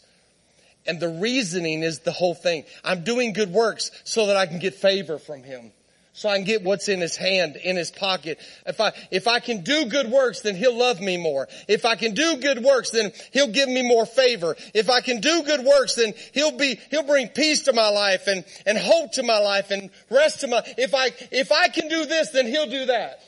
And 0.89 0.99
the 0.99 1.07
reasoning 1.07 1.83
is 1.83 1.99
the 1.99 2.11
whole 2.11 2.33
thing. 2.33 2.63
I'm 2.83 3.03
doing 3.03 3.33
good 3.33 3.51
works 3.51 3.91
so 4.05 4.25
that 4.25 4.35
I 4.35 4.47
can 4.47 4.57
get 4.57 4.73
favor 4.73 5.19
from 5.19 5.43
him. 5.43 5.71
So 6.13 6.27
I 6.27 6.37
can 6.37 6.45
get 6.45 6.63
what's 6.63 6.89
in 6.89 6.99
his 6.99 7.15
hand, 7.15 7.57
in 7.57 7.75
his 7.75 7.91
pocket. 7.91 8.39
If 8.65 8.81
I, 8.81 8.93
if 9.11 9.27
I 9.27 9.39
can 9.39 9.61
do 9.61 9.85
good 9.85 10.09
works, 10.09 10.41
then 10.41 10.55
he'll 10.55 10.75
love 10.75 10.99
me 10.99 11.17
more. 11.17 11.47
If 11.67 11.85
I 11.85 11.95
can 11.95 12.15
do 12.15 12.37
good 12.37 12.63
works, 12.63 12.89
then 12.89 13.13
he'll 13.31 13.51
give 13.51 13.69
me 13.69 13.83
more 13.83 14.07
favor. 14.07 14.55
If 14.73 14.89
I 14.89 15.01
can 15.01 15.21
do 15.21 15.43
good 15.43 15.63
works, 15.63 15.93
then 15.93 16.15
he'll 16.33 16.57
be, 16.57 16.79
he'll 16.89 17.03
bring 17.03 17.27
peace 17.27 17.65
to 17.65 17.73
my 17.73 17.89
life 17.89 18.25
and, 18.25 18.43
and 18.65 18.75
hope 18.75 19.11
to 19.13 19.23
my 19.23 19.37
life 19.37 19.69
and 19.69 19.91
rest 20.09 20.39
to 20.39 20.47
my, 20.47 20.63
if 20.75 20.95
I, 20.95 21.11
if 21.31 21.51
I 21.51 21.67
can 21.67 21.87
do 21.87 22.07
this, 22.07 22.31
then 22.31 22.47
he'll 22.47 22.69
do 22.69 22.87
that. 22.87 23.21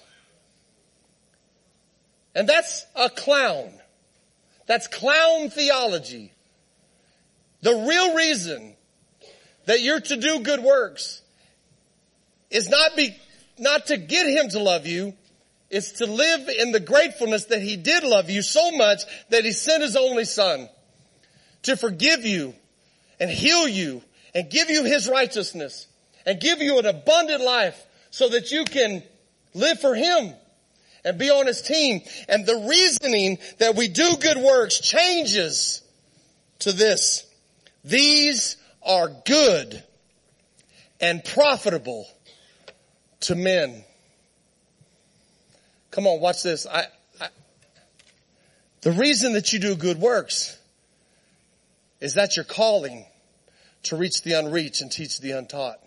And 2.34 2.50
that's 2.50 2.88
a 2.96 3.08
clown. 3.08 3.72
That's 4.66 4.88
clown 4.88 5.52
theology. 5.52 6.34
The 7.62 7.74
real 7.74 8.16
reason 8.16 8.76
that 9.66 9.82
you're 9.82 10.00
to 10.00 10.18
do 10.18 10.40
good 10.40 10.62
works 10.62 11.22
is 12.50 12.70
not 12.70 12.96
be, 12.96 13.16
not 13.58 13.88
to 13.88 13.98
get 13.98 14.28
him 14.28 14.50
to 14.50 14.60
love 14.60 14.86
you, 14.86 15.14
it's 15.70 15.94
to 15.94 16.06
live 16.06 16.50
in 16.50 16.72
the 16.72 16.80
gratefulness 16.80 17.46
that 17.46 17.62
he 17.62 17.78
did 17.78 18.04
love 18.04 18.30
you 18.30 18.42
so 18.42 18.72
much 18.72 19.04
that 19.30 19.46
he 19.46 19.52
sent 19.54 19.84
his 19.84 19.96
only 19.96 20.26
son 20.26 20.68
to 21.64 21.78
forgive 21.78 22.26
you 22.26 22.54
and 23.20 23.30
heal 23.30 23.68
you 23.68 24.02
and 24.36 24.50
give 24.50 24.70
you 24.70 24.84
his 24.84 25.08
righteousness 25.08 25.88
and 26.26 26.40
give 26.40 26.62
you 26.62 26.80
an 26.80 26.86
abundant 26.86 27.42
life 27.42 27.82
so 28.10 28.30
that 28.30 28.52
you 28.52 28.66
can 28.66 29.02
live 29.54 29.80
for 29.80 29.96
him 29.96 30.34
and 31.06 31.18
be 31.18 31.30
on 31.30 31.48
his 31.48 31.62
team. 31.62 32.02
And 32.28 32.46
the 32.46 32.68
reasoning 32.68 33.38
that 33.60 33.76
we 33.76 33.88
do 33.88 34.18
good 34.20 34.38
works 34.38 34.80
changes 34.80 35.82
to 36.60 36.72
this. 36.72 37.26
These 37.84 38.58
are 38.84 39.10
good 39.26 39.84
and 41.00 41.24
profitable 41.24 42.08
to 43.22 43.36
men. 43.36 43.84
Come 45.90 46.08
on, 46.08 46.22
watch 46.22 46.44
this. 46.44 46.66
I, 46.66 46.86
I, 47.20 47.28
the 48.82 48.92
reason 48.92 49.34
that 49.34 49.52
you 49.52 49.60
do 49.60 49.76
good 49.76 49.98
works 49.98 50.58
is 52.00 52.16
that 52.16 52.36
your 52.36 52.46
calling 52.46 53.06
to 53.84 53.96
reach 53.96 54.22
the 54.24 54.34
unreached 54.34 54.82
and 54.82 54.92
teach 54.92 55.20
the 55.20 55.32
untaught. 55.32 55.80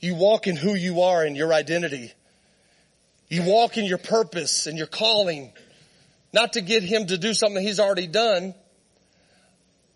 You 0.00 0.14
walk 0.14 0.46
in 0.46 0.56
who 0.56 0.74
you 0.74 1.02
are 1.02 1.24
and 1.24 1.36
your 1.36 1.52
identity. 1.52 2.12
You 3.28 3.42
walk 3.42 3.76
in 3.78 3.84
your 3.84 3.98
purpose 3.98 4.66
and 4.66 4.76
your 4.78 4.86
calling, 4.86 5.52
not 6.32 6.54
to 6.54 6.60
get 6.60 6.82
him 6.82 7.06
to 7.06 7.18
do 7.18 7.34
something 7.34 7.62
he's 7.62 7.80
already 7.80 8.06
done, 8.06 8.54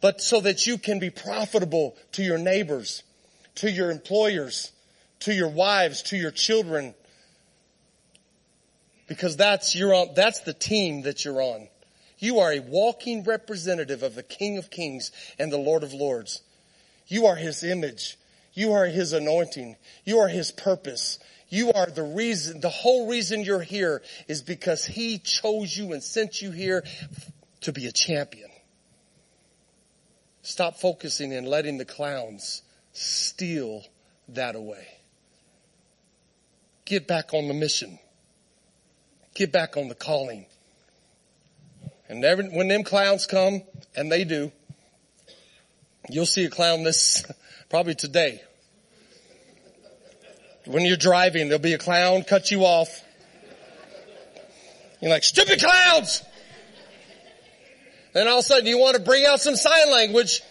but 0.01 0.21
so 0.21 0.41
that 0.41 0.67
you 0.67 0.79
can 0.79 0.99
be 0.99 1.11
profitable 1.11 1.97
to 2.13 2.23
your 2.23 2.39
neighbors, 2.39 3.03
to 3.57 3.71
your 3.71 3.91
employers, 3.91 4.73
to 5.21 5.33
your 5.33 5.49
wives, 5.49 6.03
to 6.03 6.17
your 6.17 6.31
children. 6.31 6.95
Because 9.09 9.37
that's 9.37 9.75
you're 9.75 9.95
on, 9.95 10.09
that's 10.15 10.41
the 10.41 10.53
team 10.53 11.03
that 11.03 11.25
you're 11.25 11.41
on. 11.41 11.69
You 12.19 12.41
are 12.41 12.53
a 12.53 12.61
walking 12.61 13.25
representative 13.25 14.03
of 14.03 14.15
the 14.15 14.23
King 14.23 14.59
of 14.59 14.71
Kings 14.71 15.13
and 15.39 15.53
the 15.53 15.59
Lord 15.59 15.83
of 15.83 15.93
Lords. 15.93 16.43
You 17.07 17.27
are 17.27 17.37
His 17.37 17.65
image. 17.65 18.19
You 18.55 18.73
are 18.73 18.87
His 18.87 19.13
anointing. 19.13 19.77
You 20.05 20.19
are 20.19 20.29
His 20.29 20.51
purpose. 20.51 21.19
You 21.49 21.73
are 21.73 21.87
the 21.87 22.03
reason, 22.03 22.61
the 22.61 22.69
whole 22.69 23.09
reason 23.09 23.43
you're 23.43 23.61
here 23.61 24.03
is 24.27 24.43
because 24.43 24.85
He 24.85 25.19
chose 25.19 25.77
you 25.77 25.93
and 25.93 26.03
sent 26.03 26.43
you 26.43 26.51
here 26.51 26.85
to 27.63 27.73
be 27.73 27.87
a 27.87 27.93
champion. 27.93 28.48
Stop 30.49 30.81
focusing 30.81 31.35
and 31.35 31.47
letting 31.47 31.77
the 31.77 31.85
clowns 31.85 32.63
steal 32.95 33.85
that 34.31 34.57
away. 34.57 34.89
Get 36.87 37.07
back 37.07 37.35
on 37.35 37.49
the 37.49 37.55
mission. 37.55 37.99
Get 39.35 39.53
back 39.53 39.77
on 39.77 39.89
the 39.89 39.95
calling. 39.95 40.47
And 42.09 42.25
every, 42.25 42.49
when 42.49 42.69
them 42.69 42.83
clowns 42.83 43.27
come, 43.27 43.61
and 43.95 44.11
they 44.11 44.25
do, 44.25 44.51
you'll 46.09 46.25
see 46.25 46.47
a 46.47 46.51
clown 46.51 46.83
this, 46.83 47.31
probably 47.69 47.95
today. 47.95 48.41
When 50.65 50.83
you're 50.87 50.97
driving, 50.97 51.49
there'll 51.49 51.63
be 51.63 51.75
a 51.75 51.79
clown 51.79 52.23
cut 52.23 52.51
you 52.51 52.63
off. 52.63 53.05
You're 55.03 55.11
like, 55.11 55.25
stupid 55.25 55.61
clowns! 55.61 56.23
Then 58.13 58.27
all 58.29 58.39
of 58.39 58.45
a 58.45 58.47
sudden 58.47 58.67
you 58.67 58.79
want 58.79 58.97
to 58.97 59.03
bring 59.03 59.25
out 59.27 59.41
some 59.41 59.57
sign 59.57 59.91
language. 59.91 60.43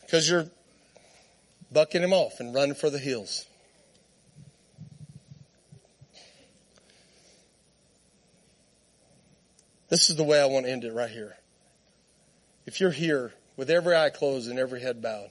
Because 0.00 0.28
you're 0.28 0.46
bucking 1.72 2.02
him 2.02 2.12
off 2.12 2.40
and 2.40 2.54
running 2.54 2.74
for 2.74 2.90
the 2.90 2.98
hills. 2.98 3.46
This 9.88 10.10
is 10.10 10.16
the 10.16 10.24
way 10.24 10.40
I 10.40 10.46
want 10.46 10.66
to 10.66 10.72
end 10.72 10.84
it 10.84 10.92
right 10.92 11.10
here. 11.10 11.36
If 12.66 12.80
you're 12.80 12.90
here 12.90 13.32
with 13.56 13.70
every 13.70 13.96
eye 13.96 14.10
closed 14.10 14.50
and 14.50 14.58
every 14.58 14.80
head 14.80 15.00
bowed. 15.00 15.30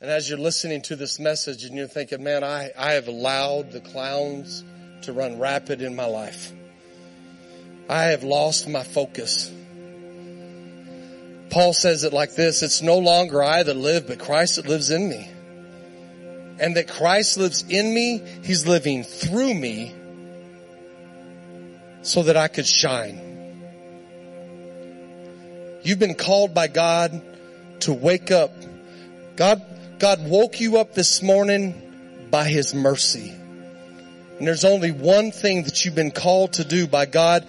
And 0.00 0.10
as 0.10 0.30
you're 0.30 0.38
listening 0.38 0.80
to 0.82 0.96
this 0.96 1.18
message 1.18 1.64
and 1.64 1.76
you're 1.76 1.88
thinking, 1.88 2.22
man, 2.22 2.42
I, 2.42 2.70
I 2.78 2.92
have 2.92 3.08
allowed 3.08 3.72
the 3.72 3.80
clowns 3.80 4.64
to 5.02 5.12
run 5.12 5.38
rapid 5.38 5.82
in 5.82 5.94
my 5.96 6.06
life. 6.06 6.52
I 7.88 8.04
have 8.04 8.22
lost 8.22 8.68
my 8.68 8.82
focus. 8.82 9.50
Paul 11.50 11.72
says 11.72 12.04
it 12.04 12.12
like 12.12 12.36
this, 12.36 12.62
it's 12.62 12.82
no 12.82 12.98
longer 12.98 13.42
I 13.42 13.62
that 13.62 13.76
live, 13.76 14.06
but 14.06 14.20
Christ 14.20 14.56
that 14.56 14.68
lives 14.68 14.90
in 14.90 15.08
me. 15.08 15.28
And 16.60 16.76
that 16.76 16.88
Christ 16.88 17.38
lives 17.38 17.64
in 17.68 17.92
me, 17.92 18.22
He's 18.44 18.66
living 18.66 19.02
through 19.02 19.54
me 19.54 19.94
so 22.02 22.22
that 22.22 22.36
I 22.36 22.48
could 22.48 22.66
shine. 22.66 23.26
You've 25.82 25.98
been 25.98 26.14
called 26.14 26.54
by 26.54 26.68
God 26.68 27.22
to 27.80 27.92
wake 27.92 28.30
up. 28.30 28.52
God, 29.36 29.62
God 29.98 30.28
woke 30.28 30.60
you 30.60 30.78
up 30.78 30.94
this 30.94 31.22
morning 31.22 32.28
by 32.30 32.44
His 32.44 32.74
mercy. 32.74 33.39
And 34.40 34.48
there's 34.48 34.64
only 34.64 34.90
one 34.90 35.32
thing 35.32 35.64
that 35.64 35.84
you've 35.84 35.94
been 35.94 36.12
called 36.12 36.54
to 36.54 36.64
do 36.64 36.86
by 36.86 37.04
God 37.04 37.46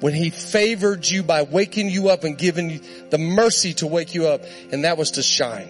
when 0.00 0.14
He 0.14 0.30
favored 0.30 1.06
you 1.06 1.22
by 1.22 1.42
waking 1.42 1.90
you 1.90 2.08
up 2.08 2.24
and 2.24 2.38
giving 2.38 2.70
you 2.70 2.80
the 3.10 3.18
mercy 3.18 3.74
to 3.74 3.86
wake 3.86 4.14
you 4.14 4.28
up. 4.28 4.40
And 4.70 4.84
that 4.84 4.96
was 4.96 5.10
to 5.12 5.22
shine. 5.22 5.68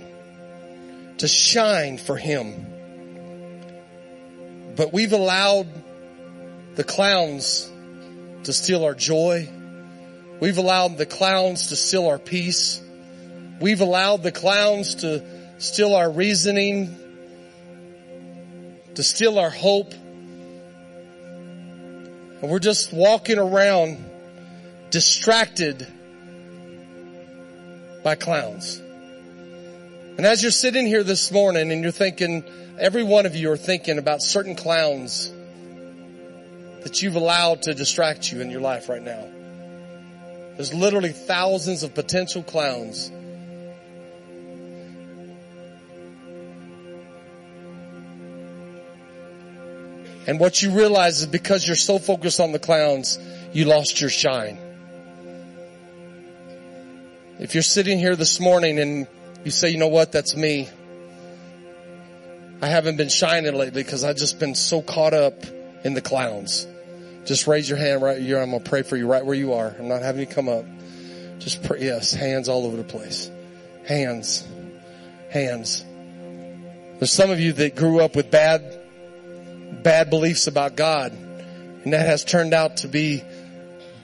To 1.18 1.26
shine 1.26 1.98
for 1.98 2.16
Him. 2.16 2.66
But 4.76 4.92
we've 4.92 5.12
allowed 5.12 5.66
the 6.76 6.84
clowns 6.84 7.68
to 8.44 8.52
steal 8.52 8.84
our 8.84 8.94
joy. 8.94 9.50
We've 10.38 10.58
allowed 10.58 10.98
the 10.98 11.06
clowns 11.06 11.66
to 11.70 11.76
steal 11.76 12.06
our 12.06 12.20
peace. 12.20 12.80
We've 13.60 13.80
allowed 13.80 14.22
the 14.22 14.30
clowns 14.30 14.94
to 14.96 15.24
steal 15.58 15.96
our 15.96 16.08
reasoning, 16.08 16.96
to 18.94 19.02
steal 19.02 19.38
our 19.38 19.50
hope. 19.50 19.92
And 22.40 22.50
we're 22.50 22.58
just 22.58 22.92
walking 22.92 23.38
around 23.38 24.04
distracted 24.90 25.86
by 28.02 28.14
clowns. 28.14 28.78
And 28.78 30.26
as 30.26 30.42
you're 30.42 30.50
sitting 30.50 30.86
here 30.86 31.02
this 31.02 31.32
morning 31.32 31.72
and 31.72 31.82
you're 31.82 31.90
thinking, 31.90 32.44
every 32.78 33.02
one 33.02 33.24
of 33.26 33.34
you 33.34 33.50
are 33.52 33.56
thinking 33.56 33.98
about 33.98 34.22
certain 34.22 34.54
clowns 34.54 35.32
that 36.82 37.00
you've 37.00 37.16
allowed 37.16 37.62
to 37.62 37.74
distract 37.74 38.30
you 38.30 38.40
in 38.40 38.50
your 38.50 38.60
life 38.60 38.88
right 38.88 39.02
now. 39.02 39.24
There's 40.56 40.74
literally 40.74 41.12
thousands 41.12 41.82
of 41.82 41.94
potential 41.94 42.42
clowns. 42.42 43.10
And 50.26 50.38
what 50.38 50.62
you 50.62 50.70
realize 50.70 51.20
is 51.20 51.26
because 51.26 51.66
you're 51.66 51.76
so 51.76 51.98
focused 51.98 52.40
on 52.40 52.52
the 52.52 52.58
clowns, 52.58 53.18
you 53.52 53.64
lost 53.64 54.00
your 54.00 54.10
shine. 54.10 54.58
If 57.38 57.54
you're 57.54 57.62
sitting 57.62 57.98
here 57.98 58.14
this 58.14 58.38
morning 58.38 58.78
and 58.78 59.06
you 59.44 59.50
say, 59.50 59.70
you 59.70 59.78
know 59.78 59.88
what, 59.88 60.12
that's 60.12 60.36
me. 60.36 60.68
I 62.60 62.66
haven't 62.66 62.96
been 62.96 63.08
shining 63.08 63.54
lately 63.54 63.82
because 63.82 64.04
I've 64.04 64.16
just 64.16 64.38
been 64.38 64.54
so 64.54 64.80
caught 64.80 65.14
up 65.14 65.34
in 65.82 65.94
the 65.94 66.00
clowns. 66.00 66.68
Just 67.24 67.48
raise 67.48 67.68
your 67.68 67.78
hand 67.78 68.02
right 68.02 68.20
here. 68.20 68.38
I'm 68.38 68.50
going 68.50 68.62
to 68.62 68.68
pray 68.70 68.82
for 68.82 68.96
you 68.96 69.08
right 69.08 69.24
where 69.24 69.34
you 69.34 69.54
are. 69.54 69.74
I'm 69.76 69.88
not 69.88 70.02
having 70.02 70.20
you 70.20 70.26
come 70.26 70.48
up. 70.48 70.64
Just 71.40 71.64
pray. 71.64 71.82
Yes, 71.82 72.12
hands 72.12 72.48
all 72.48 72.64
over 72.66 72.76
the 72.76 72.84
place. 72.84 73.30
Hands. 73.84 74.46
Hands. 75.30 75.84
There's 76.98 77.12
some 77.12 77.30
of 77.30 77.40
you 77.40 77.52
that 77.54 77.74
grew 77.74 78.00
up 78.00 78.14
with 78.14 78.30
bad, 78.30 78.81
bad 79.82 80.10
beliefs 80.10 80.46
about 80.46 80.76
God. 80.76 81.12
And 81.12 81.92
that 81.92 82.06
has 82.06 82.24
turned 82.24 82.54
out 82.54 82.78
to 82.78 82.88
be 82.88 83.22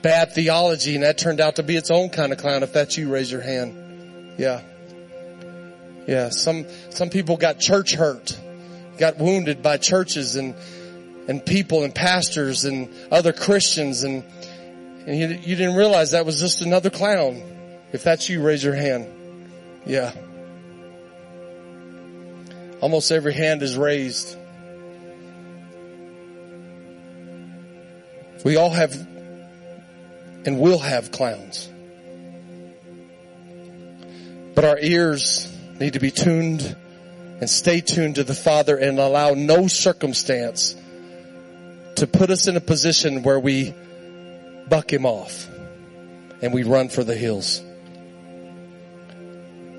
bad 0.01 0.33
theology 0.33 0.95
and 0.95 1.03
that 1.03 1.17
turned 1.17 1.39
out 1.39 1.57
to 1.57 1.63
be 1.63 1.75
its 1.75 1.91
own 1.91 2.09
kind 2.09 2.31
of 2.31 2.37
clown. 2.37 2.63
If 2.63 2.73
that's 2.73 2.97
you, 2.97 3.11
raise 3.11 3.31
your 3.31 3.41
hand. 3.41 4.35
Yeah. 4.37 4.61
Yeah. 6.07 6.29
Some, 6.29 6.65
some 6.89 7.09
people 7.09 7.37
got 7.37 7.59
church 7.59 7.93
hurt, 7.93 8.37
got 8.97 9.17
wounded 9.17 9.61
by 9.61 9.77
churches 9.77 10.35
and, 10.35 10.55
and 11.27 11.45
people 11.45 11.83
and 11.83 11.93
pastors 11.93 12.65
and 12.65 12.89
other 13.11 13.33
Christians 13.33 14.03
and, 14.03 14.23
and 15.05 15.17
you, 15.17 15.27
you 15.27 15.55
didn't 15.55 15.75
realize 15.75 16.11
that 16.11 16.25
was 16.25 16.39
just 16.39 16.61
another 16.61 16.89
clown. 16.89 17.41
If 17.91 18.03
that's 18.03 18.29
you, 18.29 18.41
raise 18.41 18.63
your 18.63 18.75
hand. 18.75 19.07
Yeah. 19.85 20.13
Almost 22.81 23.11
every 23.11 23.33
hand 23.33 23.61
is 23.61 23.77
raised. 23.77 24.37
We 28.43 28.55
all 28.55 28.69
have 28.69 28.93
and 30.45 30.59
will 30.59 30.79
have 30.79 31.11
clowns. 31.11 31.69
But 34.55 34.65
our 34.65 34.79
ears 34.79 35.51
need 35.79 35.93
to 35.93 35.99
be 35.99 36.11
tuned 36.11 36.75
and 37.39 37.49
stay 37.49 37.81
tuned 37.81 38.15
to 38.15 38.23
the 38.23 38.33
Father 38.33 38.77
and 38.77 38.99
allow 38.99 39.31
no 39.31 39.67
circumstance 39.67 40.75
to 41.95 42.07
put 42.07 42.29
us 42.29 42.47
in 42.47 42.57
a 42.57 42.61
position 42.61 43.23
where 43.23 43.39
we 43.39 43.73
buck 44.67 44.91
him 44.91 45.05
off 45.05 45.47
and 46.41 46.53
we 46.53 46.63
run 46.63 46.89
for 46.89 47.03
the 47.03 47.15
hills. 47.15 47.59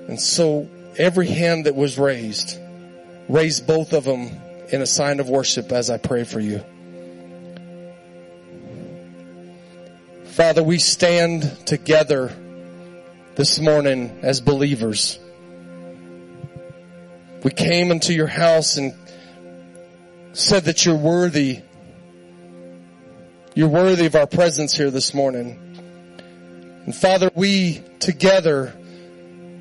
And 0.07 0.19
so 0.19 0.67
every 0.97 1.27
hand 1.27 1.65
that 1.65 1.75
was 1.75 1.97
raised, 1.97 2.59
raise 3.29 3.61
both 3.61 3.93
of 3.93 4.03
them 4.03 4.29
in 4.69 4.81
a 4.81 4.85
sign 4.85 5.19
of 5.19 5.29
worship 5.29 5.71
as 5.71 5.89
I 5.89 5.97
pray 5.97 6.23
for 6.23 6.39
you. 6.39 6.63
Father, 10.31 10.63
we 10.63 10.79
stand 10.79 11.43
together 11.67 12.33
this 13.35 13.59
morning 13.59 14.19
as 14.21 14.39
believers. 14.39 15.19
We 17.43 17.51
came 17.51 17.91
into 17.91 18.13
your 18.13 18.27
house 18.27 18.77
and 18.77 18.93
said 20.31 20.63
that 20.65 20.85
you're 20.85 20.95
worthy. 20.95 21.59
You're 23.55 23.67
worthy 23.67 24.05
of 24.05 24.15
our 24.15 24.25
presence 24.25 24.73
here 24.73 24.89
this 24.89 25.13
morning. 25.13 25.59
And 26.85 26.95
Father, 26.95 27.29
we 27.35 27.83
together 27.99 28.73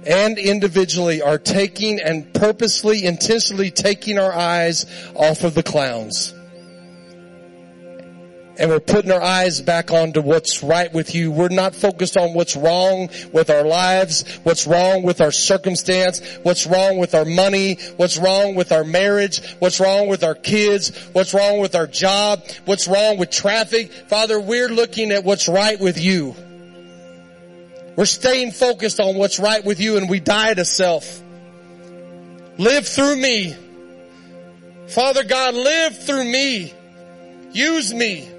and 0.07 0.39
individually 0.39 1.21
are 1.21 1.39
taking 1.39 2.01
and 2.01 2.33
purposely, 2.33 3.05
intentionally 3.05 3.73
taking 3.73 4.21
our 4.21 4.33
eyes 4.33 4.87
off 5.17 5.43
of 5.43 5.55
the 5.55 5.65
clowns 5.65 6.33
and 8.61 8.69
we're 8.69 8.79
putting 8.79 9.11
our 9.11 9.23
eyes 9.23 9.63
back 9.63 9.91
onto 9.91 10.21
what's 10.21 10.63
right 10.63 10.93
with 10.93 11.15
you. 11.15 11.33
We're 11.33 11.49
not 11.49 11.75
focused 11.75 12.19
on 12.19 12.35
what's 12.35 12.55
wrong 12.55 13.09
with 13.33 13.49
our 13.49 13.65
lives, 13.65 14.39
what's 14.43 14.67
wrong 14.67 15.03
with 15.03 15.23
our 15.23 15.33
circumstance, 15.33 16.21
what's 16.43 16.67
wrong 16.67 16.99
with 16.99 17.15
our 17.15 17.25
money, 17.25 17.79
what's 17.97 18.19
wrong 18.19 18.55
with 18.55 18.71
our 18.71 18.85
marriage, 18.85 19.43
what's 19.61 19.81
wrong 19.81 20.09
with 20.09 20.23
our 20.23 20.35
kids, 20.35 20.95
what's 21.13 21.33
wrong 21.33 21.61
with 21.61 21.75
our 21.75 21.87
job, 21.87 22.43
what's 22.67 22.87
wrong 22.87 23.17
with 23.17 23.31
traffic. 23.31 23.91
Father, 23.91 24.39
we're 24.39 24.69
looking 24.69 25.11
at 25.11 25.25
what's 25.25 25.49
right 25.49 25.81
with 25.81 25.99
you. 25.99 26.37
We're 27.97 28.05
staying 28.05 28.53
focused 28.53 29.01
on 29.01 29.17
what's 29.17 29.39
right 29.39 29.65
with 29.65 29.81
you 29.81 29.97
and 29.97 30.09
we 30.09 30.21
die 30.21 30.53
to 30.53 30.67
self. 30.67 31.23
Live 32.59 32.87
through 32.87 33.17
me. 33.17 33.57
Father 34.89 35.25
God, 35.25 35.55
live 35.55 35.97
through 35.97 36.25
me. 36.25 36.75
Use 37.53 37.95
me. 37.95 38.31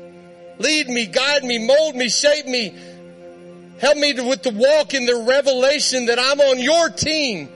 Lead 0.62 0.88
me, 0.88 1.08
guide 1.08 1.44
me, 1.44 1.66
mold 1.66 1.96
me, 1.96 2.10
shape 2.10 2.46
me. 2.46 2.76
Help 3.80 3.98
me 3.98 4.14
to, 4.14 4.24
with 4.24 4.44
the 4.44 4.52
walk 4.52 4.94
in 4.94 5.06
the 5.06 5.26
revelation 5.28 6.06
that 6.06 6.20
I'm 6.20 6.40
on 6.40 6.60
your 6.60 6.90
team. 6.90 7.50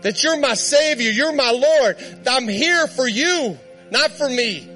That 0.00 0.22
you're 0.24 0.40
my 0.40 0.54
savior. 0.54 1.10
You're 1.10 1.34
my 1.34 1.50
Lord. 1.50 1.96
I'm 2.26 2.48
here 2.48 2.86
for 2.86 3.06
you, 3.06 3.58
not 3.90 4.10
for 4.10 4.28
me. 4.28 4.68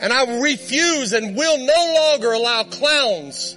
And 0.00 0.12
I 0.12 0.40
refuse 0.40 1.12
and 1.12 1.36
will 1.36 1.58
no 1.58 1.94
longer 1.94 2.32
allow 2.32 2.64
clowns 2.64 3.56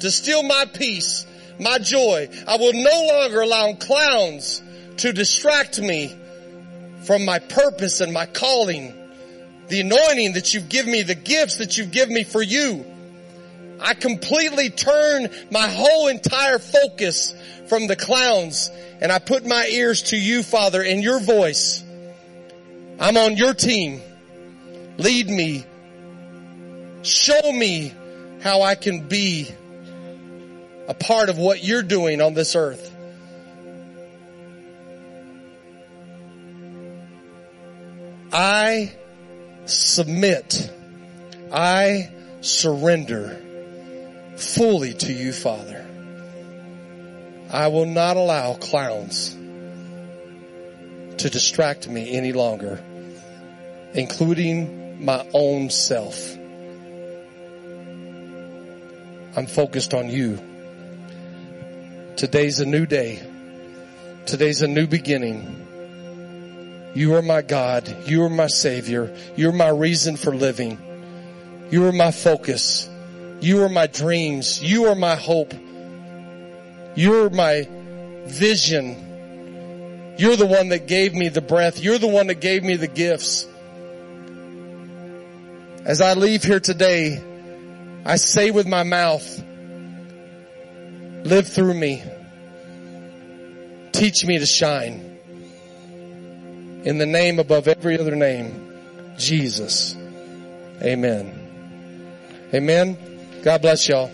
to 0.00 0.10
steal 0.10 0.42
my 0.42 0.64
peace, 0.64 1.26
my 1.60 1.78
joy. 1.78 2.28
I 2.48 2.56
will 2.56 2.72
no 2.72 3.06
longer 3.12 3.42
allow 3.42 3.74
clowns 3.74 4.62
to 4.98 5.12
distract 5.12 5.80
me 5.80 6.16
from 7.04 7.24
my 7.24 7.38
purpose 7.38 8.00
and 8.00 8.12
my 8.12 8.26
calling 8.26 9.01
the 9.72 9.80
anointing 9.80 10.34
that 10.34 10.52
you've 10.52 10.68
given 10.68 10.92
me, 10.92 11.02
the 11.02 11.14
gifts 11.14 11.56
that 11.56 11.78
you've 11.78 11.90
given 11.90 12.12
me 12.14 12.24
for 12.24 12.42
you. 12.42 12.84
I 13.80 13.94
completely 13.94 14.68
turn 14.68 15.30
my 15.50 15.66
whole 15.66 16.08
entire 16.08 16.58
focus 16.58 17.34
from 17.68 17.86
the 17.86 17.96
clowns 17.96 18.70
and 19.00 19.10
I 19.10 19.18
put 19.18 19.46
my 19.46 19.64
ears 19.64 20.02
to 20.10 20.16
you, 20.18 20.42
Father, 20.42 20.82
and 20.82 21.02
your 21.02 21.20
voice. 21.20 21.82
I'm 23.00 23.16
on 23.16 23.38
your 23.38 23.54
team. 23.54 24.02
Lead 24.98 25.30
me. 25.30 25.64
Show 27.00 27.50
me 27.50 27.94
how 28.42 28.60
I 28.60 28.74
can 28.74 29.08
be 29.08 29.48
a 30.86 30.92
part 30.92 31.30
of 31.30 31.38
what 31.38 31.64
you're 31.64 31.82
doing 31.82 32.20
on 32.20 32.34
this 32.34 32.54
earth. 32.54 32.94
I 38.34 38.96
submit. 39.72 40.70
I 41.52 42.10
surrender 42.40 43.40
fully 44.36 44.94
to 44.94 45.12
you, 45.12 45.32
Father. 45.32 45.86
I 47.50 47.68
will 47.68 47.86
not 47.86 48.16
allow 48.16 48.54
clowns 48.54 49.36
to 51.18 51.30
distract 51.30 51.88
me 51.88 52.12
any 52.16 52.32
longer, 52.32 52.82
including 53.92 55.04
my 55.04 55.26
own 55.34 55.68
self. 55.70 56.36
I'm 59.36 59.46
focused 59.46 59.94
on 59.94 60.08
you. 60.08 60.38
Today's 62.16 62.60
a 62.60 62.66
new 62.66 62.86
day. 62.86 63.22
Today's 64.26 64.62
a 64.62 64.68
new 64.68 64.86
beginning. 64.86 65.61
You 66.94 67.14
are 67.14 67.22
my 67.22 67.40
God. 67.40 68.06
You 68.06 68.24
are 68.24 68.30
my 68.30 68.48
Savior. 68.48 69.16
You're 69.34 69.52
my 69.52 69.68
reason 69.68 70.16
for 70.16 70.34
living. 70.34 70.78
You 71.70 71.86
are 71.86 71.92
my 71.92 72.10
focus. 72.10 72.88
You 73.40 73.62
are 73.62 73.70
my 73.70 73.86
dreams. 73.86 74.62
You 74.62 74.86
are 74.86 74.94
my 74.94 75.16
hope. 75.16 75.54
You're 76.94 77.30
my 77.30 77.66
vision. 78.26 80.14
You're 80.18 80.36
the 80.36 80.46
one 80.46 80.68
that 80.68 80.86
gave 80.86 81.14
me 81.14 81.30
the 81.30 81.40
breath. 81.40 81.80
You're 81.80 81.98
the 81.98 82.08
one 82.08 82.26
that 82.26 82.42
gave 82.42 82.62
me 82.62 82.76
the 82.76 82.88
gifts. 82.88 83.46
As 85.86 86.02
I 86.02 86.12
leave 86.12 86.44
here 86.44 86.60
today, 86.60 87.22
I 88.04 88.16
say 88.16 88.50
with 88.50 88.66
my 88.66 88.82
mouth, 88.82 89.42
live 91.24 91.48
through 91.48 91.74
me. 91.74 92.02
Teach 93.92 94.26
me 94.26 94.38
to 94.38 94.46
shine 94.46 95.11
in 96.84 96.98
the 96.98 97.06
name 97.06 97.38
above 97.38 97.68
every 97.68 97.98
other 97.98 98.16
name, 98.16 98.72
Jesus. 99.18 99.96
Amen. 100.82 101.38
Amen. 102.52 102.98
God 103.42 103.62
bless 103.62 103.88
y'all. 103.88 104.10